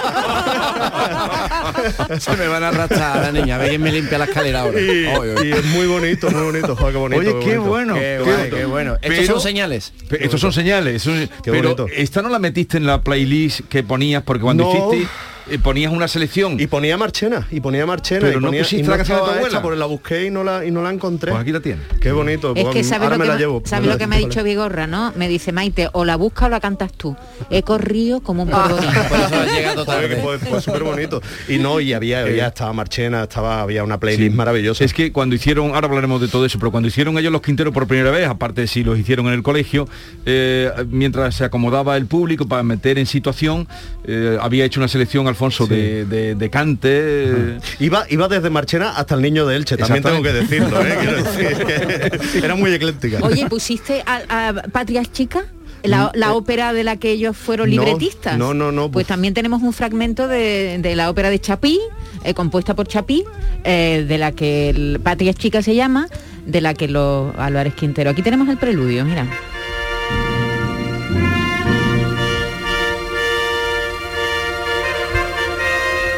Se 2.20 2.36
me 2.38 2.48
van 2.48 2.64
a 2.64 2.70
arrastrar 2.70 3.18
a 3.18 3.22
la 3.22 3.32
niña, 3.32 3.56
a 3.56 3.58
ver 3.60 3.70
quién 3.70 3.82
me 3.82 3.92
limpia 3.92 4.18
la 4.18 4.26
escalera 4.26 4.62
ahora. 4.62 4.80
Y, 4.82 5.52
es 5.52 5.66
muy 5.66 5.88
bonito, 5.88 6.30
muy 6.32 6.42
bonito, 6.44 6.76
joder, 6.76 6.94
qué 6.94 7.00
bonito. 7.00 7.38
Oye, 7.38 7.46
qué 7.46 7.58
bueno. 7.58 7.94
Qué 7.96 8.00
qué 8.02 8.20
guay, 8.24 8.36
bonito. 8.38 8.56
qué 8.58 8.66
bueno. 8.66 8.98
Estos 9.02 9.26
son 9.28 9.42
señales. 9.42 9.94
Estos 10.10 10.42
son 10.42 10.54
señales. 10.54 11.06
es- 11.06 11.30
pero 11.44 11.62
bonito. 11.76 11.88
esta 11.96 12.22
no 12.22 12.30
la 12.30 12.40
metiste 12.40 12.78
en 12.78 12.86
la 12.86 13.02
playlist 13.02 13.62
que 13.70 13.84
ponías 13.84 14.24
porque 14.24 14.42
cuando 14.42 14.64
No. 14.64 14.94
hiciste 14.94 15.08
eh, 15.50 15.58
ponías 15.60 15.92
una 15.92 16.08
selección. 16.08 16.60
Y 16.60 16.68
ponía 16.68 16.98
Marchena, 16.98 17.48
y 17.52 17.60
ponía 17.60 17.86
Marchena. 17.86 18.22
Pero 18.22 18.40
y 18.40 18.42
no 18.42 18.52
pusiste 18.52 18.78
y 18.78 18.84
no 18.84 18.92
la 18.92 18.98
canción 18.98 19.18
de 19.20 19.24
tu 19.26 19.32
abuela. 19.32 19.62
porque 19.62 19.80
la 19.80 19.86
busqué 19.86 20.26
y 20.28 20.32
no 20.32 20.44
la, 20.44 20.66
y 20.66 20.72
no 20.72 20.82
la 20.84 20.92
encontré. 20.92 21.32
Pues 21.32 21.42
aquí 21.42 21.52
la 21.52 21.60
tienes. 21.60 21.86
Qué 22.00 22.12
bonito. 22.12 22.54
Es 22.56 22.64
pues, 22.64 22.76
que 22.76 22.84
sabes 22.84 23.04
ahora 23.04 23.16
lo 23.16 23.20
me 23.20 23.24
que, 23.26 23.28
la 23.30 23.34
me- 23.36 23.40
llevo. 23.40 23.62
¿sabes 23.66 23.88
lo 23.90 23.98
que 23.98 24.08
me 24.08 24.16
ha 24.16 24.20
dicho 24.20 24.44
Vigorra, 24.44 24.88
¿no? 24.88 25.14
Me 25.16 25.28
dice, 25.28 25.52
Maite, 25.52 25.90
o 25.94 26.06
la 26.06 26.16
busca 26.16 26.46
o 26.46 26.50
la 26.50 26.60
cantas 26.60 26.92
tú. 26.94 27.16
He 27.50 27.64
corrido 27.64 28.22
como 28.22 28.44
un 28.44 28.50
polvorín. 28.50 28.90
Por 29.10 29.20
eso 29.20 29.36
ha 29.36 29.46
llegado 29.46 29.86
Joder, 29.86 30.10
que 30.10 30.16
tarde. 30.16 30.22
fue, 30.22 30.40
fue 30.40 30.62
súper 30.62 30.84
bonito. 30.84 31.22
Y 31.48 31.58
no, 31.58 31.80
y 31.80 31.94
había, 31.94 32.30
ya 32.36 32.48
estaba 32.48 32.74
Marchena, 32.74 33.24
estaba, 33.24 33.62
había 33.62 33.84
una 33.84 34.00
playlist 34.00 34.32
Sí. 34.32 34.38
maravillosa. 34.38 34.84
Es 34.84 34.94
que 34.94 35.12
cuando 35.12 35.36
hicieron, 35.36 35.74
ahora 35.74 35.88
hablaremos 35.88 36.22
de 36.22 36.28
todo 36.28 36.46
eso, 36.46 36.60
pero 36.60 36.72
cuando 36.72 36.88
hicieron 36.88 37.18
ellos 37.18 37.32
los 37.32 37.42
Quinteros 37.42 37.74
por 37.74 37.88
primera 37.88 38.12
vez, 38.12 38.28
aparte 38.28 38.62
de 38.62 38.68
si 38.68 38.84
los 38.84 38.98
hicieron 39.00 39.28
en 39.28 39.34
el 39.34 39.44
colegio, 39.44 39.88
eh, 40.26 40.70
mientras 40.90 41.36
se 41.36 41.44
acomodaba 41.46 41.98
el 41.98 42.06
público 42.06 42.48
para 42.48 42.64
meter 42.64 42.98
en 43.00 43.06
situación, 43.06 43.68
eh, 44.06 44.38
había 44.42 44.66
hecho 44.66 44.80
una 44.80 44.88
selección, 44.88 45.28
Alfonso, 45.32 45.66
de, 45.68 46.06
de, 46.06 46.36
de 46.36 46.50
cante. 46.50 46.90
eh, 46.92 47.60
Iba, 47.80 48.06
iba 48.10 48.28
desde 48.28 48.50
Marchena 48.50 48.92
hasta 48.92 49.16
el 49.16 49.22
niño 49.22 49.46
de 49.46 49.56
Elche, 49.56 49.76
también 49.78 50.04
tengo 50.04 50.22
que 50.22 50.32
decirlo, 50.34 50.80
¿eh? 50.86 50.98
Quiero 51.02 51.24
decir 51.24 52.32
que 52.40 52.46
era 52.46 52.56
muy 52.56 52.72
ecléctica. 52.74 53.20
Oye, 53.22 53.48
¿pusiste 53.48 54.04
a, 54.06 54.50
a 54.50 54.54
Patrias 54.72 55.12
Chicas? 55.12 55.44
La, 55.84 56.12
la 56.14 56.34
ópera 56.34 56.74
de 56.74 56.84
la 56.84 56.98
que 56.98 57.10
ellos 57.10 57.36
fueron 57.36 57.68
Mm, 57.68 57.74
eh, 57.74 57.76
libretistas. 57.78 58.38
no, 58.38 58.54
no, 58.54 58.72
no, 58.72 58.92
Pues 58.92 59.08
también 59.08 59.34
tenemos 59.34 59.64
un 59.64 59.74
fragmento 59.74 60.28
de, 60.28 60.78
de 60.80 60.96
la 60.96 61.10
ópera 61.10 61.32
de 61.32 61.40
Chapí, 61.40 61.80
eh, 62.24 62.36
compuesta 62.36 62.76
por 62.76 62.88
Chapí, 62.88 63.24
eh, 63.64 64.06
de 64.08 64.18
la 64.20 64.32
que 64.32 64.70
el, 64.70 65.00
Patrias 65.02 65.36
Chicas 65.38 65.66
se 65.66 65.74
llama, 65.74 66.08
de 66.46 66.62
la 66.62 66.76
que 66.76 66.88
los 66.88 67.36
Álvarez 67.36 67.74
Quintero. 67.74 68.12
Aquí 68.12 68.22
tenemos 68.22 68.48
el 68.50 68.58
preludio, 68.58 69.04
mira. 69.06 69.26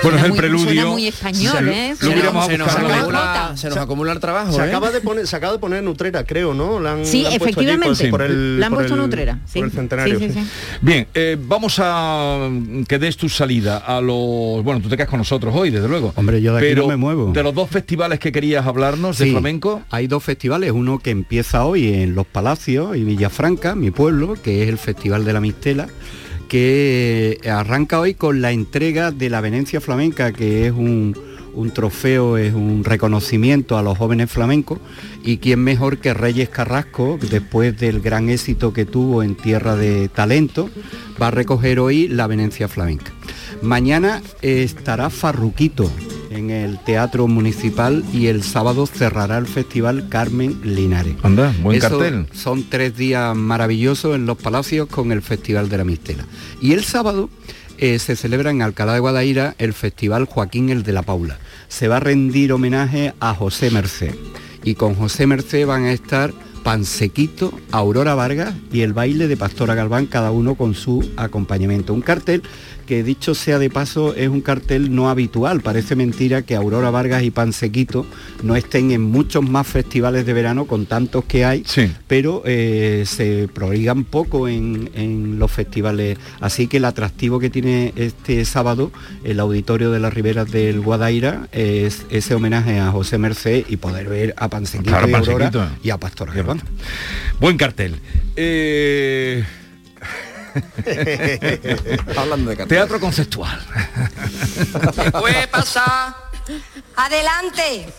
Bueno, 0.04 0.18
es 0.18 0.24
el 0.24 0.30
muy- 0.32 0.38
preludio. 0.38 0.66
suena 0.66 0.86
muy 0.86 1.08
español, 1.08 1.54
Se 1.58 1.90
¿eh? 1.90 1.96
Se 1.96 2.06
nos, 2.58 2.76
acumula, 2.76 3.52
se 3.56 3.70
nos 3.70 3.78
acumula 3.78 4.12
el 4.14 4.20
trabajo, 4.20 4.52
Se 4.54 4.60
¿eh? 4.62 4.64
acaba 4.66 4.92
de 4.92 5.02
poner, 5.02 5.28
se 5.28 5.36
acaba 5.36 5.54
de 5.54 5.60
poner 5.60 5.80
en 5.80 5.88
Utrera, 5.88 6.24
creo, 6.26 6.54
¿no? 6.54 6.80
La 6.80 6.94
han- 6.94 7.06
Sí, 7.06 7.24
la 7.24 7.30
han 7.30 7.36
efectivamente. 7.36 8.02
por, 8.10 8.20
por 8.20 8.22
el, 8.24 8.60
La 8.60 8.68
han 8.68 8.72
por 8.72 8.80
puesto 8.80 8.94
en 8.96 9.00
el- 9.02 9.06
Utrera, 9.08 9.40
sí. 9.46 9.60
Por 9.60 9.66
el 9.68 9.72
centenario. 9.74 10.20
Sí, 10.20 10.28
sí, 10.28 10.34
sí. 10.34 10.40
sí. 10.42 10.48
Bien, 10.82 11.08
eh, 11.14 11.38
vamos 11.40 11.80
a 11.80 12.50
que 12.88 13.00
des 13.00 13.18
tu 13.18 13.30
salida 13.30 13.78
a 13.78 14.02
los... 14.02 14.64
Bueno, 14.64 14.82
tú 14.82 14.90
te 14.90 14.96
quedas 14.98 15.10
con 15.10 15.20
nosotros 15.20 15.54
hoy, 15.56 15.70
desde 15.70 15.88
luego. 15.88 16.14
Hombre, 16.16 16.42
yo 16.42 16.54
de 16.54 16.60
aquí 16.60 16.68
pero 16.70 16.84
no 16.84 16.88
me 16.90 16.98
muevo. 16.98 17.32
De 17.32 17.44
los 17.44 17.54
dos 17.54 17.70
festivales 17.70 18.20
que 18.20 18.32
querías 18.32 18.66
hablarnos 18.66 19.18
de 19.18 19.26
Sí, 19.26 19.32
flamenco. 19.32 19.82
Hay 19.90 20.08
dos 20.08 20.24
festivales, 20.24 20.72
uno 20.72 21.00
que 21.00 21.12
empieza 21.12 21.66
hoy 21.66 21.94
en 21.94 22.16
Los 22.16 22.26
Palacios 22.28 22.96
y 22.98 23.04
Villafranca, 23.04 23.76
mi 23.76 23.92
pueblo, 23.92 24.36
que 24.42 24.64
es 24.64 24.70
el 24.70 24.78
Festival 24.78 25.26
de 25.26 25.34
la 25.34 25.40
Mistela, 25.40 25.88
que 26.54 27.40
arranca 27.50 28.00
hoy 28.00 28.14
con 28.14 28.44
la 28.44 28.52
entrega 28.52 29.10
de 29.10 29.28
la 29.32 29.42
Venecia 29.42 29.82
Flamenca, 29.82 30.32
que 30.34 30.68
es 30.68 30.72
un, 30.72 31.18
un 31.54 31.72
trofeo, 31.72 32.38
es 32.38 32.54
un 32.54 32.84
reconocimiento 32.84 33.78
a 33.78 33.82
los 33.84 33.98
jóvenes 33.98 34.32
flamencos, 34.32 34.80
y 35.24 35.38
quién 35.38 35.60
mejor 35.60 36.00
que 36.00 36.14
Reyes 36.14 36.50
Carrasco, 36.50 37.18
después 37.30 37.78
del 37.80 38.02
gran 38.02 38.30
éxito 38.30 38.74
que 38.74 38.86
tuvo 38.86 39.24
en 39.24 39.36
Tierra 39.36 39.76
de 39.76 40.10
Talento, 40.10 40.70
va 41.22 41.28
a 41.28 41.32
recoger 41.32 41.80
hoy 41.80 42.08
la 42.08 42.28
Venecia 42.28 42.68
Flamenca. 42.68 43.12
Mañana 43.62 44.22
estará 44.42 45.10
Farruquito 45.10 45.90
en 46.30 46.50
el 46.50 46.80
Teatro 46.80 47.28
Municipal 47.28 48.04
y 48.12 48.28
el 48.28 48.44
sábado 48.44 48.88
cerrará 48.88 49.38
el 49.38 49.46
Festival 49.46 50.10
Carmen 50.10 50.60
Linares. 50.64 51.16
Anda, 51.22 51.54
buen 51.62 51.78
Eso 51.78 51.90
cartel. 51.90 52.26
Son 52.34 52.64
tres 52.70 52.98
días 52.98 53.36
maravillosos 53.36 54.16
en 54.16 54.26
los 54.26 54.38
palacios 54.38 54.88
con 54.88 55.12
el 55.12 55.22
Festival 55.22 55.70
de 55.70 55.78
la 55.78 55.84
Mistela. 55.84 56.26
Y 56.60 56.74
el 56.74 56.84
sábado 56.84 57.30
eh, 57.78 58.00
se 58.00 58.16
celebra 58.16 58.52
en 58.52 58.62
Alcalá 58.62 58.94
de 58.94 59.00
Guadaira 59.00 59.56
el 59.58 59.74
Festival 59.74 60.26
Joaquín 60.26 60.70
el 60.70 60.84
de 60.84 60.94
la 60.94 61.02
Paula. 61.02 61.38
Se 61.68 61.88
va 61.88 61.98
a 61.98 62.00
rendir 62.00 62.54
homenaje 62.54 63.14
a 63.20 63.34
José 63.34 63.72
Merced. 63.72 64.16
Y 64.64 64.76
con 64.76 64.96
José 64.96 65.28
Merced 65.28 65.66
van 65.66 65.86
a 65.86 65.92
estar 65.92 66.34
Pansequito, 66.64 67.54
Aurora 67.72 68.16
Vargas 68.16 68.54
y 68.72 68.82
el 68.82 68.94
baile 68.94 69.28
de 69.28 69.36
Pastora 69.38 69.76
Galván, 69.76 70.06
cada 70.06 70.32
uno 70.32 70.56
con 70.56 70.74
su 70.76 71.12
acompañamiento. 71.18 71.94
Un 71.94 72.02
cartel 72.02 72.42
que 72.84 73.04
dicho 73.04 73.36
sea 73.36 73.60
de 73.60 73.70
paso 73.70 74.16
es 74.16 74.30
un 74.30 74.42
cartel 74.42 74.94
no 74.94 75.10
habitual. 75.10 75.62
Parece 75.62 75.96
mentira 75.96 76.42
que 76.42 76.56
Aurora 76.56 76.90
Vargas 76.90 77.24
y 77.24 77.32
Pansequito 77.32 78.06
no 78.44 78.56
estén 78.56 78.92
en 78.92 79.02
muchos 79.02 79.48
más 79.48 79.68
festivales 79.68 80.26
de 80.26 80.34
verano 80.34 80.66
con 80.66 80.86
tantos 80.86 81.26
que 81.26 81.46
hay, 81.46 81.66
pero 82.08 82.44
eh, 82.46 83.04
se 83.06 83.48
proligan 83.54 84.04
poco 84.04 84.48
en, 84.48 84.90
en 84.94 85.40
los 85.40 85.52
festivales. 85.52 86.18
Así 86.40 86.68
que 86.68 86.78
el 86.78 86.86
atractivo 86.86 87.40
que 87.40 87.50
tiene 87.50 87.94
este 87.96 88.44
sábado 88.46 88.92
el 89.24 89.40
auditorio 89.40 89.92
de 89.92 90.00
las 90.00 90.14
Riberas 90.14 90.52
del 90.52 90.82
Guadaira 90.82 91.48
es 91.52 92.06
ese 92.10 92.36
homenaje 92.36 92.80
a 92.80 92.92
José 92.92 93.18
Merced 93.18 93.66
y 93.70 93.78
poder 93.78 94.10
ver 94.10 94.34
a 94.38 94.50
Pansequito 94.50 94.92
Claro, 94.92 95.10
y 95.10 95.14
Aurora 95.14 95.52
y 95.84 95.90
a 95.90 95.98
Pastora. 95.98 96.34
Buen 97.40 97.58
cartel. 97.58 97.96
Eh, 98.36 99.44
Hablando 102.18 102.52
de. 102.52 102.66
Teatro 102.66 103.00
conceptual. 103.00 103.60
¿Qué 105.04 105.12
puede 105.12 105.48
pasar? 105.48 106.16
Adelante. 106.96 107.94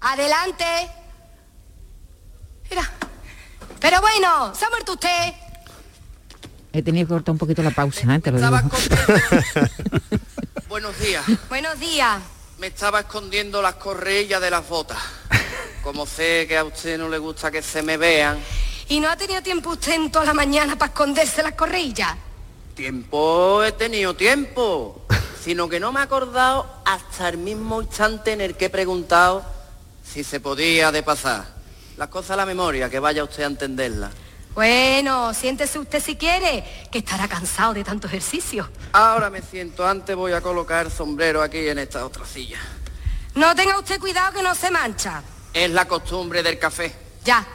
Adelante. 0.00 0.64
Mira. 2.70 2.90
Pero 3.80 4.00
bueno, 4.00 4.54
¿se 4.54 4.64
ha 4.64 4.70
muerto 4.70 4.92
usted? 4.92 5.32
He 6.72 6.82
tenido 6.82 7.06
que 7.06 7.14
cortar 7.14 7.32
un 7.32 7.38
poquito 7.38 7.62
la 7.62 7.70
pausa, 7.70 8.14
¿eh? 8.14 8.20
te 8.20 8.30
lo 8.30 8.38
digo. 8.38 8.50
Buenos 10.68 10.98
días. 10.98 11.24
Buenos 11.48 11.78
días. 11.78 12.22
Me 12.58 12.68
estaba 12.68 13.00
escondiendo 13.00 13.60
las 13.60 13.74
correillas 13.74 14.40
de 14.40 14.50
las 14.50 14.66
botas. 14.68 14.98
Como 15.82 16.06
sé 16.06 16.46
que 16.48 16.56
a 16.56 16.64
usted 16.64 16.96
no 16.96 17.08
le 17.08 17.18
gusta 17.18 17.50
que 17.50 17.60
se 17.60 17.82
me 17.82 17.96
vean, 17.96 18.38
¿Y 18.88 19.00
no 19.00 19.08
ha 19.08 19.16
tenido 19.16 19.42
tiempo 19.42 19.70
usted 19.70 19.92
en 19.92 20.10
toda 20.10 20.26
la 20.26 20.34
mañana 20.34 20.76
para 20.76 20.90
esconderse 20.92 21.42
las 21.42 21.54
corrillas? 21.54 22.16
tiempo 22.74 23.62
he 23.62 23.72
tenido 23.72 24.14
tiempo. 24.14 25.06
Sino 25.42 25.68
que 25.68 25.80
no 25.80 25.92
me 25.92 26.00
he 26.00 26.02
acordado 26.04 26.66
hasta 26.84 27.28
el 27.28 27.38
mismo 27.38 27.82
instante 27.82 28.32
en 28.32 28.40
el 28.40 28.56
que 28.56 28.66
he 28.66 28.70
preguntado 28.70 29.44
si 30.04 30.22
se 30.24 30.40
podía 30.40 30.92
de 30.92 31.02
pasar. 31.02 31.46
Las 31.96 32.08
cosas 32.08 32.32
a 32.32 32.36
la 32.36 32.46
memoria, 32.46 32.88
que 32.88 32.98
vaya 32.98 33.24
usted 33.24 33.42
a 33.42 33.46
entenderlas. 33.46 34.12
Bueno, 34.54 35.34
siéntese 35.34 35.78
usted 35.78 36.02
si 36.02 36.16
quiere, 36.16 36.88
que 36.90 36.98
estará 36.98 37.26
cansado 37.26 37.74
de 37.74 37.82
tanto 37.82 38.06
ejercicio. 38.06 38.68
Ahora 38.92 39.30
me 39.30 39.42
siento, 39.42 39.86
antes 39.86 40.14
voy 40.14 40.32
a 40.32 40.40
colocar 40.40 40.86
el 40.86 40.92
sombrero 40.92 41.42
aquí 41.42 41.68
en 41.68 41.78
esta 41.78 42.04
otra 42.04 42.24
silla. 42.24 42.58
No 43.34 43.54
tenga 43.54 43.78
usted 43.78 43.98
cuidado 43.98 44.32
que 44.34 44.42
no 44.42 44.54
se 44.54 44.70
mancha. 44.70 45.22
Es 45.52 45.70
la 45.70 45.86
costumbre 45.86 46.42
del 46.42 46.58
café. 46.58 46.94
Ya. 47.24 47.46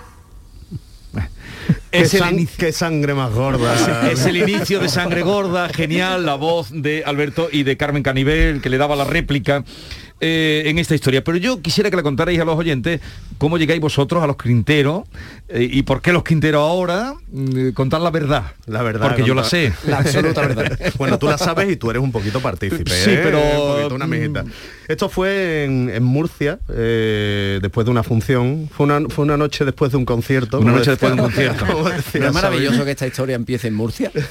Qué, 1.91 1.99
Es 1.99 2.13
el 2.13 2.19
san- 2.19 2.33
inicio- 2.33 2.57
qué 2.59 2.71
sangre 2.73 3.13
más 3.13 3.31
gorda. 3.31 4.11
Es 4.11 4.25
el 4.25 4.37
inicio 4.37 4.79
de 4.79 4.89
Sangre 4.89 5.21
Gorda, 5.21 5.69
genial, 5.69 6.25
la 6.25 6.35
voz 6.35 6.67
de 6.71 7.03
Alberto 7.05 7.47
y 7.51 7.63
de 7.63 7.77
Carmen 7.77 8.03
Canivel, 8.03 8.61
que 8.61 8.69
le 8.69 8.77
daba 8.77 8.95
la 8.95 9.05
réplica 9.05 9.63
eh, 10.19 10.63
en 10.65 10.79
esta 10.79 10.95
historia. 10.95 11.23
Pero 11.23 11.37
yo 11.37 11.61
quisiera 11.61 11.89
que 11.89 11.95
le 11.95 12.03
contarais 12.03 12.39
a 12.39 12.45
los 12.45 12.57
oyentes 12.57 13.01
cómo 13.37 13.57
llegáis 13.57 13.79
vosotros 13.79 14.23
a 14.23 14.27
los 14.27 14.35
Quinteros 14.37 15.03
eh, 15.49 15.67
y 15.71 15.83
por 15.83 16.01
qué 16.01 16.11
los 16.13 16.23
Quinteros 16.23 16.61
ahora. 16.61 17.13
Mm, 17.31 17.69
contar 17.69 18.01
la 18.01 18.09
verdad. 18.11 18.43
La 18.65 18.81
verdad. 18.83 19.07
Porque 19.09 19.23
yo 19.23 19.33
la 19.33 19.43
sé. 19.43 19.73
La 19.85 19.99
absoluta 19.99 20.41
verdad. 20.41 20.77
bueno, 20.97 21.19
tú 21.19 21.27
la 21.27 21.37
sabes 21.37 21.71
y 21.71 21.75
tú 21.75 21.89
eres 21.89 22.01
un 22.01 22.11
poquito 22.11 22.39
partícipe. 22.41 22.89
Sí, 22.91 23.11
¿eh? 23.11 23.19
pero- 23.23 23.39
Un 23.39 23.75
poquito, 23.77 23.95
una 23.95 24.05
amiguita. 24.05 24.43
Esto 24.87 25.09
fue 25.09 25.65
en, 25.65 25.89
en 25.93 26.03
Murcia, 26.03 26.59
eh, 26.73 27.59
después 27.61 27.85
de 27.85 27.91
una 27.91 28.03
función. 28.03 28.69
Fue 28.75 28.85
una, 28.85 29.01
fue 29.09 29.25
una 29.25 29.35
noche 29.37 29.65
después 29.65 29.91
de 29.91 29.97
un 29.97 30.05
concierto. 30.05 30.59
Una 30.59 30.71
noche 30.71 30.91
después 30.91 31.13
de 31.13 31.21
un 31.21 31.27
concierto. 31.27 31.65
como 31.65 31.89
decía 31.89 32.21
¿No 32.21 32.27
es 32.27 32.33
maravilloso 32.33 32.85
que 32.85 32.91
esta 32.91 33.05
historia 33.07 33.35
empiece 33.35 33.67
en 33.67 33.75
Murcia? 33.75 34.11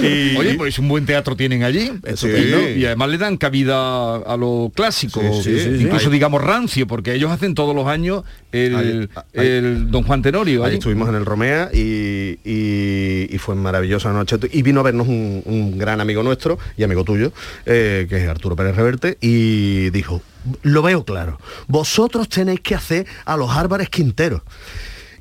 Y- 0.00 0.36
Oye, 0.36 0.54
pues 0.54 0.78
un 0.78 0.88
buen 0.88 1.06
teatro 1.06 1.36
tienen 1.36 1.62
allí. 1.62 1.90
Y 2.76 2.84
además 2.84 3.08
le 3.08 3.18
dan 3.18 3.36
cabida 3.36 4.03
a 4.26 4.36
lo 4.36 4.70
clásico, 4.74 5.20
Sí, 5.42 5.58
sí, 5.58 5.76
incluso 5.80 6.10
digamos 6.10 6.42
rancio, 6.42 6.86
porque 6.86 7.14
ellos 7.14 7.30
hacen 7.30 7.54
todos 7.54 7.74
los 7.74 7.86
años 7.86 8.24
el, 8.52 8.74
Ahí- 8.76 9.08
ahí- 9.36 9.46
el 9.46 9.90
Don 9.90 10.04
Juan 10.04 10.22
Tenorio. 10.22 10.62
Ahí 10.62 10.68
allí. 10.68 10.78
estuvimos 10.78 11.08
en 11.08 11.14
el 11.16 11.24
Romea 11.24 11.70
y, 11.72 12.38
y- 12.44 13.28
y 13.34 13.38
fue 13.38 13.54
maravillosa 13.54 14.12
noche. 14.12 14.36
Y 14.52 14.62
vino 14.62 14.80
a 14.80 14.82
vernos 14.82 15.08
un, 15.08 15.42
un 15.44 15.78
gran 15.78 16.00
amigo 16.00 16.22
nuestro 16.22 16.58
y 16.76 16.82
amigo 16.84 17.04
tuyo, 17.04 17.32
eh, 17.66 18.06
que 18.08 18.22
es 18.24 18.28
Arturo 18.28 18.56
Pérez 18.56 18.76
Reverte, 18.76 19.18
y 19.20 19.90
dijo, 19.90 20.22
lo 20.62 20.82
veo 20.82 21.04
claro. 21.04 21.38
Vosotros 21.68 22.28
tenéis 22.28 22.60
que 22.60 22.74
hacer 22.74 23.06
a 23.24 23.36
los 23.36 23.50
Álvarez 23.50 23.88
Quinteros. 23.88 24.42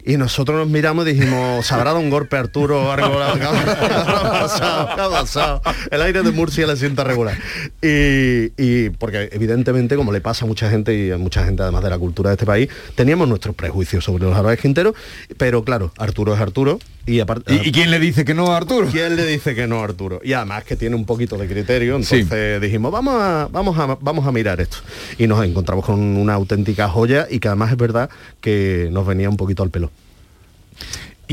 Y 0.05 0.17
nosotros 0.17 0.57
nos 0.57 0.67
miramos 0.67 1.07
y 1.07 1.13
dijimos, 1.13 1.65
¿se 1.65 1.73
habrá 1.73 1.91
dado 1.91 1.99
un 1.99 2.09
golpe 2.09 2.35
Arturo 2.35 2.91
algo? 2.91 3.19
¿Qué 3.37 3.43
habrá 3.43 4.31
pasado? 4.31 4.89
¿Qué 4.95 5.01
ha 5.01 5.09
pasado? 5.09 5.61
El 5.91 6.01
aire 6.01 6.23
de 6.23 6.31
Murcia 6.31 6.67
le 6.67 6.75
sienta 6.75 7.03
regular. 7.03 7.37
Y, 7.81 8.51
y 8.57 8.89
porque 8.89 9.29
evidentemente, 9.31 9.95
como 9.95 10.11
le 10.11 10.19
pasa 10.19 10.45
a 10.45 10.47
mucha 10.47 10.69
gente 10.69 10.93
y 10.93 11.11
a 11.11 11.17
mucha 11.17 11.45
gente 11.45 11.63
además 11.63 11.83
de 11.83 11.89
la 11.89 11.97
cultura 11.97 12.29
de 12.31 12.33
este 12.35 12.45
país, 12.45 12.69
teníamos 12.95 13.27
nuestros 13.29 13.55
prejuicios 13.55 14.03
sobre 14.03 14.25
los 14.25 14.35
Álvarez 14.35 14.59
Quinteros, 14.59 14.93
pero 15.37 15.63
claro, 15.63 15.93
Arturo 15.97 16.33
es 16.33 16.41
Arturo. 16.41 16.79
Y, 17.05 17.19
aparte, 17.19 17.53
¿Y, 17.53 17.67
y 17.67 17.71
quién 17.71 17.91
le 17.91 17.99
dice 17.99 18.23
que 18.23 18.33
no 18.33 18.47
a 18.51 18.57
Arturo? 18.57 18.87
¿Quién 18.89 19.15
le 19.15 19.25
dice 19.25 19.53
que 19.53 19.67
no 19.67 19.81
a 19.81 19.83
Arturo? 19.83 20.21
Y 20.23 20.33
además 20.33 20.63
que 20.63 20.75
tiene 20.75 20.95
un 20.95 21.05
poquito 21.05 21.37
de 21.37 21.47
criterio, 21.47 21.97
entonces 21.97 22.61
dijimos, 22.61 22.91
vamos 22.91 23.15
a, 23.17 23.49
vamos, 23.51 23.77
a, 23.77 23.97
vamos 23.99 24.25
a 24.25 24.31
mirar 24.31 24.61
esto. 24.61 24.77
Y 25.17 25.27
nos 25.27 25.43
encontramos 25.45 25.85
con 25.85 25.99
una 25.99 26.33
auténtica 26.33 26.87
joya 26.87 27.27
y 27.29 27.39
que 27.39 27.49
además 27.49 27.71
es 27.71 27.77
verdad 27.77 28.09
que 28.39 28.87
nos 28.91 29.05
venía 29.05 29.29
un 29.29 29.37
poquito 29.37 29.63
al 29.63 29.69
pelo. 29.69 29.91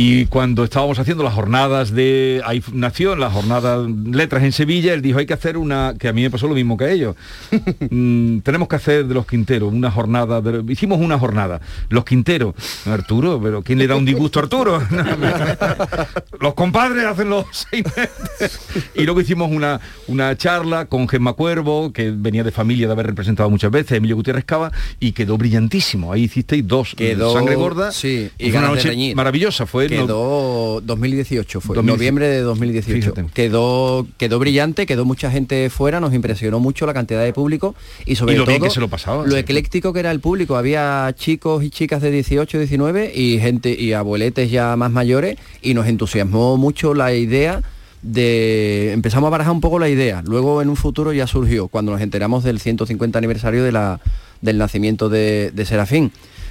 Y 0.03 0.25
cuando 0.27 0.65
estábamos 0.65 0.99
haciendo 0.99 1.23
las 1.23 1.35
jornadas 1.35 1.91
de... 1.93 2.41
Ahí 2.47 2.63
nació 2.73 3.17
la 3.17 3.29
jornada 3.31 3.87
Letras 4.11 4.43
en 4.45 4.53
Sevilla, 4.53 4.95
él 4.95 5.03
dijo, 5.03 5.19
hay 5.19 5.27
que 5.27 5.35
hacer 5.35 5.59
una... 5.59 5.95
que 5.99 6.09
a 6.09 6.15
mí 6.15 6.23
me 6.23 6.31
pasó 6.31 6.49
lo 6.49 6.55
mismo 6.55 6.79
que 6.79 6.85
a 6.85 6.91
ellos. 6.91 7.17
Mm, 7.93 8.41
tenemos 8.41 8.69
que 8.69 8.77
hacer 8.77 9.05
de 9.07 9.15
los 9.15 9.27
Quinteros 9.27 9.73
una 9.73 9.91
jornada... 9.91 10.41
de- 10.41 10.73
hicimos 10.73 11.01
una 11.01 11.19
jornada. 11.19 11.61
Los 11.89 12.05
Quinteros. 12.05 12.55
Arturo, 12.87 13.41
pero 13.43 13.63
¿quién 13.63 13.79
le 13.79 13.87
da 13.87 13.97
un 13.97 14.05
disgusto 14.05 14.39
a 14.39 14.43
Arturo? 14.45 14.81
los 16.41 16.55
compadres 16.55 17.05
hacen 17.05 17.29
los 17.31 17.47
seis 17.71 17.85
meses. 17.85 18.61
Y 18.95 19.03
luego 19.05 19.21
hicimos 19.21 19.51
una, 19.51 19.81
una 20.07 20.37
charla 20.37 20.87
con 20.87 21.09
Gemma 21.09 21.33
Cuervo, 21.35 21.93
que 21.93 22.11
venía 22.15 22.45
de 22.45 22.53
familia 22.53 22.87
de 22.87 22.93
haber 22.93 23.07
representado 23.07 23.51
muchas 23.51 23.71
veces, 23.71 23.99
Emilio 23.99 24.17
Gutiérrez 24.17 24.45
Cava, 24.45 24.71
y 25.01 25.13
quedó 25.13 25.37
brillantísimo. 25.37 26.13
Ahí 26.13 26.25
hicisteis 26.25 26.67
dos. 26.67 26.95
Quedó- 26.97 27.33
Sangre 27.35 27.55
gorda. 27.57 27.93
sí, 27.93 28.31
y 28.39 28.51
fue 28.51 28.59
una 28.61 28.69
noche 28.69 29.15
maravillosa. 29.15 29.67
Fue 29.67 29.89
no- 29.97 30.07
Quedó 30.07 30.81
2018, 30.83 31.61
fue 31.61 31.75
2018. 31.77 31.97
noviembre 31.97 32.29
de 32.29 32.41
2018. 32.41 33.15
Quedó, 33.35 34.07
quedó 34.17 34.39
brillante, 34.39 34.87
quedó 34.87 35.05
mucha 35.05 35.31
gente 35.31 35.69
fuera, 35.71 36.01
nos 36.01 36.15
impresionó 36.15 36.61
mucho 36.61 36.87
la 36.87 36.95
cantidad 36.95 37.23
de 37.23 37.33
público 37.33 37.75
y 38.07 38.17
sobre 38.17 38.35
Y 38.35 38.37
lo 38.37 38.45
todo 38.45 38.53
bien 38.53 38.63
que 38.63 38.71
se 38.71 38.81
lo 38.81 38.89
pasaba, 38.89 39.25
lo 39.25 39.33
sí. 39.33 39.39
ecléctico 39.39 39.93
que 39.93 40.01
era 40.01 40.11
el 40.11 40.21
público. 40.21 40.57
Había 40.57 41.13
chicos 41.17 41.63
y 41.65 41.71
chicas 41.71 42.03
de 42.03 42.11
18, 42.11 42.59
19 42.59 43.13
y 43.15 43.39
gente 43.39 43.75
y 43.79 43.93
abueletes 43.93 44.51
ya 44.51 44.77
más 44.77 44.91
mayores 44.91 45.37
y 45.63 45.75
nos 45.75 45.87
entusiasmó 45.87 46.57
mucho 46.57 46.95
la 46.95 47.13
idea 47.15 47.63
de 48.03 48.93
empezamos 48.93 49.29
a 49.29 49.31
barajar 49.31 49.53
un 49.53 49.61
poco 49.61 49.79
la 49.79 49.89
idea. 49.89 50.23
Luego 50.27 50.63
en 50.63 50.69
un 50.69 50.77
futuro 50.77 51.13
ya 51.13 51.27
surgió 51.27 51.69
cuando 51.69 51.93
nos 51.93 52.01
enteramos 52.01 52.45
del 52.45 52.59
150 52.61 53.19
aniversario 53.19 53.63
de 53.63 53.73
la, 53.73 54.01
del 54.41 54.59
nacimiento 54.59 55.09
de, 55.09 55.51
de 55.55 55.65
Serafín. 55.67 56.11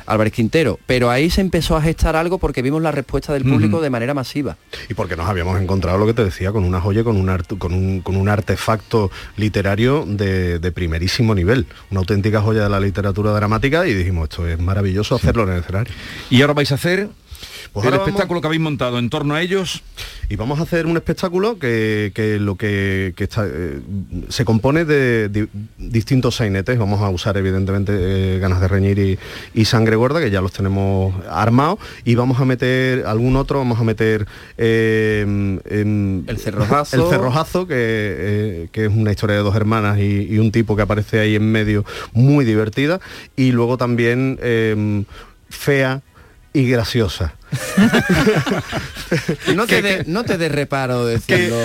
Álvarez 0.10 0.34
Quintero, 0.34 0.80
pero 0.86 1.10
ahí 1.10 1.30
se 1.30 1.42
empezó 1.42 1.76
a 1.78 1.82
gestar 1.82 2.16
algo 2.16 2.38
porque 2.38 2.62
vimos 2.62 2.82
la 2.82 2.92
respuesta 2.92 3.32
del 3.34 3.44
público 3.44 3.80
de 3.82 3.90
manera 3.90 4.14
masiva. 4.14 4.58
Y 4.90 4.94
porque 4.94 5.16
nos 5.16 5.28
habíamos 5.30 5.62
encontrado 5.62 5.98
lo 5.98 6.06
que 6.06 6.14
te 6.14 6.24
decía, 6.24 6.52
con 6.52 6.64
una 6.64 6.82
joya, 6.82 7.04
con 7.04 7.16
un, 7.18 7.30
art- 7.30 7.58
con 7.58 7.74
un, 7.74 8.02
con 8.02 8.16
un 8.16 8.28
artefacto 8.30 9.12
literario 9.38 10.06
de, 10.08 10.60
de 10.60 10.72
primerísimo 10.72 11.34
nivel, 11.36 11.66
una 11.92 12.00
auténtica 12.02 12.42
joya 12.42 12.64
de 12.64 12.70
la 12.70 12.80
literatura 12.80 13.32
dramática 13.32 13.88
y 13.88 13.94
dijimos, 13.94 14.30
esto 14.30 14.48
es 14.48 14.60
maravilloso 14.60 15.16
hacerlo 15.16 15.44
en 15.44 15.50
el 15.54 15.60
escenario. 15.60 15.94
Y 16.30 16.42
ahora 16.42 16.54
vais 16.54 16.72
a 16.72 16.76
hacer 16.76 17.10
Pues 17.74 17.86
el 17.86 17.92
vamos- 17.92 18.08
espectáculo 18.08 18.42
que 18.42 18.48
habéis 18.48 18.62
montado 18.62 18.98
en 19.00 19.10
torno 19.10 19.36
a 19.36 19.42
ellos. 19.42 19.84
Y 20.30 20.36
vamos 20.36 20.60
a 20.60 20.64
hacer 20.64 20.86
un 20.86 20.96
espectáculo 20.98 21.58
que, 21.58 22.12
que 22.14 22.40
lo 22.40 22.56
que, 22.56 23.14
que 23.16 23.24
está, 23.24 23.46
eh, 23.48 23.80
se 24.30 24.46
compone 24.46 24.86
de, 24.86 25.28
di- 25.30 25.48
distintos 25.78 26.36
sainetes. 26.36 26.78
Vamos 26.78 27.02
a 27.02 27.10
usar 27.10 27.36
evidentemente 27.38 27.94
eh, 27.96 28.40
ganas 28.40 28.62
de 28.62 28.68
reñir 28.68 29.00
y, 29.00 29.20
y 29.54 29.66
sangre 29.66 29.96
gorda, 29.96 30.20
que 30.20 30.30
ya 30.32 30.42
los 30.42 30.52
tenemos 30.52 31.14
armados. 31.30 31.80
Y 32.06 32.16
vamos 32.16 32.40
a 32.40 32.46
meter 32.46 33.06
algún 33.08 33.36
otro, 33.36 33.58
vamos 33.60 33.80
a 33.80 33.84
meter 33.84 34.28
eh, 34.58 35.60
El 36.28 36.38
cerrojazo. 36.40 36.96
el 37.04 37.10
cerrojazo, 37.10 37.68
que, 37.68 37.76
eh, 37.78 38.70
que 38.72 38.86
es 38.86 38.92
una 38.94 39.12
historia 39.12 39.36
de 39.38 39.42
dos 39.44 39.56
hermanas 39.56 39.98
y, 40.00 40.28
y 40.30 40.38
un 40.40 40.52
tipo 40.52 40.76
que 40.76 40.84
aparece 40.84 41.20
ahí 41.20 41.36
en 41.36 41.52
medio 41.52 41.86
muy 42.14 42.46
divertida. 42.46 43.00
Y 43.36 43.52
luego 43.52 43.78
también 43.78 44.38
fea 45.50 46.02
y 46.54 46.70
graciosa. 46.70 47.34
No 49.56 49.66
te, 49.66 49.82
de, 49.82 50.04
no 50.06 50.24
te 50.24 50.38
des 50.38 50.52
reparo 50.52 51.06
decirlo. 51.06 51.56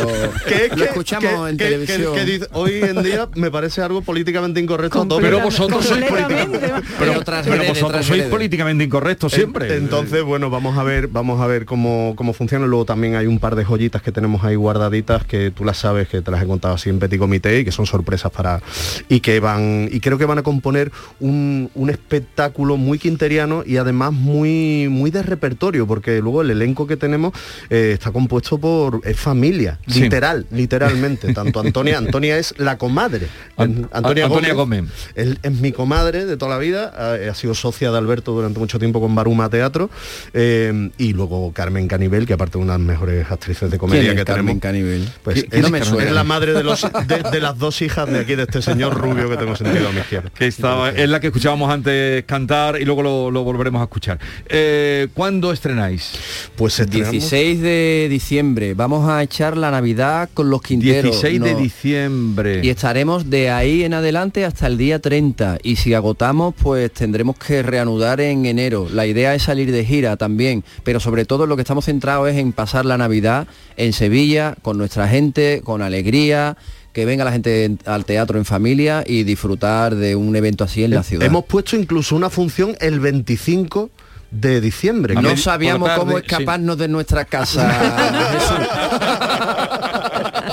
que 0.48 0.70
Lo 0.76 0.84
escuchamos 0.84 1.30
que- 1.44 1.50
en 1.50 1.56
que- 1.56 1.64
televisión. 1.64 2.14
que- 2.14 2.20
que 2.20 2.24
dice- 2.24 2.46
hoy 2.52 2.72
en 2.82 3.02
día 3.02 3.28
me 3.34 3.50
parece 3.50 3.82
algo 3.82 4.02
políticamente 4.02 4.60
incorrecto. 4.60 5.06
Pero 5.20 5.40
vosotros 5.40 5.84
sois 5.84 6.04
políticamente, 6.04 6.58
pero, 6.98 7.22
pero 7.24 7.64
vosotros 7.68 8.06
sois 8.06 8.24
políticamente 8.24 8.84
incorrectos 8.84 9.32
siempre. 9.32 9.68
En- 9.76 9.84
Entonces, 9.84 10.22
bueno, 10.22 10.50
vamos 10.50 10.78
a 10.78 10.82
ver, 10.82 11.08
vamos 11.08 11.40
a 11.40 11.46
ver 11.46 11.64
cómo, 11.66 12.14
cómo 12.16 12.32
funciona. 12.32 12.66
Luego 12.66 12.84
también 12.84 13.16
hay 13.16 13.26
un 13.26 13.38
par 13.38 13.54
de 13.56 13.64
joyitas 13.64 14.02
que 14.02 14.12
tenemos 14.12 14.44
ahí 14.44 14.54
guardaditas 14.54 15.24
que 15.24 15.50
tú 15.50 15.64
las 15.64 15.78
sabes, 15.78 16.08
que 16.08 16.22
te 16.22 16.30
las 16.30 16.42
he 16.42 16.46
contado 16.46 16.74
así 16.74 16.90
en 16.90 16.98
Petit 16.98 17.18
Comité 17.18 17.60
y 17.60 17.64
que 17.64 17.72
son 17.72 17.86
sorpresas 17.86 18.30
para. 18.32 18.60
y 19.08 19.20
que 19.20 19.40
van. 19.40 19.88
y 19.92 20.00
creo 20.00 20.18
que 20.18 20.24
van 20.24 20.38
a 20.38 20.42
componer 20.42 20.90
un, 21.20 21.70
un 21.74 21.90
espectáculo 21.90 22.76
muy 22.76 22.98
quinteriano 22.98 23.62
y 23.66 23.76
además 23.76 24.12
muy, 24.12 24.88
muy 24.90 25.10
de 25.10 25.22
repertorio, 25.22 25.73
porque 25.86 26.20
luego 26.20 26.42
el 26.42 26.50
elenco 26.50 26.86
que 26.86 26.96
tenemos 26.96 27.32
eh, 27.70 27.92
está 27.94 28.12
compuesto 28.12 28.58
por. 28.58 29.00
es 29.04 29.16
familia, 29.18 29.78
Sí. 29.86 30.02
literal, 30.02 30.46
literalmente. 30.50 31.32
Tanto 31.34 31.60
Antonia, 31.60 31.98
Antonia 31.98 32.38
es 32.38 32.54
la 32.58 32.78
comadre. 32.78 33.26
An- 33.56 33.88
Antonia, 33.92 34.26
Antonia 34.26 34.54
Gómez. 34.54 34.84
Gómez. 35.14 35.38
Es 35.42 35.52
mi 35.60 35.72
comadre 35.72 36.24
de 36.26 36.36
toda 36.36 36.52
la 36.52 36.58
vida, 36.58 36.92
ha, 36.96 37.30
ha 37.30 37.34
sido 37.34 37.54
socia 37.54 37.90
de 37.90 37.98
Alberto 37.98 38.32
durante 38.32 38.58
mucho 38.58 38.78
tiempo 38.78 39.00
con 39.00 39.14
Baruma 39.14 39.48
Teatro 39.50 39.90
eh, 40.32 40.90
y 40.98 41.12
luego 41.12 41.52
Carmen 41.52 41.88
Canivel, 41.88 42.26
que 42.26 42.32
aparte 42.34 42.58
es 42.58 42.62
una 42.64 42.74
de 42.74 42.78
las 42.78 42.86
mejores 42.86 43.30
actrices 43.30 43.70
de 43.70 43.78
comedia 43.78 44.02
¿Quién 44.02 44.12
es 44.12 44.18
que 44.18 44.24
Carmen 44.24 44.60
tenemos. 44.60 45.10
Pues 45.22 45.44
¿Qui- 45.44 45.48
quién 45.48 45.74
es, 45.74 46.12
la 46.12 46.24
madre 46.24 46.52
de, 46.52 46.62
los, 46.62 46.82
de, 47.06 47.30
de 47.30 47.40
las 47.40 47.58
dos 47.58 47.80
hijas 47.82 48.10
de 48.10 48.20
aquí, 48.20 48.34
de 48.34 48.42
este 48.44 48.62
señor 48.62 48.94
rubio 48.94 49.28
que 49.28 49.36
tengo 49.36 49.54
sentido 49.56 49.88
a 49.88 49.92
mi 49.92 50.00
izquierda. 50.00 50.30
que 50.34 50.46
estaba, 50.46 50.90
es 50.90 51.08
la 51.08 51.20
que 51.20 51.28
escuchábamos 51.28 51.70
antes 51.70 52.24
cantar 52.24 52.80
y 52.80 52.84
luego 52.84 53.02
lo, 53.02 53.30
lo 53.30 53.44
volveremos 53.44 53.80
a 53.80 53.84
escuchar. 53.84 54.18
Eh, 54.48 55.08
¿Cuándo 55.14 55.52
estrenáis? 55.68 56.12
Pues 56.56 56.76
16 56.88 57.60
de 57.60 58.06
diciembre. 58.10 58.74
Vamos 58.74 59.08
a 59.08 59.22
echar 59.22 59.56
la 59.56 59.70
Navidad 59.70 60.28
con 60.34 60.50
los 60.50 60.60
Quinteros. 60.60 61.20
16 61.22 61.40
de 61.40 61.52
No. 61.54 61.58
diciembre. 61.58 62.60
Y 62.62 62.68
estaremos 62.68 63.30
de 63.30 63.50
ahí 63.50 63.82
en 63.84 63.94
adelante 63.94 64.44
hasta 64.44 64.66
el 64.66 64.76
día 64.76 64.98
30. 64.98 65.58
Y 65.62 65.76
si 65.76 65.94
agotamos, 65.94 66.54
pues 66.60 66.92
tendremos 66.92 67.36
que 67.38 67.62
reanudar 67.62 68.20
en 68.20 68.44
enero. 68.46 68.88
La 68.92 69.06
idea 69.06 69.34
es 69.34 69.42
salir 69.44 69.72
de 69.72 69.84
gira 69.84 70.16
también. 70.16 70.64
Pero 70.82 71.00
sobre 71.00 71.24
todo 71.24 71.46
lo 71.46 71.56
que 71.56 71.62
estamos 71.62 71.86
centrados 71.86 72.28
es 72.28 72.36
en 72.36 72.52
pasar 72.52 72.84
la 72.84 72.98
Navidad 72.98 73.46
en 73.76 73.92
Sevilla, 73.92 74.56
con 74.62 74.76
nuestra 74.76 75.08
gente, 75.08 75.62
con 75.64 75.80
alegría, 75.82 76.56
que 76.92 77.04
venga 77.06 77.24
la 77.24 77.32
gente 77.32 77.64
en- 77.64 77.78
al 77.86 78.04
teatro 78.04 78.38
en 78.38 78.44
familia 78.44 79.02
y 79.04 79.24
disfrutar 79.24 79.96
de 79.96 80.14
un 80.14 80.36
evento 80.36 80.62
así 80.62 80.84
en 80.84 80.92
la 80.92 81.02
ciudad. 81.02 81.26
Hemos 81.26 81.44
puesto 81.46 81.74
incluso 81.76 82.14
una 82.14 82.30
función 82.30 82.76
el 82.80 83.00
25 83.00 83.90
de 84.34 84.60
diciembre. 84.60 85.14
no 85.14 85.36
sabíamos 85.36 85.88
cómo 85.90 86.18
sí. 86.18 86.24
escaparnos 86.26 86.76
de 86.76 86.88
nuestra 86.88 87.24
casa. 87.24 87.70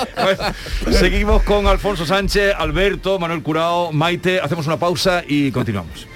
Seguimos 0.91 1.43
con 1.43 1.67
Alfonso 1.67 2.05
Sánchez, 2.05 2.53
Alberto, 2.57 3.19
Manuel 3.19 3.41
Curao, 3.41 3.91
Maite. 3.91 4.39
Hacemos 4.39 4.67
una 4.67 4.77
pausa 4.77 5.23
y 5.27 5.51
continuamos. 5.51 6.07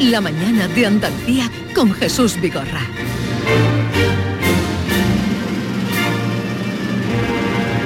La 0.00 0.20
mañana 0.20 0.66
de 0.68 0.86
Andalucía 0.86 1.50
con 1.74 1.94
Jesús 1.94 2.40
Vigorra. 2.40 2.80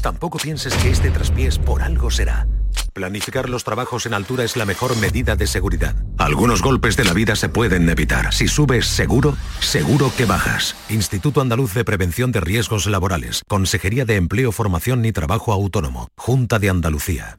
Tampoco 0.00 0.38
pienses 0.38 0.74
que 0.74 0.90
este 0.90 1.10
traspiés 1.10 1.58
por 1.58 1.82
algo 1.82 2.10
será. 2.10 2.46
Planificar 2.92 3.48
los 3.48 3.64
trabajos 3.64 4.06
en 4.06 4.14
altura 4.14 4.44
es 4.44 4.56
la 4.56 4.64
mejor 4.64 4.96
medida 4.96 5.36
de 5.36 5.46
seguridad. 5.46 5.94
Algunos 6.18 6.62
golpes 6.62 6.96
de 6.96 7.04
la 7.04 7.12
vida 7.12 7.36
se 7.36 7.48
pueden 7.48 7.88
evitar. 7.88 8.32
Si 8.32 8.48
subes 8.48 8.86
seguro, 8.86 9.36
seguro 9.60 10.12
que 10.16 10.24
bajas. 10.24 10.74
Instituto 10.88 11.40
Andaluz 11.40 11.74
de 11.74 11.84
Prevención 11.84 12.32
de 12.32 12.40
Riesgos 12.40 12.86
Laborales. 12.86 13.42
Consejería 13.46 14.04
de 14.04 14.16
Empleo, 14.16 14.52
Formación 14.52 15.04
y 15.04 15.12
Trabajo 15.12 15.52
Autónomo. 15.52 16.08
Junta 16.16 16.58
de 16.58 16.70
Andalucía. 16.70 17.38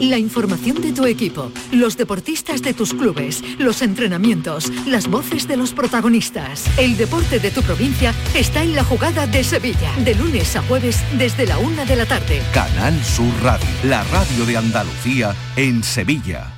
La 0.00 0.18
información 0.18 0.80
de 0.80 0.92
tu 0.92 1.06
equipo, 1.06 1.50
los 1.72 1.96
deportistas 1.96 2.62
de 2.62 2.72
tus 2.72 2.94
clubes, 2.94 3.42
los 3.58 3.82
entrenamientos, 3.82 4.70
las 4.86 5.08
voces 5.08 5.48
de 5.48 5.56
los 5.56 5.72
protagonistas. 5.72 6.64
El 6.78 6.96
deporte 6.96 7.40
de 7.40 7.50
tu 7.50 7.62
provincia 7.62 8.14
está 8.34 8.62
en 8.62 8.74
la 8.74 8.84
jugada 8.84 9.26
de 9.26 9.42
Sevilla, 9.42 9.92
de 10.04 10.14
lunes 10.14 10.54
a 10.54 10.62
jueves 10.62 11.02
desde 11.18 11.46
la 11.46 11.58
una 11.58 11.84
de 11.84 11.96
la 11.96 12.06
tarde. 12.06 12.40
Canal 12.54 13.02
Sur 13.04 13.32
Radio, 13.42 13.66
la 13.84 14.04
radio 14.04 14.46
de 14.46 14.56
Andalucía 14.56 15.34
en 15.56 15.82
Sevilla. 15.82 16.57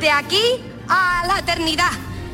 de 0.00 0.10
aquí 0.10 0.42
a 0.88 1.24
la 1.26 1.38
eternidad. 1.38 1.90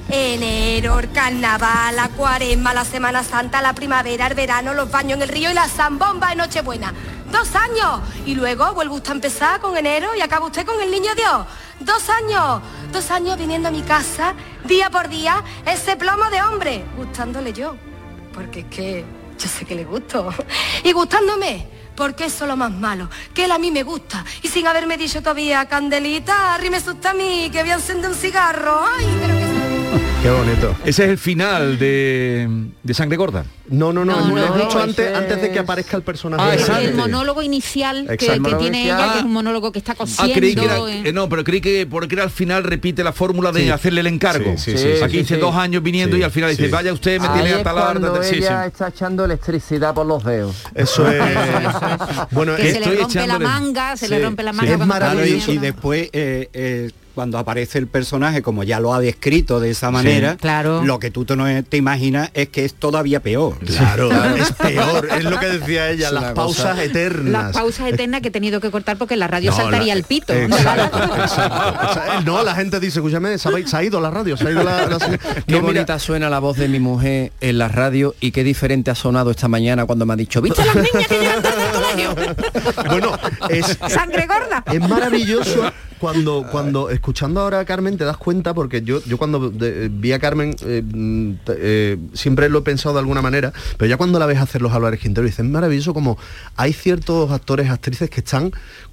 Enero, 0.09 0.99
el 0.99 1.13
carnaval, 1.13 1.95
la 1.95 2.09
cuaresma, 2.09 2.75
la 2.75 2.85
Semana 2.85 3.23
Santa, 3.23 3.63
la 3.63 3.75
primavera, 3.75 4.27
el 4.27 4.35
verano, 4.35 4.75
los 4.75 4.91
baños 4.91 5.17
en 5.17 5.23
el 5.23 5.29
río 5.29 5.51
y 5.51 5.55
la 5.55 5.69
zambomba 5.69 6.31
de 6.31 6.37
Nochebuena. 6.37 6.93
Dos 7.31 7.55
años. 7.55 8.01
Y 8.27 8.35
luego 8.35 8.75
vuelve 8.75 8.95
usted 8.95 9.11
a 9.11 9.15
empezar 9.15 9.61
con 9.61 9.77
enero 9.77 10.09
y 10.17 10.21
acaba 10.21 10.47
usted 10.47 10.67
con 10.67 10.81
el 10.81 10.91
niño 10.91 11.15
Dios. 11.15 11.47
Dos 11.79 12.09
años. 12.09 12.61
Dos 12.93 13.11
años 13.11 13.39
viniendo 13.39 13.69
a 13.69 13.71
mi 13.71 13.83
casa, 13.83 14.35
día 14.65 14.91
por 14.91 15.09
día, 15.09 15.45
ese 15.65 15.97
plomo 15.97 16.29
de 16.31 16.43
hombre, 16.43 16.85
gustándole 16.97 17.53
yo. 17.53 17.77
Porque 18.35 18.61
es 18.61 18.67
que 18.67 19.05
yo 19.39 19.49
sé 19.49 19.65
que 19.65 19.75
le 19.75 19.85
gusto. 19.85 20.33
Y 20.85 20.93
gustándome, 20.93 21.69
porque 22.01 22.24
eso 22.24 22.44
es 22.44 22.48
lo 22.48 22.57
más 22.57 22.72
malo, 22.72 23.11
que 23.34 23.44
él 23.44 23.53
a 23.53 23.59
mí 23.59 23.70
me 23.70 23.82
gusta. 23.82 24.24
Y 24.40 24.48
sin 24.48 24.66
haberme 24.66 24.96
dicho 24.96 25.20
todavía, 25.20 25.66
Candelita, 25.66 26.55
arrímese 26.55 26.92
usted 26.92 27.11
a 27.11 27.12
mí, 27.12 27.51
que 27.53 27.61
voy 27.61 27.72
a 27.72 27.74
encender 27.74 28.11
un 28.11 28.16
cigarro. 28.16 28.80
Ay. 28.96 29.39
Qué 30.23 30.29
bonito. 30.31 30.77
Ese 30.85 31.05
es 31.05 31.11
el 31.11 31.16
final 31.18 31.79
de, 31.79 32.47
de 32.83 32.95
Sangre 32.95 33.16
Gorda. 33.16 33.47
No, 33.71 33.91
no, 33.91 34.05
no, 34.05 34.21
No, 34.21 34.37
es 34.37 34.51
no, 34.51 34.68
ese 34.68 34.79
antes, 34.79 35.16
antes 35.16 35.41
de 35.41 35.51
que 35.51 35.59
aparezca 35.61 35.97
el 35.97 36.03
personaje. 36.03 36.43
Ah, 36.45 36.53
el 36.53 36.59
Vicente. 36.59 36.93
monólogo 36.93 37.41
inicial 37.41 38.07
que, 38.18 38.39
tiene 38.59 38.85
ella, 38.85 39.12
que 39.14 39.18
es 39.21 39.25
un 39.25 39.33
monólogo 39.33 39.73
que 39.73 39.79
está 39.79 39.93
Ah, 39.93 39.97
cosiendo. 39.97 40.35
creí 40.35 40.55
que 40.55 40.64
era, 40.66 40.79
eh. 40.91 41.12
no, 41.14 41.27
pero 41.31 41.43
creí 41.43 41.62
que 41.62 41.87
porque 41.87 42.16
era 42.16 42.25
al 42.25 42.31
final 42.31 42.64
repite 42.64 43.03
la 43.03 43.12
fórmula 43.14 43.51
de 43.51 43.62
Sí. 43.62 43.71
hacerle 43.71 44.01
el 44.03 44.09
encargo. 44.09 44.59
Sí, 44.59 44.73
sí, 44.73 44.79
sí, 44.79 44.89
sí, 44.99 45.03
Aquí 45.03 45.12
sí, 45.12 45.18
dice 45.21 45.35
sí. 45.37 45.41
dos 45.41 45.55
años 45.57 45.83
viniendo 45.83 46.16
Sí, 46.16 46.21
y 46.21 46.25
al 46.25 46.31
final 46.33 46.51
dice, 46.51 46.66
sí. 46.66 46.71
vaya 46.71 46.93
usted, 46.93 47.18
me 47.18 47.27
Ahí 47.29 47.33
tiene 47.35 47.51
es 47.53 47.57
hasta 47.57 47.73
la 47.73 47.81
cuando 47.81 48.12
hora. 48.12 48.23
Sí, 48.23 48.35
sí. 48.35 48.39
ella 48.43 48.66
está 48.66 48.89
echando 48.89 49.25
electricidad 49.25 49.95
por 49.95 50.05
los 50.05 50.23
dedos. 50.23 50.55
Eso 50.75 51.11
es. 51.11 51.23
bueno, 52.33 52.57
que 52.57 52.68
es- 52.68 52.75
se 52.75 52.81
le 52.81 52.97
rompe 52.97 53.27
la 53.27 53.39
manga, 53.39 53.97
se 53.97 54.09
le 54.09 54.23
rompe 54.23 54.43
la 54.43 54.51
sí. 54.53 54.57
manga. 54.59 54.73
Es 54.73 54.79
maravilloso. 54.87 55.53
Y, 55.53 55.59
después, 55.59 56.11
eh, 56.12 56.51
eh, 56.53 56.91
cuando 57.15 57.39
aparece 57.39 57.79
el 57.79 57.87
personaje, 57.87 58.43
como 58.43 58.63
ya 58.65 58.81
lo 58.81 58.95
ha 58.95 59.01
descrito 59.01 59.61
de 59.61 59.71
esa 59.71 59.91
manera, 59.91 60.37
claro. 60.37 60.83
lo 60.85 60.99
que 60.99 61.11
tú 61.11 61.25
te, 61.25 61.37
no 61.37 61.45
te 61.65 61.77
imaginas 61.77 62.31
es 62.35 62.49
que 62.49 62.65
es 62.65 62.75
todavía 62.75 63.21
peor. 63.21 63.59
Claro, 63.59 64.11
es 64.37 64.53
peor, 64.53 65.09
es 65.17 65.25
lo 65.25 65.39
que 65.39 65.47
decía 65.47 65.91
ella, 65.91 66.09
Es 66.09 66.13
las 66.13 66.33
pausas 66.33 66.71
cosa- 66.73 66.85
eternas. 66.85 67.33
Las 67.47 67.53
pausas 67.57 67.89
eternas 67.89 68.21
que 68.21 68.29
he 68.29 68.31
tenido 68.31 68.61
que 68.61 68.71
cortar 68.71 68.97
porque 68.97 69.15
en 69.15 69.21
la 69.21 69.29
radio 69.29 69.51
No, 69.51 69.57
saltaría 69.57 69.95
la- 69.95 69.99
el 69.99 70.05
pito. 70.05 70.33
Exacto, 70.33 70.99
exacto. 70.99 71.87
O 71.91 71.93
sea, 71.95 72.21
no, 72.25 72.43
la 72.43 72.55
gente 72.55 72.81
dice, 72.81 72.99
escúchame, 72.99 73.39
se 73.39 73.49
ha, 73.49 73.53
se 73.69 73.77
ha 73.77 73.83
ido 73.85 74.01
la 74.01 74.11
radio, 74.11 74.37
se 74.37 74.47
ha 74.49 74.51
ido 74.51 74.63
la... 74.63 74.87
la- 74.87 74.99
Qué 74.99 75.11
No, 75.47 75.59
mira, 75.59 75.61
bonita 75.61 75.99
suena 75.99 76.29
la 76.31 76.39
voz 76.39 76.57
de 76.57 76.69
mi 76.69 76.79
mujer 76.81 77.33
en 77.41 77.59
la 77.59 77.69
radio 77.69 78.15
y 78.21 78.31
qué 78.33 78.45
diferente 78.45 78.91
ha 78.91 78.95
sonado 78.95 79.31
esta 79.31 79.49
mañana 79.49 79.87
cuando 79.87 80.07
me 80.07 80.13
ha 80.13 80.17
dicho, 80.17 80.41
¿viste 80.43 80.65
las 80.65 80.75
niñas 80.77 81.07
que 81.09 81.19
bueno, 82.86 83.12
es, 83.49 83.78
Sangre 83.88 84.26
gorda. 84.26 84.64
es 84.72 84.80
maravilloso 84.88 85.70
cuando 85.99 86.47
cuando 86.51 86.88
escuchando 86.91 87.41
ahora 87.41 87.61
a 87.61 87.64
Carmen 87.66 87.99
te 87.99 88.05
das 88.05 88.16
cuenta 88.16 88.55
porque 88.55 88.80
yo 88.82 89.03
yo 89.05 89.18
cuando 89.18 89.51
de- 89.51 89.91
vi 89.93 90.12
a 90.12 90.18
Carmen 90.18 90.57
eh, 90.64 90.82
eh, 91.49 91.99
siempre 92.14 92.49
lo 92.49 92.61
he 92.61 92.62
pensado 92.62 92.95
de 92.95 93.01
alguna 93.01 93.20
manera 93.20 93.53
pero 93.76 93.88
ya 93.91 93.97
cuando 93.99 94.18
la 94.18 94.24
ves 94.26 94.38
hacer 94.38 94.62
los 94.62 94.72
Álvarez 94.72 94.99
Quintero 95.01 95.26
dices 95.26 95.41
es 95.41 95.51
maravilloso 95.51 95.93
como 95.93 96.16
hay 96.57 96.72
ciertos 96.72 97.30
actores 97.30 97.68
actrices 97.70 98.09
que 98.09 98.20
están 98.20 98.51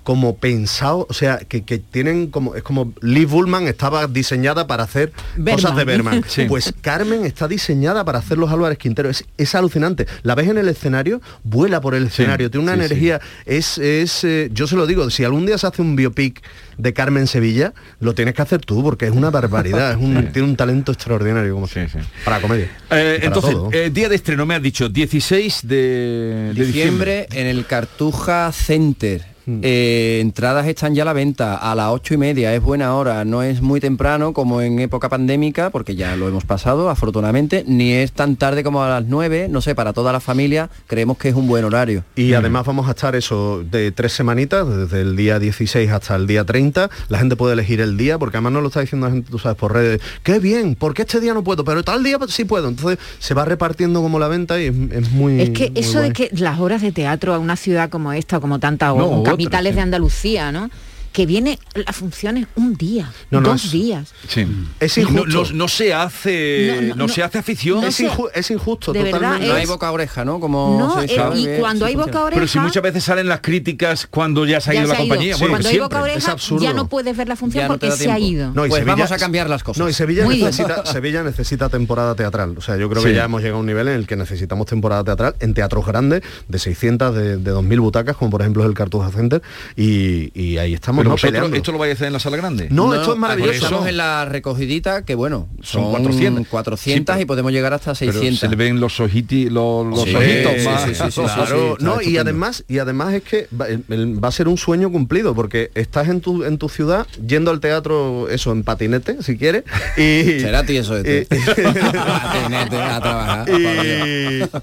como 0.07 0.37
pensados 0.37 1.05
o 1.09 1.13
sea 1.13 1.39
que, 1.39 1.65
que 1.65 1.79
tienen 1.79 2.27
como 2.27 2.55
es 2.55 2.63
como 2.63 2.93
Liv 3.01 3.27
Bullman 3.27 3.67
estaba 3.67 4.07
diseñada 4.07 4.65
para 4.65 4.83
hacer 4.83 5.11
cosas 5.51 5.75
de 5.75 5.83
Berman 5.83 6.23
Sí. 6.29 6.45
pues 6.47 6.73
Carmen 6.79 7.25
está 7.25 7.49
diseñada 7.49 8.05
para 8.05 8.19
hacer 8.19 8.37
los 8.37 8.49
Álvarez 8.49 8.77
Quintero 8.77 9.09
es, 9.09 9.25
es 9.37 9.53
alucinante 9.53 10.07
la 10.23 10.33
ves 10.33 10.47
en 10.47 10.57
el 10.59 10.69
escenario 10.69 11.19
vuela 11.43 11.81
por 11.81 11.93
el 11.93 12.07
escenario 12.07 12.49
tiene 12.49 12.63
una 12.63 12.75
sí, 12.75 12.79
sí. 12.79 12.85
energía 12.85 13.19
es, 13.45 13.77
es 13.79 14.23
eh, 14.23 14.49
yo 14.53 14.65
se 14.65 14.77
lo 14.77 14.87
digo, 14.87 15.09
si 15.09 15.25
algún 15.25 15.45
día 15.45 15.57
se 15.57 15.67
hace 15.67 15.81
un 15.81 15.97
biopic 15.97 16.41
de 16.77 16.93
Carmen 16.93 17.27
Sevilla, 17.27 17.73
lo 17.99 18.13
tienes 18.13 18.33
que 18.35 18.41
hacer 18.43 18.61
tú, 18.61 18.83
porque 18.83 19.07
es 19.07 19.11
una 19.11 19.29
barbaridad, 19.31 19.91
es 19.91 19.97
un, 19.97 20.27
tiene 20.31 20.47
un 20.47 20.55
talento 20.55 20.91
extraordinario 20.93 21.53
como 21.53 21.67
Sí, 21.67 21.81
sí. 21.91 21.97
para 22.23 22.39
comedia. 22.39 22.65
Eh, 22.65 22.69
Para 22.89 23.25
entonces, 23.25 23.51
todo. 23.51 23.69
eh, 23.73 23.89
día 23.89 24.07
de 24.09 24.15
estreno 24.15 24.45
me 24.45 24.53
has 24.55 24.61
dicho 24.61 24.87
16 24.87 25.61
de, 25.67 26.53
de 26.55 26.65
Diciembre 26.65 27.27
en 27.31 27.47
el 27.47 27.65
Cartuja 27.65 28.51
Center. 28.53 29.36
Eh, 29.47 30.19
entradas 30.21 30.67
están 30.67 30.93
ya 30.93 31.03
a 31.03 31.05
la 31.05 31.13
venta 31.13 31.55
a 31.55 31.73
las 31.73 31.89
ocho 31.91 32.13
y 32.13 32.17
media, 32.17 32.53
es 32.53 32.61
buena 32.61 32.95
hora, 32.95 33.23
no 33.25 33.43
es 33.43 33.61
muy 33.61 33.79
temprano 33.79 34.33
como 34.33 34.61
en 34.61 34.79
época 34.79 35.09
pandémica, 35.09 35.69
porque 35.69 35.95
ya 35.95 36.15
lo 36.15 36.27
hemos 36.27 36.45
pasado 36.45 36.89
afortunadamente, 36.89 37.63
ni 37.65 37.93
es 37.93 38.11
tan 38.11 38.35
tarde 38.35 38.63
como 38.63 38.83
a 38.83 38.89
las 38.89 39.05
9, 39.05 39.47
no 39.49 39.61
sé, 39.61 39.73
para 39.73 39.93
toda 39.93 40.11
la 40.11 40.19
familia 40.19 40.69
creemos 40.87 41.17
que 41.17 41.29
es 41.29 41.35
un 41.35 41.47
buen 41.47 41.63
horario. 41.63 42.03
Y 42.15 42.33
además 42.33 42.65
vamos 42.65 42.87
a 42.87 42.91
estar 42.91 43.15
eso 43.15 43.63
de 43.63 43.91
tres 43.91 44.13
semanitas, 44.13 44.67
desde 44.67 45.01
el 45.01 45.15
día 45.15 45.39
16 45.39 45.89
hasta 45.91 46.15
el 46.15 46.27
día 46.27 46.43
30. 46.43 46.89
La 47.09 47.19
gente 47.19 47.35
puede 47.35 47.53
elegir 47.53 47.81
el 47.81 47.97
día, 47.97 48.17
porque 48.17 48.37
además 48.37 48.53
no 48.53 48.61
lo 48.61 48.67
está 48.67 48.81
diciendo 48.81 49.07
la 49.07 49.13
gente, 49.13 49.31
tú 49.31 49.39
sabes, 49.39 49.57
por 49.57 49.73
redes. 49.73 50.01
Qué 50.23 50.39
bien, 50.39 50.75
porque 50.75 51.03
este 51.03 51.19
día 51.19 51.33
no 51.33 51.43
puedo, 51.43 51.63
pero 51.63 51.83
tal 51.83 52.03
día 52.03 52.17
sí 52.27 52.45
puedo. 52.45 52.67
Entonces 52.67 52.99
se 53.19 53.33
va 53.33 53.45
repartiendo 53.45 54.01
como 54.01 54.19
la 54.19 54.27
venta 54.27 54.59
y 54.59 54.65
es, 54.65 54.75
es 54.91 55.11
muy. 55.11 55.41
Es 55.41 55.49
que 55.51 55.69
muy 55.71 55.79
eso 55.79 56.01
de 56.01 56.11
que 56.11 56.29
las 56.33 56.59
horas 56.59 56.81
de 56.81 56.91
teatro 56.91 57.33
a 57.33 57.39
una 57.39 57.55
ciudad 57.55 57.89
como 57.89 58.13
esta, 58.13 58.39
como 58.39 58.57
No, 58.57 59.21
otra, 59.21 59.36
capitales 59.38 59.75
de 59.75 59.81
Andalucía, 59.81 60.51
¿no? 60.51 60.69
Que 61.18 61.26
viene 61.26 61.57
las 61.74 61.95
funciones 61.95 62.45
un 62.57 62.76
día, 62.76 63.11
No, 63.32 63.41
no, 63.41 63.49
dos 63.49 63.65
es- 63.65 63.72
días. 63.72 64.13
Sí. 64.28 64.45
Es 64.80 64.97
No- 64.99 65.03
injusto. 65.24 65.45
No, 65.45 65.51
no 65.57 65.68
se 65.68 65.91
hace, 65.91 66.68
No, 66.76 66.82
no, 66.82 66.88
no, 66.89 66.95
no. 66.95 67.07
se 67.07 67.24
hace 67.24 67.39
afición. 67.39 67.82
No 67.82 67.88
es, 67.88 67.95
sé. 67.95 68.07
inju- 68.07 68.30
es 68.36 68.51
injusto, 68.51 68.93
De 68.93 69.01
verdad, 69.01 69.18
totalmente. 69.18 69.47
No 69.47 69.53
hay 69.55 69.65
boca 69.65 69.91
oreja, 69.91 70.24
¿no? 70.24 70.39
Como 70.39 70.78
No, 70.80 70.99
se 70.99 71.05
eh, 71.05 71.15
sabe 71.15 71.39
y 71.39 71.59
cuando 71.59 71.86
sí 71.88 71.89
hay 71.89 71.95
boca 71.95 72.22
oreja... 72.24 72.36
Pero 72.39 72.47
si 72.47 72.59
muchas 72.59 72.84
veces 72.84 73.03
salen 73.03 73.28
las 73.28 73.39
críticas 73.41 74.05
cuando 74.05 74.45
ya 74.45 74.61
se 74.61 74.70
ha 74.70 74.74
ido 74.76 74.84
se 74.84 74.88
la 74.89 74.93
ha 74.93 75.01
ido. 75.01 75.07
compañía. 75.09 75.34
Sí, 75.34 75.39
Bueno, 75.39 75.53
cuando 75.53 75.70
hay 75.70 75.74
siempre. 75.76 75.97
boca 75.97 76.03
oreja 76.11 76.32
absurdo. 76.34 76.63
ya 76.63 76.74
no 76.74 76.88
puedes 76.88 77.18
ver 77.18 77.28
la 77.28 77.36
función 77.36 77.68
porque 77.68 77.89
se 77.93 78.11
ha 78.11 78.20
ido. 78.20 78.51
No, 78.53 78.68
y 78.68 78.70
Pues 78.70 78.80
Sevilla- 78.82 78.95
vamos 78.95 79.11
a 79.11 79.18
cambiar 79.18 79.49
las 79.49 79.63
cosas. 79.63 79.80
No, 79.80 79.89
y 79.89 79.93
Sevilla 79.93 80.24
Muy 80.24 80.36
bien. 80.36 80.45
necesita, 80.45 80.86
Sevilla 80.86 81.24
necesita 81.24 81.68
temporada 81.70 82.13
teatral. 82.13 82.55
O 82.59 82.61
sea, 82.61 82.78
yo 82.78 82.88
creo 82.91 83.01
que 83.01 83.15
ya 83.15 83.24
hemos 83.26 83.41
llegado 83.41 83.57
a 83.57 83.61
un 83.61 83.65
nivel 83.65 83.88
en 83.88 83.95
el 83.95 84.05
que 84.05 84.15
necesitamos 84.18 84.68
temporada 84.68 85.03
teatral 85.03 85.36
en 85.39 85.55
teatros 85.55 85.84
grandes 85.84 86.22
de 86.47 86.59
600, 86.59 87.15
de, 87.15 87.38
de 87.38 87.51
2.000 87.51 87.80
butacas, 87.80 88.15
como 88.18 88.30
por 88.30 88.41
ejemplo 88.41 88.61
es 88.61 88.70
el 88.70 88.76
Cartuja 88.76 89.09
Center, 89.09 89.41
y, 89.76 90.30
y 90.39 90.59
ahí 90.59 90.76
estamos 90.76 91.06
Pero 91.15 91.31
¿no? 91.31 91.39
vosotros. 91.41 91.57
¿esto 91.57 91.71
lo 91.71 91.77
vais 91.77 91.91
a 91.91 91.93
hacer 91.95 92.07
en 92.07 92.13
la 92.13 92.19
sala 92.19 92.37
grande? 92.37 92.67
No, 92.69 92.93
esto 92.93 93.03
es 93.03 93.09
aquí 93.11 93.19
maravilloso. 93.19 93.51
Estamos 93.65 93.87
en 93.87 93.97
la 93.97 94.25
recogidita, 94.25 95.03
que 95.05 95.15
bueno, 95.15 95.47
Son 95.61 95.83
son, 95.83 95.91
400. 95.91 96.47
400, 96.47 97.15
Sí, 97.15 97.21
y 97.21 97.25
podemos 97.25 97.51
llegar 97.51 97.73
hasta 97.73 97.93
Pero 97.93 98.11
600. 98.13 98.39
se 98.39 98.47
le 98.49 98.55
ven 98.55 98.79
los 98.79 98.99
ojiti, 98.99 99.49
los, 99.49 99.85
los 99.85 100.03
Sí, 100.03 100.15
ojitos 100.15 100.53
sí, 100.57 100.65
más. 100.67 100.81
sí, 100.83 100.89
sí, 100.95 101.03
sí, 101.05 101.11
sí, 101.11 101.21
Claro, 101.23 101.45
sí, 101.45 101.71
está 101.73 101.83
no, 101.85 102.01
y 102.01 102.17
además, 102.17 102.63
y 102.67 102.79
además 102.79 103.13
es 103.13 103.23
que 103.23 103.47
va, 103.59 103.67
el- 103.67 103.83
el- 103.89 104.23
va 104.23 104.27
a 104.29 104.31
ser 104.31 104.47
un 104.47 104.57
sueño 104.57 104.91
cumplido, 104.91 105.33
porque 105.35 105.71
estás 105.75 106.07
en 106.09 106.21
tu, 106.21 106.43
en 106.43 106.57
tu 106.57 106.69
ciudad 106.69 107.07
yendo 107.25 107.51
al 107.51 107.59
teatro, 107.59 108.27
eso, 108.29 108.51
en 108.51 108.63
patinete, 108.63 109.21
si 109.23 109.37
quieres, 109.37 109.63
y... 109.97 110.39
Será 110.39 110.63
ti 110.63 110.77
eso 110.77 110.95
de 110.95 111.21
eh, 111.21 111.27
Patinete 111.87 112.75
a 112.81 112.99
trabajar. 113.01 113.49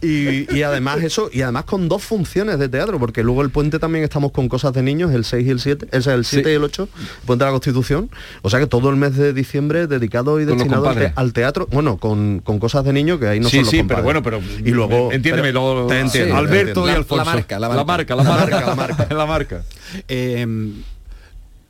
y, 0.02 0.06
y- 0.06 0.46
y 0.50 0.62
además 0.62 1.02
eso 1.02 1.28
y 1.32 1.42
además 1.42 1.64
con 1.64 1.88
dos 1.88 2.02
funciones 2.02 2.58
de 2.58 2.68
teatro 2.68 2.98
porque 2.98 3.22
luego 3.22 3.42
el 3.42 3.50
puente 3.50 3.78
también 3.78 4.04
estamos 4.04 4.32
con 4.32 4.48
cosas 4.48 4.72
de 4.72 4.82
niños 4.82 5.12
el 5.12 5.24
6 5.24 5.46
y 5.46 5.50
el 5.50 5.60
7 5.60 5.86
ese 5.92 5.98
es 5.98 6.06
el 6.24 6.42
7 6.42 6.50
y 6.52 6.54
el 6.54 6.64
8 6.64 6.88
puente 7.26 7.44
de 7.44 7.48
la 7.50 7.52
Constitución 7.52 8.10
o 8.42 8.50
sea 8.50 8.60
que 8.60 8.66
todo 8.66 8.90
el 8.90 8.96
mes 8.96 9.16
de 9.16 9.32
diciembre 9.32 9.86
dedicado 9.86 10.40
y 10.40 10.44
destinado 10.44 10.86
al, 10.88 10.94
te- 10.94 11.00
compadres. 11.00 11.12
al 11.16 11.32
teatro 11.32 11.68
bueno 11.70 11.96
con, 11.98 12.40
con 12.40 12.58
cosas 12.58 12.84
de 12.84 12.92
niños 12.92 13.18
que 13.20 13.28
ahí 13.28 13.40
no 13.40 13.48
sí, 13.48 13.56
son 13.56 13.64
los 13.64 13.70
sí, 13.70 13.82
pero 13.86 14.02
bueno, 14.02 14.22
pero 14.22 14.40
y 14.64 14.70
luego 14.70 15.12
entiéndeme, 15.12 15.48
pero- 15.48 15.82
lo- 15.82 15.86
te 15.86 16.00
entiendo, 16.00 16.36
Alberto 16.36 16.58
entiendo. 16.80 16.86
y 16.86 16.90
La- 16.92 16.96
Alfonso. 16.96 17.24
la 17.24 17.32
marca, 17.34 17.58
la 17.58 17.68
la 17.68 17.84
marca. 17.84 17.84
marca, 17.84 18.16
la 18.16 18.22
marca, 18.24 18.60
La 18.66 18.74
marca. 18.74 19.14
la 19.14 19.26
marca. 19.26 19.62
Eh, 20.08 20.46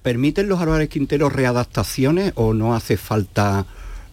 ¿Permiten 0.03 0.49
los 0.49 0.61
Álvarez 0.61 0.89
Quintero 0.91 1.31
readaptaciones 1.31 2.33
o 2.37 2.53
no 2.53 2.75
hace 2.75 2.97
falta 2.99 3.65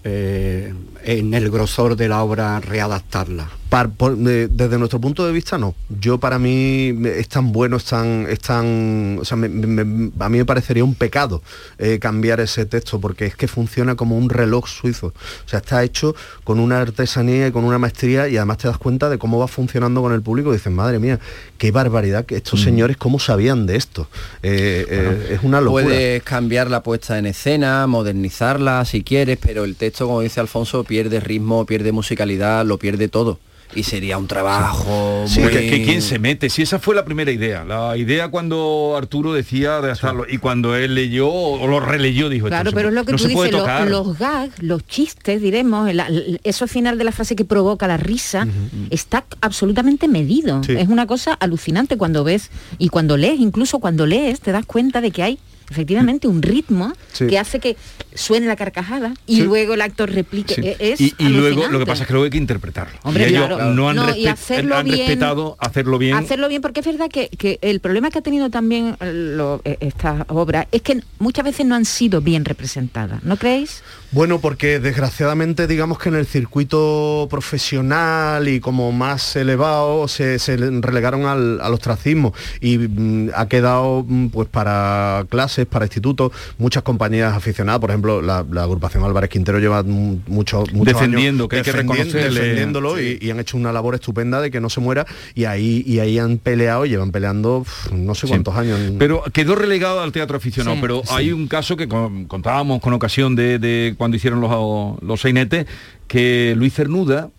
eh, 0.06 0.74
en 1.04 1.34
el 1.34 1.50
grosor 1.52 1.96
de 1.98 2.08
la 2.08 2.24
obra 2.24 2.60
readaptarla? 2.62 3.50
Por- 3.72 4.18
desde 4.18 4.78
nuestro 4.78 5.00
punto 5.00 5.26
de 5.26 5.32
vista 5.32 5.58
no. 5.58 5.74
Yo 6.02 6.18
para 6.18 6.38
mí 6.38 6.94
es 7.06 7.30
tan 7.30 7.54
bueno, 7.54 7.78
es 7.78 7.86
tan, 7.86 8.28
es 8.30 8.40
tan, 8.42 9.18
o 9.22 9.24
sea, 9.24 9.38
me- 9.38 9.48
me- 9.48 10.12
a 10.20 10.28
mí 10.28 10.38
me 10.40 10.46
parecería 10.46 10.84
un 10.84 10.94
pecado 10.94 11.42
eh, 11.78 11.98
cambiar 11.98 12.42
ese 12.42 12.66
texto 12.66 13.00
porque 13.00 13.26
es 13.26 13.36
que 13.38 13.48
funciona 13.48 13.96
como 13.96 14.18
un 14.18 14.30
reloj 14.30 14.68
suizo. 14.68 15.08
O 15.46 15.50
sea, 15.50 15.60
está 15.60 15.84
hecho 15.86 16.14
con 16.44 16.60
una 16.60 16.82
artesanía 16.82 17.48
y 17.48 17.52
con 17.52 17.64
una 17.64 17.80
maestría 17.80 18.28
y 18.28 18.36
además 18.36 18.58
te 18.58 18.68
das 18.68 18.78
cuenta 18.78 19.10
de 19.10 19.18
cómo 19.18 19.40
va 19.40 19.48
funcionando 19.48 20.02
con 20.02 20.12
el 20.12 20.22
público 20.22 20.50
y 20.52 20.58
dices, 20.58 20.74
madre 20.74 21.00
mía, 21.00 21.20
qué 21.58 21.72
barbaridad 21.72 22.26
que 22.26 22.36
estos 22.36 22.62
señores 22.62 22.98
cómo 22.98 23.20
sabían 23.20 23.68
de 23.68 23.78
esto. 23.78 24.10
Eh, 24.44 24.86
eh, 24.90 25.28
es 25.36 25.44
una 25.44 25.62
locura. 25.62 25.86
Puedes 25.86 26.24
cambiar 26.24 26.70
la 26.70 26.84
puesta 26.84 27.18
en 27.18 27.26
escena, 27.26 27.88
modernizarla 27.88 28.84
si 28.84 29.02
quieres, 29.04 29.38
pero 29.42 29.64
el 29.64 29.78
texto, 29.78 30.08
como 30.08 30.20
dice 30.20 30.42
Alfonso, 30.42 30.84
pierde 30.84 31.22
ritmo, 31.22 31.66
pierde 31.66 31.94
musicalidad, 31.94 32.66
lo 32.66 32.78
pierde 32.78 33.08
todo. 33.08 33.40
Y 33.76 33.84
sería 33.84 34.18
un 34.18 34.28
trabajo 34.28 35.24
Sí, 35.28 35.40
muy... 35.40 35.52
que, 35.52 35.70
que 35.70 35.84
quién 35.84 36.02
se 36.02 36.20
mete. 36.20 36.50
Si 36.50 36.62
esa 36.62 36.80
fue 36.80 36.94
la 36.96 37.06
primera 37.06 37.32
idea. 37.32 37.64
La 37.64 37.96
idea 37.98 38.30
cuando 38.30 38.96
Arturo 38.98 39.34
decía 39.34 39.80
de 39.82 39.92
hacerlo 39.92 40.26
y 40.30 40.38
cuando 40.40 40.76
él 40.76 40.96
leyó 40.96 41.30
o 41.30 41.68
lo 41.68 41.80
releyó 41.80 42.28
dijo 42.30 42.48
Claro, 42.48 42.70
esto 42.70 42.76
pero 42.78 42.90
es 42.90 42.96
lo 42.96 43.06
que 43.06 43.12
no 43.14 43.18
tú 43.18 43.24
se 43.28 43.30
puede 43.30 43.50
dices, 43.50 43.60
lo- 43.62 43.66
tocar. 43.66 43.88
los 43.90 44.18
gags, 44.20 44.62
los 44.62 44.86
chistes, 44.86 45.42
diremos, 45.42 45.90
el- 45.90 46.00
el- 46.02 46.42
eso 46.44 46.68
final 46.68 46.98
de 46.98 47.04
la 47.06 47.12
frase 47.12 47.36
que 47.36 47.46
provoca 47.46 47.88
la 47.88 47.98
risa, 47.98 48.48
está 48.90 49.26
absolutamente 49.42 50.08
medido. 50.08 50.62
Sí. 50.64 50.74
Es 50.78 50.88
una 50.90 51.08
cosa 51.08 51.34
alucinante 51.34 51.98
cuando 51.98 52.24
ves 52.24 52.50
y 52.78 52.90
cuando 52.90 53.18
lees, 53.18 53.40
incluso 53.40 53.80
cuando 53.80 54.06
lees, 54.06 54.42
te 54.42 54.52
das 54.52 54.66
cuenta 54.66 55.02
de 55.02 55.12
que 55.12 55.24
hay 55.24 55.40
efectivamente 55.70 56.28
un 56.28 56.42
ritmo 56.42 56.92
Sí. 57.14 57.28
que 57.28 57.40
hace 57.40 57.60
que 57.60 57.78
suene 58.14 58.47
la 58.47 58.55
carcajada 58.55 59.14
y 59.28 59.38
Sí. 59.38 59.43
luego 59.43 59.74
el 59.74 59.82
actor 59.82 60.09
replique. 60.12 60.55
Sí. 60.55 60.62
E- 60.64 60.78
Es 60.80 61.01
y, 61.01 61.14
y 61.18 61.30
luego 61.30 61.68
lo 61.68 61.80
que 61.80 61.86
pasa 61.86 62.03
es 62.03 62.07
que 62.07 62.14
luego 62.14 62.26
hay 62.26 62.32
que 62.32 62.38
interpretarlo. 62.38 62.97
Hombre, 63.03 63.24
y 63.24 63.30
ellos 63.30 63.47
claro. 63.47 63.74
no 63.74 63.89
han, 63.89 63.95
No, 63.95 64.16
y 64.16 64.28
hacerlo 64.28 64.76
han 64.78 64.86
bien- 64.86 64.97
respetado 64.99 65.55
hacerlo 65.59 65.97
bien. 65.97 66.16
Hacerlo 66.16 66.47
bien, 66.49 66.62
porque 66.62 66.80
es 66.82 66.86
verdad 66.86 67.09
que, 67.09 67.30
que 67.30 67.59
el 67.62 67.80
problema 67.80 68.09
que 68.09 68.20
ha 68.20 68.22
tenido 68.22 68.49
también 68.49 68.95
eh, 68.99 69.12
lo- 69.14 69.62
eh, 69.66 69.78
estas 69.80 70.24
obras 70.28 70.68
es 70.72 70.82
que 70.82 71.01
muchas 71.20 71.45
veces 71.45 71.66
no 71.66 71.76
han 71.76 71.86
sido 71.86 72.22
bien 72.22 72.45
representadas, 72.45 73.24
¿no 73.24 73.38
creéis? 73.38 73.84
Bueno, 74.12 74.39
porque 74.41 74.80
desgraciadamente 74.80 75.68
digamos 75.68 75.97
que 75.97 76.09
en 76.09 76.16
el 76.16 76.26
circuito 76.26 77.28
profesional 77.30 78.47
y 78.47 78.59
como 78.59 78.91
más 78.91 79.36
elevado 79.36 80.07
se, 80.07 80.39
se 80.39 80.57
relegaron 80.57 81.26
al, 81.26 81.62
al 81.62 81.74
ostracismo 81.74 82.34
y 82.59 82.78
mm, 82.78 83.30
ha 83.36 83.47
quedado 83.47 84.03
mm, 84.07 84.28
pues 84.28 84.47
para 84.49 85.26
clases, 85.30 85.66
para 85.66 85.86
institutos, 85.86 86.32
muchas 86.57 86.84
compañías 86.84 87.34
aficionadas, 87.36 87.80
por 87.80 87.89
ejemplo 87.91 88.01
la, 88.02 88.45
la 88.49 88.64
agrupación 88.64 89.04
Álvarez 89.04 89.30
Quintero 89.30 89.60
lleva 89.60 89.84
mm, 89.84 90.22
mucho, 90.28 90.64
muchos 90.74 90.93
Defendiendo, 90.93 91.43
años 91.43 91.49
que 91.49 91.56
hay 91.58 91.62
que 91.62 91.72
reconocerle. 91.72 92.39
defendiéndolo 92.39 92.99
y, 93.02 93.18
y 93.22 93.30
han 93.30 93.39
hecho 93.39 93.58
una 93.58 93.72
labor 93.72 93.95
estupenda 93.95 94.41
de 94.41 94.49
que 94.52 94.60
no 94.60 94.70
se 94.70 94.80
muera 94.80 95.06
y 95.36 95.45
ahí, 95.45 95.84
y 95.86 95.99
ahí 95.99 96.18
han 96.20 96.38
peleado, 96.38 96.86
llevan 96.86 97.12
peleando 97.12 97.66
no 97.93 98.16
sé 98.16 98.22
Sí. 98.28 98.28
cuántos 98.34 98.56
años. 98.56 98.80
Pero 98.97 99.24
quedó 99.34 99.56
relegado 99.56 100.02
al 100.02 100.12
teatro 100.12 100.38
aficionado. 100.38 100.76
Sí, 100.76 100.82
pero 100.82 101.02
hay 101.12 101.32
un 101.32 101.47
caso 101.47 101.78
que 101.78 101.88
con- 101.88 102.26
contábamos 102.26 102.82
con 102.82 102.93
ocasión 102.93 103.36
de, 103.36 103.60
de 103.60 103.95
cuando 103.97 104.18
hicieron 104.18 104.41
los, 104.41 105.02
los 105.02 105.22
sainetes, 105.22 105.66
que 106.08 106.54
Luis 106.58 106.74
Cernuda 106.74 107.30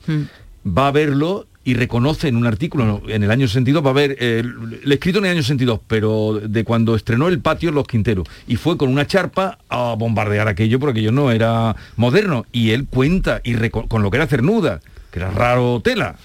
va 0.67 0.89
a 0.89 0.91
verlo 0.93 1.47
y 1.65 1.75
reconoce 1.75 2.29
en 2.29 2.37
un 2.37 2.47
artículo 2.47 3.03
en 3.07 3.23
el 3.23 3.31
año 3.31 3.47
62, 3.47 3.85
va 3.85 3.91
a 3.91 3.95
ver, 3.95 4.17
eh, 4.19 4.43
el 4.85 4.93
escrito 4.93 5.19
en 5.19 5.27
el 5.27 5.31
año 5.33 5.43
62, 5.43 5.81
pero 5.87 6.41
de 6.43 6.65
cuando 6.65 6.97
estrenó 6.97 7.29
el 7.29 7.41
patio 7.41 7.71
Los 7.71 7.87
Quinteros, 7.87 8.27
y 8.47 8.57
fue 8.57 8.77
con 8.77 8.89
una 8.89 9.07
charpa 9.07 9.59
a 9.69 9.95
bombardear 9.97 10.49
aquello 10.49 10.81
porque 10.81 11.01
aquello 11.01 11.13
no 11.13 11.31
era 11.31 11.77
moderno, 11.97 12.47
y 12.53 12.71
él 12.71 12.87
cuenta, 12.87 13.41
y 13.45 13.55
con 13.71 14.03
lo 14.03 14.11
que 14.11 14.17
era 14.17 14.27
Cernuda, 14.27 14.81
que 15.11 15.19
era 15.19 15.31
raro 15.31 15.81
tela, 15.85 16.17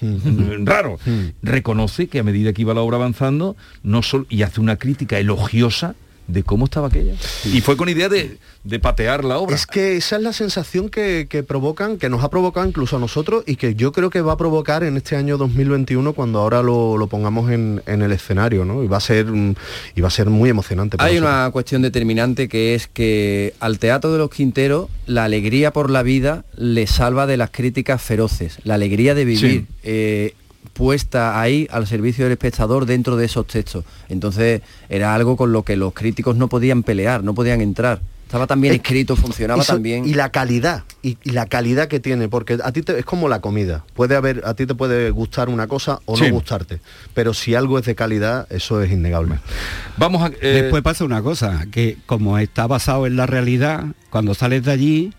raro, 0.64 0.98
reconoce 1.42 2.08
que 2.08 2.18
a 2.18 2.24
medida 2.24 2.52
que 2.52 2.62
iba 2.62 2.74
la 2.74 2.80
obra 2.80 2.96
avanzando, 2.96 3.56
no 3.82 4.00
y 4.28 4.42
hace 4.42 4.60
una 4.60 4.76
crítica 4.76 5.18
elogiosa 5.18 5.94
de 6.28 6.42
cómo 6.44 6.66
estaba 6.66 6.86
aquella. 6.88 7.14
Y 7.52 7.60
fue 7.62 7.76
con 7.76 7.88
idea 7.88 8.08
de, 8.08 8.38
de 8.62 8.78
patear 8.78 9.24
la 9.24 9.38
obra. 9.38 9.56
Es 9.56 9.66
que 9.66 9.96
esa 9.96 10.16
es 10.16 10.22
la 10.22 10.32
sensación 10.32 10.90
que, 10.90 11.26
que 11.28 11.42
provocan, 11.42 11.96
que 11.98 12.08
nos 12.10 12.22
ha 12.22 12.28
provocado 12.30 12.66
incluso 12.68 12.96
a 12.96 13.00
nosotros 13.00 13.42
y 13.46 13.56
que 13.56 13.74
yo 13.74 13.92
creo 13.92 14.10
que 14.10 14.20
va 14.20 14.34
a 14.34 14.36
provocar 14.36 14.84
en 14.84 14.96
este 14.98 15.16
año 15.16 15.38
2021 15.38 16.12
cuando 16.12 16.38
ahora 16.40 16.62
lo, 16.62 16.96
lo 16.98 17.06
pongamos 17.06 17.50
en, 17.50 17.82
en 17.86 18.02
el 18.02 18.12
escenario, 18.12 18.64
¿no? 18.66 18.84
Y 18.84 18.88
va 18.88 18.98
a 18.98 19.00
ser 19.00 19.24
mm, 19.26 19.54
y 19.96 20.00
va 20.02 20.08
a 20.08 20.10
ser 20.10 20.28
muy 20.28 20.50
emocionante. 20.50 20.96
para 20.98 21.08
Hay 21.08 21.16
nosotros. 21.16 21.34
una 21.40 21.50
cuestión 21.50 21.82
determinante 21.82 22.46
que 22.48 22.74
es 22.74 22.86
que 22.86 23.54
al 23.58 23.78
Teatro 23.78 24.12
de 24.12 24.18
los 24.18 24.28
Quinteros 24.30 24.88
la 25.06 25.24
alegría 25.24 25.72
por 25.72 25.90
la 25.90 26.02
vida 26.02 26.44
le 26.56 26.86
salva 26.86 27.26
de 27.26 27.38
las 27.38 27.50
críticas 27.50 28.02
feroces, 28.02 28.58
la 28.64 28.74
alegría 28.74 29.14
de 29.14 29.24
vivir. 29.24 29.60
Sí. 29.60 29.66
eh, 29.82 30.34
puesta 30.72 31.40
ahí 31.40 31.66
al 31.70 31.86
servicio 31.86 32.24
del 32.24 32.32
espectador 32.32 32.86
dentro 32.86 33.16
de 33.16 33.26
esos 33.26 33.46
textos. 33.46 33.84
Entonces 34.08 34.62
era 34.88 35.14
algo 35.14 35.36
con 35.36 35.52
lo 35.52 35.62
que 35.62 35.76
los 35.76 35.92
críticos 35.94 36.36
no 36.36 36.48
podían 36.48 36.82
pelear, 36.82 37.22
no 37.24 37.34
podían 37.34 37.60
entrar. 37.60 38.00
Estaba 38.26 38.46
tan 38.46 38.60
bien 38.60 38.74
Es- 38.74 38.80
escrito, 38.80 39.16
funcionaba 39.16 39.62
y 39.62 39.64
so- 39.64 39.72
tan 39.72 39.82
bien. 39.82 40.04
Y 40.06 40.12
la 40.12 40.28
calidad, 40.30 40.84
y, 41.02 41.16
y 41.24 41.30
la 41.30 41.46
calidad 41.46 41.88
que 41.88 41.98
tiene, 41.98 42.28
porque 42.28 42.58
a 42.62 42.72
ti 42.72 42.82
te- 42.82 42.98
es 42.98 43.04
como 43.06 43.26
la 43.30 43.40
comida. 43.40 43.84
Puede 43.94 44.16
haber, 44.16 44.42
a 44.44 44.52
ti 44.52 44.66
te 44.66 44.74
puede 44.74 45.10
gustar 45.10 45.48
una 45.48 45.66
cosa 45.66 46.00
o 46.04 46.14
Sí. 46.14 46.24
no 46.24 46.32
gustarte. 46.34 46.80
Pero 47.14 47.32
si 47.32 47.54
algo 47.54 47.78
es 47.78 47.86
de 47.86 47.94
calidad, 47.94 48.46
eso 48.50 48.82
es 48.82 48.92
innegable. 48.92 49.38
Vamos 49.96 50.22
a... 50.22 50.26
eh, 50.42 50.60
Después 50.62 50.82
pasa 50.82 51.04
una 51.06 51.22
cosa, 51.22 51.64
que 51.72 51.96
como 52.04 52.36
está 52.38 52.66
basado 52.66 53.06
en 53.06 53.16
la 53.16 53.24
realidad, 53.24 53.84
cuando 54.10 54.34
sales 54.34 54.62
de 54.62 54.72
allí, 54.72 55.12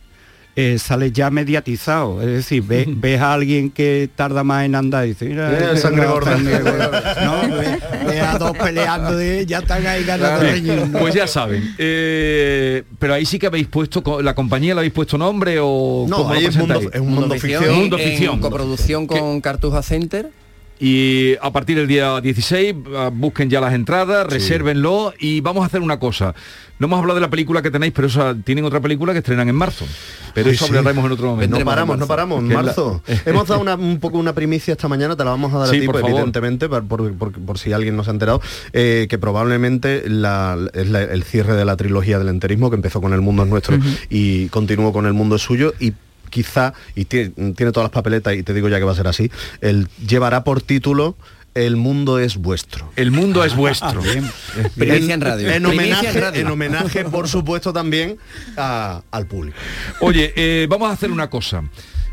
eh, 0.56 0.78
sales 0.80 1.14
ya 1.14 1.30
mediatizado. 1.30 2.22
Es 2.22 2.28
decir, 2.28 2.64
ve- 2.64 2.86
ves 2.89 3.22
a 3.22 3.34
alguien 3.34 3.70
que 3.70 4.10
tarda 4.16 4.43
más 4.43 4.66
en 4.66 4.76
andar 4.76 5.06
y 5.06 5.10
dices, 5.10 5.30
mira, 5.30 5.50
Mira, 5.50 5.72
ese 5.72 5.82
sangre 5.82 6.04
no, 6.06 6.12
gorda". 6.14 6.32
sangre 6.36 6.60
gorda. 6.60 7.16
No, 7.24 7.56
ve, 7.56 7.80
ve 8.08 8.20
a 8.22 8.38
dos 8.38 8.58
peleando 8.58 9.22
y 9.24 9.45
ya 9.45 9.60
están 9.60 9.86
ahí 9.88 10.04
ganando 10.04 10.39
Claro. 10.39 10.54
reñiendo. 10.56 11.00
Pues 11.00 11.14
ya 11.14 11.28
saben. 11.28 11.74
eh, 11.78 12.84
pero 13.00 13.14
ahí 13.14 13.26
sí 13.26 13.39
que 13.39 13.47
habéis 13.47 13.68
puesto, 13.68 14.22
la 14.22 14.34
compañía 14.36 14.74
le 14.74 14.80
habéis 14.82 14.93
puesto 14.93 15.18
nombre 15.18 15.58
o 15.62 16.06
No, 16.10 16.18
cómo 16.18 16.34
lo 16.34 16.39
ahí 16.39 16.45
es 16.45 16.56
mundo- 16.58 16.74
presentáis? 16.76 16.95
es 17.02 17.08
un 17.08 17.14
mundo 17.16 17.36
ficción. 17.36 17.76
Mundo 17.76 17.97
en 17.97 18.10
ficción. 18.10 18.39
coproducción 18.39 19.08
con 19.08 19.41
Cartuja 19.41 19.82
Center 19.82 20.30
Y 20.80 21.36
a 21.41 21.51
partir 21.51 21.75
del 21.77 21.88
día 21.88 22.21
16 22.21 22.73
ah, 22.95 23.09
busquen 23.13 23.49
ya 23.49 23.59
las 23.59 23.73
entradas, 23.73 24.25
resérvenlo 24.27 25.13
y 25.19 25.41
vamos 25.41 25.63
a 25.63 25.65
hacer 25.65 25.82
una 25.82 25.99
cosa. 25.99 26.34
No 26.80 26.88
hemos 26.88 26.99
hablado 26.99 27.15
de 27.15 27.21
la 27.21 27.30
película 27.30 27.61
que 27.61 27.69
tenéis, 27.69 27.91
pero 27.93 28.07
esa, 28.07 28.34
tienen 28.36 28.63
otra 28.63 28.80
película 28.80 29.11
que 29.11 29.19
estrenan 29.19 29.49
en 29.49 29.55
marzo. 29.55 29.86
Pero 30.34 30.47
Ay, 30.47 30.55
eso 30.55 30.65
sí. 30.67 30.73
hablaremos 30.77 31.03
en 31.05 31.11
otro 31.11 31.27
momento. 31.32 31.59
No 31.59 31.65
paramos, 31.65 31.97
no 31.97 32.07
paramos, 32.07 32.39
en 32.39 32.47
la- 32.47 32.61
marzo. 32.63 33.03
Hemos 33.25 33.45
dado 33.49 33.59
una- 33.59 33.75
un 33.75 33.99
poco 33.99 34.17
una 34.17 34.32
primicia 34.34 34.71
esta 34.71 34.88
mañana, 34.88 35.17
te 35.17 35.25
la 35.25 35.32
vamos 35.32 35.53
a 35.53 35.57
dar 35.57 35.67
Sí, 35.67 35.75
a 35.75 35.80
ti, 35.82 35.86
por 35.88 35.95
pues, 35.95 36.01
favor. 36.03 36.17
evidentemente, 36.19 36.69
por, 36.69 36.88
por- 36.88 37.13
por- 37.15 37.32
por 37.34 37.57
si 37.59 37.73
alguien 37.73 37.97
no 37.97 38.05
se 38.05 38.11
ha 38.11 38.13
enterado, 38.13 38.41
eh, 38.71 39.07
que 39.09 39.17
probablemente 39.17 40.03
la- 40.09 40.57
es 40.73 40.88
la- 40.89 41.03
el 41.03 41.23
cierre 41.23 41.55
de 41.55 41.65
la 41.65 41.75
trilogía 41.75 42.17
del 42.19 42.30
enterismo, 42.30 42.69
que 42.69 42.77
empezó 42.77 43.01
con 43.01 43.11
El 43.11 43.19
Mundo 43.19 43.43
es 43.43 43.49
Nuestro 43.49 43.77
y 44.09 44.47
continuó 44.47 44.93
con 44.93 45.05
El 45.05 45.13
Mundo 45.13 45.36
es 45.36 45.41
Suyo, 45.41 45.73
y 45.82 45.91
quizá, 46.30 46.73
y 46.95 47.05
tiene, 47.05 47.30
tiene 47.55 47.71
todas 47.71 47.86
las 47.86 47.91
papeletas, 47.91 48.36
y 48.36 48.43
te 48.43 48.53
digo 48.53 48.69
ya 48.69 48.77
que 48.80 48.84
va 48.86 48.91
a 48.91 48.95
ser 48.95 49.07
así, 49.07 49.30
él 49.61 49.88
llevará 50.07 50.43
por 50.43 50.61
título 50.61 51.15
El 51.55 51.75
mundo 51.75 52.19
es 52.19 52.38
vuestro. 52.38 52.91
El 52.95 53.11
mundo 53.11 53.43
es 53.43 53.55
vuestro. 53.55 54.01
En 54.77 55.21
radio. 55.21 55.49
En 55.51 55.65
homenaje, 55.65 56.09
en 56.09 56.21
radio. 56.21 56.41
en 56.41 56.47
homenaje, 56.47 57.03
por 57.05 57.27
supuesto, 57.27 57.73
también 57.73 58.17
a- 58.55 59.01
al 59.11 59.25
público. 59.25 59.57
Oye, 60.01 60.32
eh, 60.36 60.67
vamos 60.69 60.89
a 60.89 60.93
hacer 60.93 61.11
una 61.11 61.30
cosa. 61.30 61.63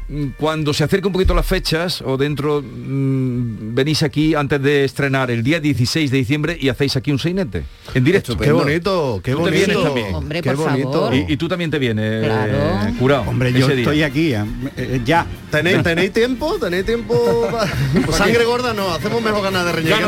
Mm, 0.08 0.26
Cuando 0.38 0.72
se 0.72 0.84
acerque 0.84 1.08
un 1.08 1.12
poquito 1.12 1.34
las 1.34 1.44
fechas 1.46 2.00
o 2.00 2.16
dentro 2.16 2.62
mm, 2.62 3.74
venís 3.74 4.02
aquí 4.04 4.34
antes 4.34 4.62
de 4.62 4.84
estrenar 4.84 5.30
el 5.32 5.42
día 5.42 5.58
16 5.58 6.10
de 6.12 6.18
diciembre 6.18 6.56
y 6.60 6.68
hacéis 6.68 6.94
aquí 6.96 7.10
un 7.10 7.18
seinete 7.18 7.64
en 7.92 8.04
directo. 8.04 8.36
Qué 8.36 8.52
bonito, 8.52 9.20
qué 9.24 9.32
Tú 9.32 9.38
te 9.38 9.42
bonito. 9.50 9.66
vienes 9.66 9.82
también. 9.84 10.14
Hombre, 10.14 10.42
Qué 10.42 10.50
por 10.52 10.64
bonito. 10.68 10.92
favor. 10.92 11.14
Y, 11.14 11.24
y 11.32 11.36
tú 11.36 11.48
también 11.48 11.70
te 11.72 11.78
vienes, 11.80 12.24
Claro. 12.24 12.52
eh, 12.52 12.94
curado. 13.00 13.22
Hombre, 13.26 13.52
yo 13.52 13.66
día. 13.66 13.76
estoy 13.78 14.02
aquí, 14.04 14.32
eh, 14.32 14.44
eh, 14.76 15.00
ya. 15.04 15.26
¿Tenéis, 15.50 15.82
¿Tenéis 15.82 16.12
tiempo? 16.12 16.56
¿Tenéis 16.58 16.84
tiempo? 16.86 17.48
Pues 18.06 18.16
sangre 18.16 18.44
gorda 18.44 18.72
no, 18.74 18.90
hacemos 18.92 19.20
mejor 19.22 19.42
ganas 19.42 19.64
de 19.64 19.72
reñir. 19.72 19.94
De. 19.96 20.00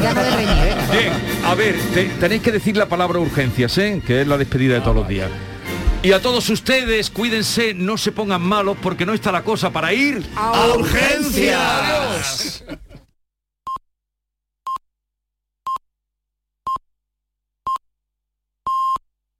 Gana 0.00 0.22
de. 0.22 0.44
Bien, 0.96 1.12
a 1.44 1.54
ver, 1.54 1.74
te- 1.92 2.04
tenéis 2.20 2.42
que 2.42 2.52
decir 2.52 2.76
la 2.76 2.86
palabra 2.86 3.18
urgencias, 3.18 3.76
¿eh? 3.78 4.00
que 4.06 4.20
es 4.22 4.26
la 4.28 4.38
despedida 4.38 4.74
de 4.74 4.80
todos 4.82 4.94
los 4.96 5.08
días. 5.08 5.28
Y 6.02 6.12
a 6.12 6.22
todos 6.22 6.48
ustedes, 6.48 7.10
cuídense, 7.10 7.74
no 7.74 7.98
se 7.98 8.10
pongan 8.10 8.40
malos 8.40 8.78
porque 8.82 9.04
no 9.04 9.12
está 9.12 9.30
la 9.30 9.44
cosa 9.44 9.70
para 9.70 9.92
ir 9.92 10.26
¡A 10.34 10.68
urgencias! 10.74 12.64